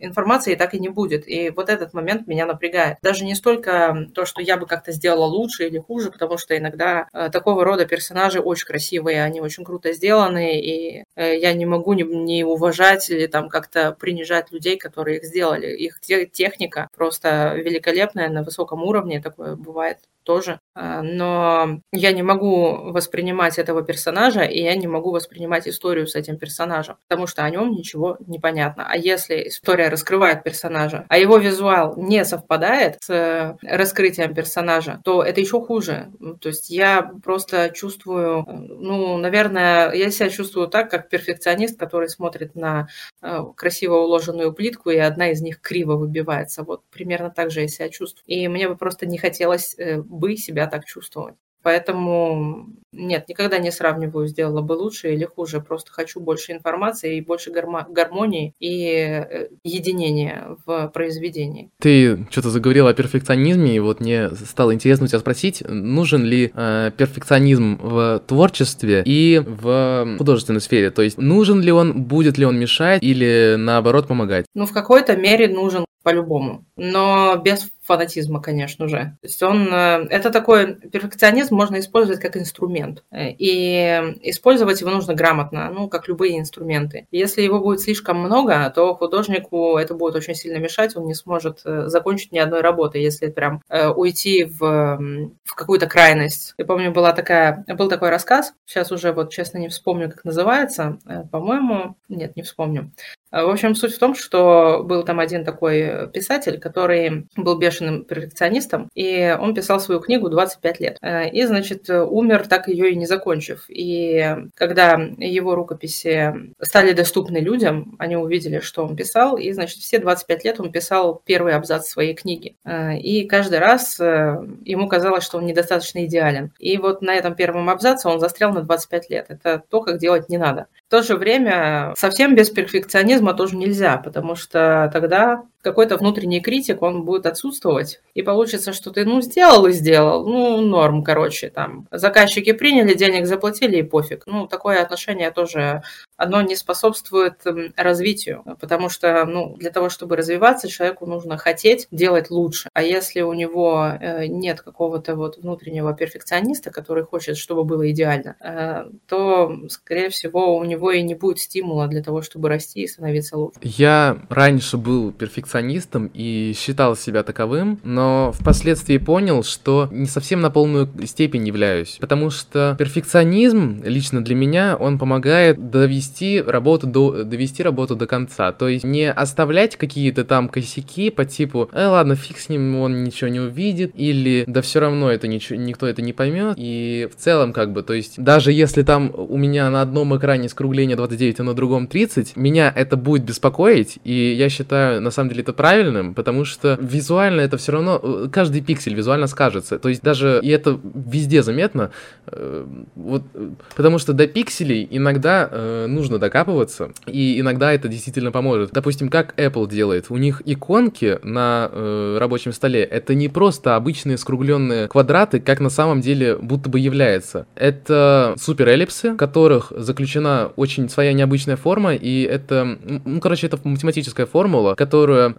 [0.00, 1.28] информации так и не будет.
[1.28, 2.98] И вот этот момент меня напрягает.
[3.02, 7.08] Даже не столько то, что я бы как-то сделала лучше или хуже, потому что иногда
[7.12, 11.92] э, такого рода персонажи очень красивые, они очень круто сделаны, и э, я не могу
[11.94, 15.68] не, не уважать или там как-то принижать людей, которые их сделали.
[15.68, 20.58] Их техника просто великолепная, на высоком уровне, такое бывает тоже.
[20.74, 26.14] А, но я не могу воспринимать этого персонажа, и я не могу воспринимать историю с
[26.14, 28.86] этим персонажем, потому что о нем ничего не понятно.
[28.88, 35.40] А если история раскрывает персонажа, а его визуал не совпадает с раскрытием персонажа, то это
[35.40, 36.10] еще хуже.
[36.40, 42.54] То есть я просто чувствую, ну, наверное, я себя чувствую так, как перфекционист, который смотрит
[42.54, 42.88] на
[43.20, 46.62] э, красиво уложенную плитку, и одна из них криво выбивается.
[46.62, 48.24] Вот примерно так же я себя чувствую.
[48.26, 51.34] И мне бы просто не хотелось э, бы себя так чувствовать.
[51.62, 55.60] Поэтому нет, никогда не сравниваю, сделала бы лучше или хуже.
[55.60, 61.70] Просто хочу больше информации и больше гармонии и э, единения в произведении.
[61.80, 66.52] Ты что-то заговорила о перфекционизме, и вот мне стало интересно у тебя спросить, нужен ли
[66.54, 70.90] э, перфекционизм в творчестве и в художественной сфере?
[70.90, 74.46] То есть нужен ли он, будет ли он мешать или наоборот помогать?
[74.54, 79.16] Ну, в какой-то мере нужен по-любому, но без фанатизма, конечно же.
[79.20, 83.04] То есть он, э, это такой перфекционизм можно использовать как инструмент.
[83.12, 87.06] И использовать его нужно грамотно, ну, как любые инструменты.
[87.10, 91.60] Если его будет слишком много, то художнику это будет очень сильно мешать, он не сможет
[91.64, 94.98] э, закончить ни одной работы, если прям э, уйти в,
[95.44, 96.54] в какую-то крайность.
[96.56, 100.98] Я помню, была такая, был такой рассказ, сейчас уже вот честно не вспомню, как называется,
[101.30, 102.90] по-моему, нет, не вспомню.
[103.32, 108.90] В общем, суть в том, что был там один такой писатель, который был бешеным перфекционистом,
[108.94, 110.98] и он писал свою книгу 25 лет.
[111.00, 113.64] Э, и, значит, умер, так ее и не закончив.
[113.68, 119.98] И когда его рукописи стали доступны людям, они увидели, что он писал, и, значит, все
[119.98, 122.56] 25 лет он писал первый абзац своей книги.
[122.64, 126.52] Э, и каждый раз э, ему казалось, что он недостаточно идеален.
[126.58, 129.26] И вот на этом первом абзаце он застрял на 25 лет.
[129.30, 130.66] Это то, как делать не надо.
[130.86, 136.82] В то же время совсем без перфекционизма тоже нельзя, потому что тогда какой-то внутренний критик,
[136.82, 138.00] он будет отсутствовать.
[138.14, 140.26] И получится, что ты, ну, сделал и сделал.
[140.26, 141.86] Ну, норм, короче, там.
[141.90, 144.24] Заказчики приняли, денег заплатили и пофиг.
[144.26, 145.82] Ну, такое отношение тоже,
[146.16, 147.40] оно не способствует
[147.76, 148.42] развитию.
[148.60, 152.68] Потому что, ну, для того, чтобы развиваться, человеку нужно хотеть делать лучше.
[152.74, 158.36] А если у него э, нет какого-то вот внутреннего перфекциониста, который хочет, чтобы было идеально,
[158.40, 162.88] э, то, скорее всего, у него и не будет стимула для того, чтобы расти и
[162.88, 163.60] становиться лучше.
[163.62, 170.40] Я раньше был перфекционистом перфекционистом и считал себя таковым, но впоследствии понял, что не совсем
[170.40, 177.24] на полную степень являюсь, потому что перфекционизм лично для меня, он помогает довести работу до,
[177.24, 182.16] довести работу до конца, то есть не оставлять какие-то там косяки по типу, э, ладно,
[182.16, 186.00] фиг с ним, он ничего не увидит, или да все равно это ничего, никто это
[186.00, 189.82] не поймет, и в целом как бы, то есть даже если там у меня на
[189.82, 195.02] одном экране скругление 29, а на другом 30, меня это будет беспокоить, и я считаю,
[195.02, 199.26] на самом деле, это правильным, потому что визуально это все равно, э, каждый пиксель визуально
[199.26, 199.78] скажется.
[199.78, 201.90] То есть даже, и это везде заметно,
[202.26, 205.50] э, вот, э, потому что до пикселей иногда
[205.88, 208.70] нужно докапываться, и иногда это действительно поможет.
[208.72, 211.70] Допустим, как Apple делает, у них иконки на
[212.18, 217.46] рабочем столе, это не просто обычные скругленные квадраты, как на самом деле будто бы является.
[217.54, 224.26] Это суперэллипсы, в которых заключена очень своя необычная форма, и это, ну, короче, это математическая
[224.26, 224.74] формула,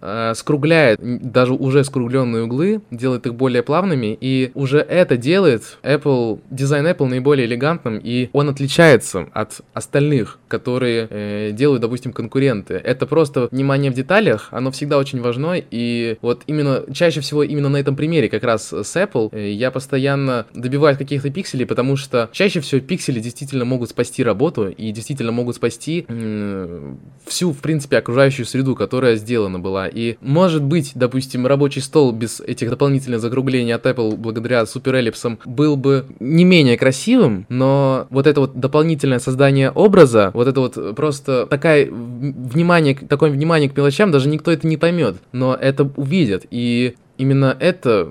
[0.00, 6.40] э, скругляет даже уже скругленные углы, делает их более плавными, и уже это делает Apple,
[6.50, 12.74] дизайн Apple наиболее элегантным, и он отличается от остальных которые э, делают, допустим, конкуренты.
[12.74, 17.68] Это просто внимание в деталях, оно всегда очень важно, и вот именно, чаще всего именно
[17.68, 22.28] на этом примере, как раз с Apple, э, я постоянно добиваюсь каких-то пикселей, потому что
[22.30, 26.94] чаще всего пиксели действительно могут спасти работу и действительно могут спасти э,
[27.26, 29.83] всю, в принципе, окружающую среду, которая сделана была.
[29.86, 35.76] И может быть, допустим, рабочий стол без этих дополнительных закруглений от Apple благодаря суперэллипсам был
[35.76, 41.46] бы не менее красивым, но вот это вот дополнительное создание образа, вот это вот просто
[41.46, 46.46] такая внимание, такое внимание к мелочам, даже никто это не поймет, но это увидят.
[46.50, 48.10] И именно это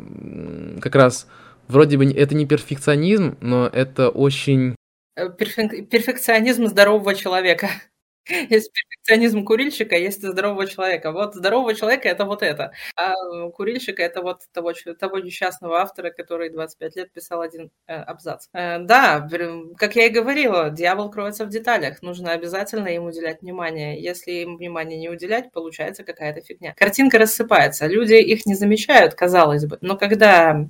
[0.81, 1.27] как раз
[1.67, 4.75] вроде бы это не перфекционизм, но это очень...
[5.15, 5.89] Э, перфек...
[5.89, 7.69] Перфекционизм здорового человека.
[8.27, 11.11] Есть перфекционизм курильщика, есть здорового человека.
[11.11, 13.13] Вот здорового человека это вот это, а
[13.49, 18.47] курильщика это вот того, того несчастного автора, который 25 лет писал один э, абзац.
[18.53, 19.27] Э, да,
[19.77, 22.01] как я и говорила, дьявол кроется в деталях.
[22.01, 24.01] Нужно обязательно им уделять внимание.
[24.01, 26.73] Если им внимание не уделять, получается какая-то фигня.
[26.77, 27.87] Картинка рассыпается.
[27.87, 29.77] Люди их не замечают, казалось бы.
[29.81, 30.65] Но когда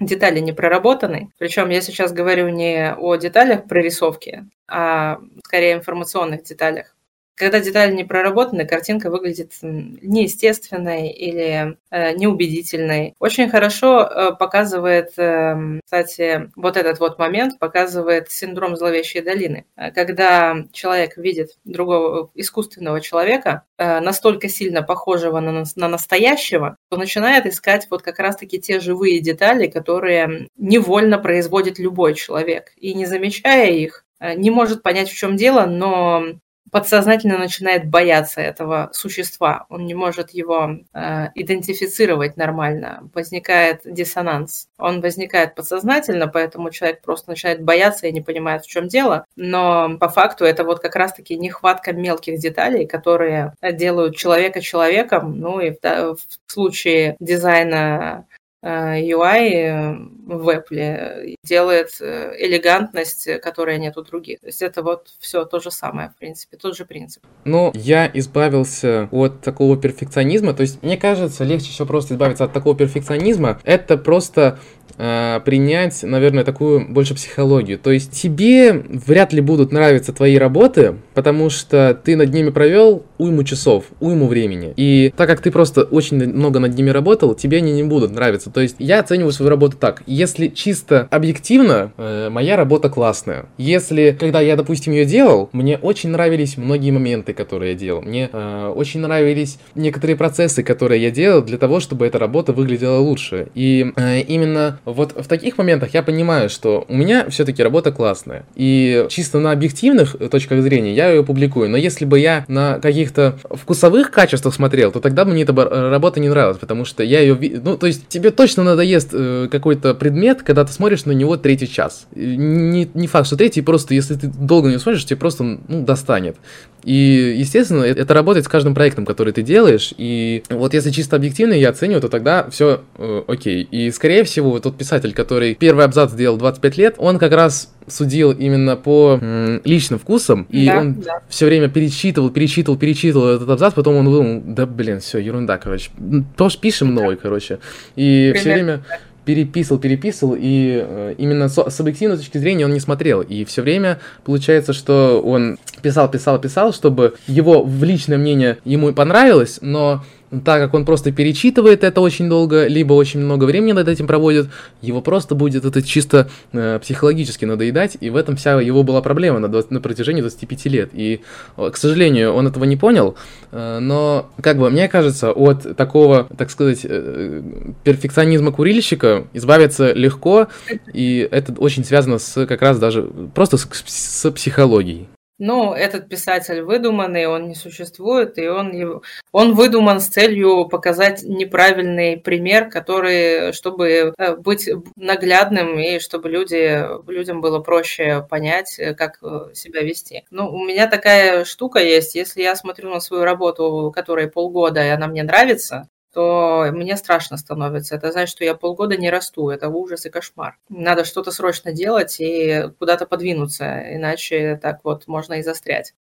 [0.00, 1.32] детали не проработаны.
[1.38, 6.94] Причем я сейчас говорю не о деталях прорисовки, а скорее информационных деталях.
[7.38, 13.14] Когда детали не проработаны, картинка выглядит неестественной или э, неубедительной.
[13.20, 19.66] Очень хорошо э, показывает, э, кстати, вот этот вот момент показывает синдром зловещей долины.
[19.94, 27.46] Когда человек видит другого искусственного человека, э, настолько сильно похожего на, на настоящего, то начинает
[27.46, 32.72] искать вот как раз-таки те живые детали, которые невольно производит любой человек.
[32.76, 36.24] И не замечая их, э, не может понять, в чем дело, но
[36.70, 39.66] подсознательно начинает бояться этого существа.
[39.68, 43.08] Он не может его э, идентифицировать нормально.
[43.14, 44.68] Возникает диссонанс.
[44.78, 49.24] Он возникает подсознательно, поэтому человек просто начинает бояться и не понимает, в чем дело.
[49.36, 55.38] Но по факту это вот как раз-таки нехватка мелких деталей, которые делают человека человеком.
[55.38, 58.26] Ну и в, в случае дизайна
[58.64, 64.40] UI э, в Apple делает э, элегантность, которая нет у других.
[64.40, 67.22] То есть это вот все то же самое, в принципе, тот же принцип.
[67.44, 70.54] Но я избавился от такого перфекционизма.
[70.54, 73.60] То есть мне кажется, легче всего просто избавиться от такого перфекционизма.
[73.64, 77.78] Это просто э, принять, наверное, такую больше психологию.
[77.78, 83.04] То есть тебе вряд ли будут нравиться твои работы, потому что ты над ними провел
[83.18, 84.72] уйму часов, уйму времени.
[84.76, 88.50] И так как ты просто очень много над ними работал, тебе они не будут нравиться.
[88.50, 90.02] То есть я оцениваю свою работу так.
[90.06, 93.46] Если чисто объективно, э, моя работа классная.
[93.58, 98.02] Если, когда я, допустим, ее делал, мне очень нравились многие моменты, которые я делал.
[98.02, 102.98] Мне э, очень нравились некоторые процессы, которые я делал для того, чтобы эта работа выглядела
[102.98, 103.48] лучше.
[103.54, 108.44] И э, именно вот в таких моментах я понимаю, что у меня все-таки работа классная.
[108.54, 111.70] И чисто на объективных точках зрения я ее публикую.
[111.70, 116.28] Но если бы я на каких-то вкусовых качествах смотрел, то тогда мне эта работа не
[116.28, 117.36] нравилась, потому что я ее...
[117.62, 121.68] Ну, то есть тебе точно надоест э, какой-то предмет, когда ты смотришь на него третий
[121.68, 122.06] час.
[122.14, 126.36] Не, не факт, что третий, просто если ты долго не смотришь, тебе просто ну, достанет.
[126.84, 129.92] И, естественно, это работает с каждым проектом, который ты делаешь.
[129.98, 133.62] И вот если чисто объективно я оцениваю, то тогда все э, окей.
[133.62, 138.32] И, скорее всего, тот писатель, который первый абзац сделал 25 лет, он как раз судил
[138.32, 141.20] именно по м, личным вкусам, и да, он да.
[141.28, 145.90] все время перечитывал, перечитывал, перечитывал этот абзац, потом он думал, да блин, все, ерунда, короче,
[146.36, 147.58] тоже пишем новый, короче.
[147.96, 148.82] И все время
[149.24, 153.20] переписывал, переписывал, и э, именно с, с объективной точки зрения он не смотрел.
[153.20, 158.90] И все время получается, что он писал, писал, писал, чтобы его в личное мнение ему
[158.94, 160.02] понравилось, но
[160.44, 164.48] так как он просто перечитывает это очень долго, либо очень много времени над этим проводит,
[164.82, 169.38] его просто будет это чисто э, психологически надоедать, и в этом вся его была проблема
[169.38, 170.90] на, 20, на протяжении 25 лет.
[170.92, 171.20] И,
[171.56, 173.16] к сожалению, он этого не понял,
[173.52, 177.42] э, но, как бы, мне кажется, от такого, так сказать, э,
[177.84, 180.48] перфекционизма курильщика избавиться легко,
[180.92, 183.02] и это очень связано с как раз даже
[183.34, 185.08] просто с, с психологией.
[185.38, 192.16] Ну, этот писатель выдуманный, он не существует, и он, он выдуман с целью показать неправильный
[192.16, 199.18] пример, который, чтобы э, быть наглядным и чтобы люди, людям было проще понять, э, как
[199.22, 200.24] э, себя вести.
[200.30, 204.88] Ну, у меня такая штука есть, если я смотрю на свою работу, которая полгода, и
[204.88, 207.96] она мне нравится, то мне страшно становится.
[207.96, 209.50] Это значит, что я полгода не расту.
[209.50, 210.58] Это ужас и кошмар.
[210.68, 215.94] Надо что-то срочно делать и куда-то подвинуться, иначе так вот можно и застрять.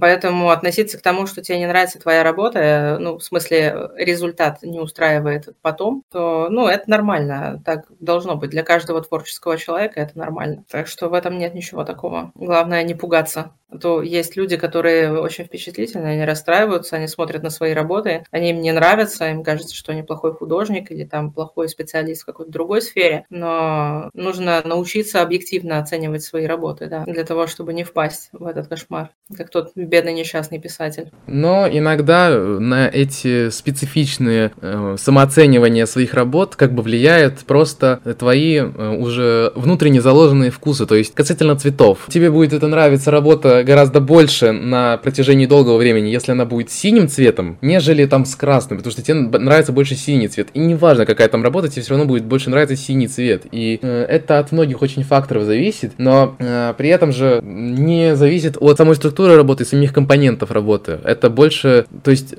[0.00, 4.80] Поэтому относиться к тому, что тебе не нравится твоя работа, ну, в смысле, результат не
[4.80, 7.62] устраивает потом, то, ну, это нормально.
[7.64, 8.50] Так должно быть.
[8.50, 10.64] Для каждого творческого человека это нормально.
[10.70, 12.32] Так что в этом нет ничего такого.
[12.34, 13.52] Главное не пугаться.
[13.72, 18.50] А то есть люди, которые очень впечатлительные, они расстраиваются, они смотрят на свои работы, они
[18.50, 22.52] им не нравятся, им кажется, что они плохой художник или там плохой специалист в какой-то
[22.52, 28.30] другой сфере, но нужно научиться объективно оценивать свои работы, да, для того, чтобы не впасть
[28.32, 31.10] в этот кошмар, как тот бедный несчастный писатель.
[31.26, 38.96] Но иногда на эти специфичные э, самооценивания своих работ как бы влияет просто твои э,
[38.96, 42.06] уже внутренне заложенные вкусы, то есть касательно цветов.
[42.08, 47.08] Тебе будет это нравиться работа гораздо больше на протяжении долгого времени, если она будет синим
[47.08, 50.48] цветом, нежели там с красным, потому что тебе нравится больше синий цвет.
[50.54, 53.46] И неважно, какая там работа, тебе все равно будет больше нравиться синий цвет.
[53.50, 58.56] И э, это от многих очень факторов зависит, но э, при этом же не зависит
[58.60, 61.00] от самой структуры работы, самих компонентов работы.
[61.04, 62.34] Это больше, то есть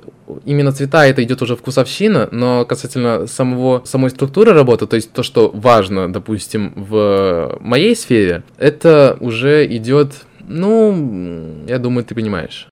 [0.46, 5.24] именно цвета это идет уже вкусовщина, но касательно самого, самой структуры работы, то есть то,
[5.24, 12.68] что важно, допустим, в моей сфере, это уже идет, ну, я думаю, ты понимаешь.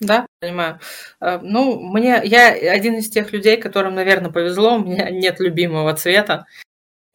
[0.00, 0.80] Да, понимаю.
[1.20, 5.94] Э, ну, мне, я один из тех людей, которым, наверное, повезло, у меня нет любимого
[5.94, 6.46] цвета.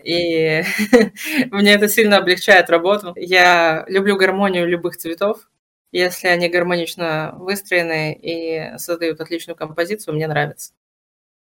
[0.04, 0.64] И
[1.52, 3.14] мне это сильно облегчает работу.
[3.18, 5.50] Я люблю гармонию любых цветов.
[5.92, 10.74] Если они гармонично выстроены и создают отличную композицию, мне нравится.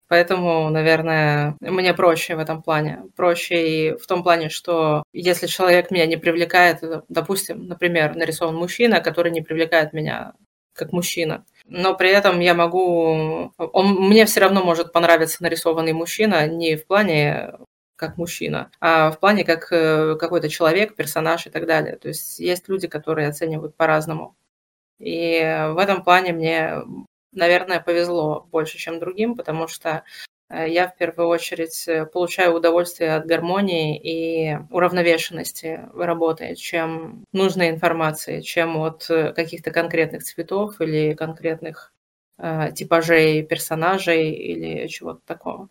[0.08, 3.04] Поэтому, наверное, мне проще в этом плане.
[3.16, 9.00] Проще и в том плане, что если человек меня не привлекает, допустим, например, нарисован мужчина,
[9.00, 10.34] который не привлекает меня
[10.74, 11.44] как мужчина.
[11.66, 13.52] Но при этом я могу...
[13.56, 17.54] Он, мне все равно может понравиться нарисованный мужчина не в плане
[17.96, 21.96] как мужчина, а в плане как э, какой-то человек, персонаж и так далее.
[21.96, 24.36] То есть есть люди, которые оценивают по-разному.
[24.98, 25.40] И
[25.70, 26.82] в этом плане мне,
[27.32, 30.04] наверное, повезло больше, чем другим, потому что
[30.50, 38.40] я в первую очередь э, получаю удовольствие от гармонии и уравновешенности работы, чем нужной информации,
[38.40, 41.92] чем от э, каких-то конкретных цветов или конкретных
[42.38, 45.68] э, типажей персонажей или чего-то такого.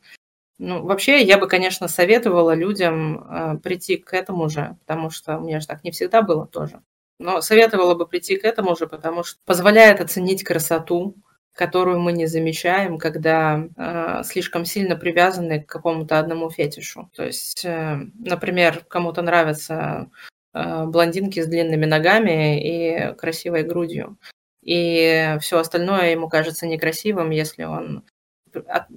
[0.60, 5.42] Ну, вообще, я бы, конечно, советовала людям э, прийти к этому же, потому что у
[5.42, 6.82] меня же так не всегда было тоже.
[7.20, 11.16] Но советовала бы прийти к этому же, потому что позволяет оценить красоту,
[11.54, 17.10] которую мы не замечаем, когда э, слишком сильно привязаны к какому-то одному фетишу.
[17.16, 20.10] То есть, э, например, кому-то нравятся
[20.54, 24.18] э, блондинки с длинными ногами и красивой грудью,
[24.64, 28.04] и все остальное ему кажется некрасивым, если он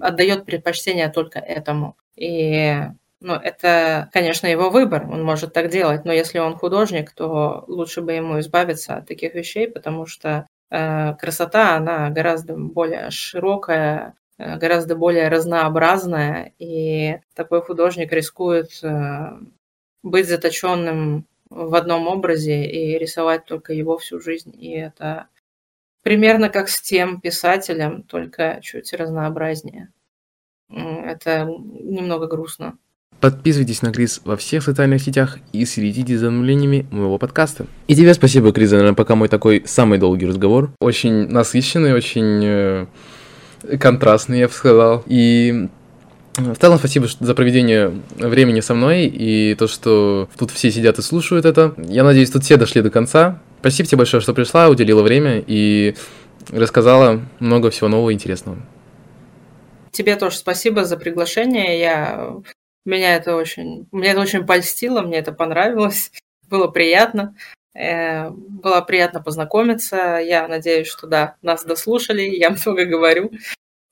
[0.01, 1.97] отдает предпочтение только этому.
[2.17, 2.79] И
[3.21, 8.03] ну, это, конечно, его выбор, он может так делать, но если он художник, то лучше
[8.03, 14.97] бы ему избавиться от таких вещей, потому что красота, она гораздо более широкая, э, гораздо
[14.97, 19.39] более разнообразная, и такой художник рискует э,
[20.03, 24.55] быть заточенным в одном образе и рисовать только его всю жизнь.
[24.59, 25.29] И это
[26.03, 29.93] примерно как с тем писателем, только чуть разнообразнее.
[30.69, 32.79] Это немного грустно.
[33.21, 37.67] Подписывайтесь на Крис во всех социальных сетях и следите за обновлениями моего подкаста.
[37.89, 40.71] И тебе спасибо, Крис, за, наверное, пока мой такой самый долгий разговор.
[40.81, 42.87] Очень насыщенный, очень э,
[43.81, 45.03] контрастный, я бы сказал.
[45.07, 45.69] И
[46.37, 51.03] в целом, спасибо за проведение времени со мной и то, что тут все сидят и
[51.03, 51.75] слушают это.
[51.79, 53.41] Я надеюсь, тут все дошли до конца.
[53.61, 55.97] Спасибо тебе большое, что пришла, уделила время и
[56.51, 58.59] рассказала много всего нового и интересного.
[59.91, 61.81] Тебе тоже спасибо за приглашение.
[61.81, 62.35] Я
[62.87, 66.13] меня это очень, мне это очень польстило, мне это понравилось,
[66.49, 67.37] было приятно.
[67.75, 70.19] Э, было приятно познакомиться.
[70.19, 73.31] Я надеюсь, что да, нас дослушали, я много говорю.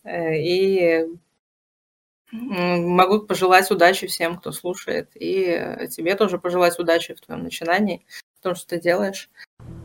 [0.04, 1.06] Э, и
[2.32, 5.10] могу пожелать удачи всем, кто слушает.
[5.14, 8.04] И тебе тоже пожелать удачи в твоем начинании,
[8.40, 9.30] в том, что ты делаешь.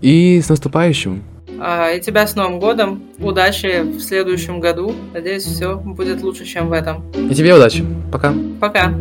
[0.01, 1.38] И с наступающим!
[1.61, 3.03] А, и тебя с Новым годом.
[3.19, 4.93] Удачи в следующем году.
[5.13, 7.03] Надеюсь, все будет лучше, чем в этом.
[7.29, 7.85] И тебе удачи.
[8.11, 8.33] Пока.
[8.59, 8.93] Пока.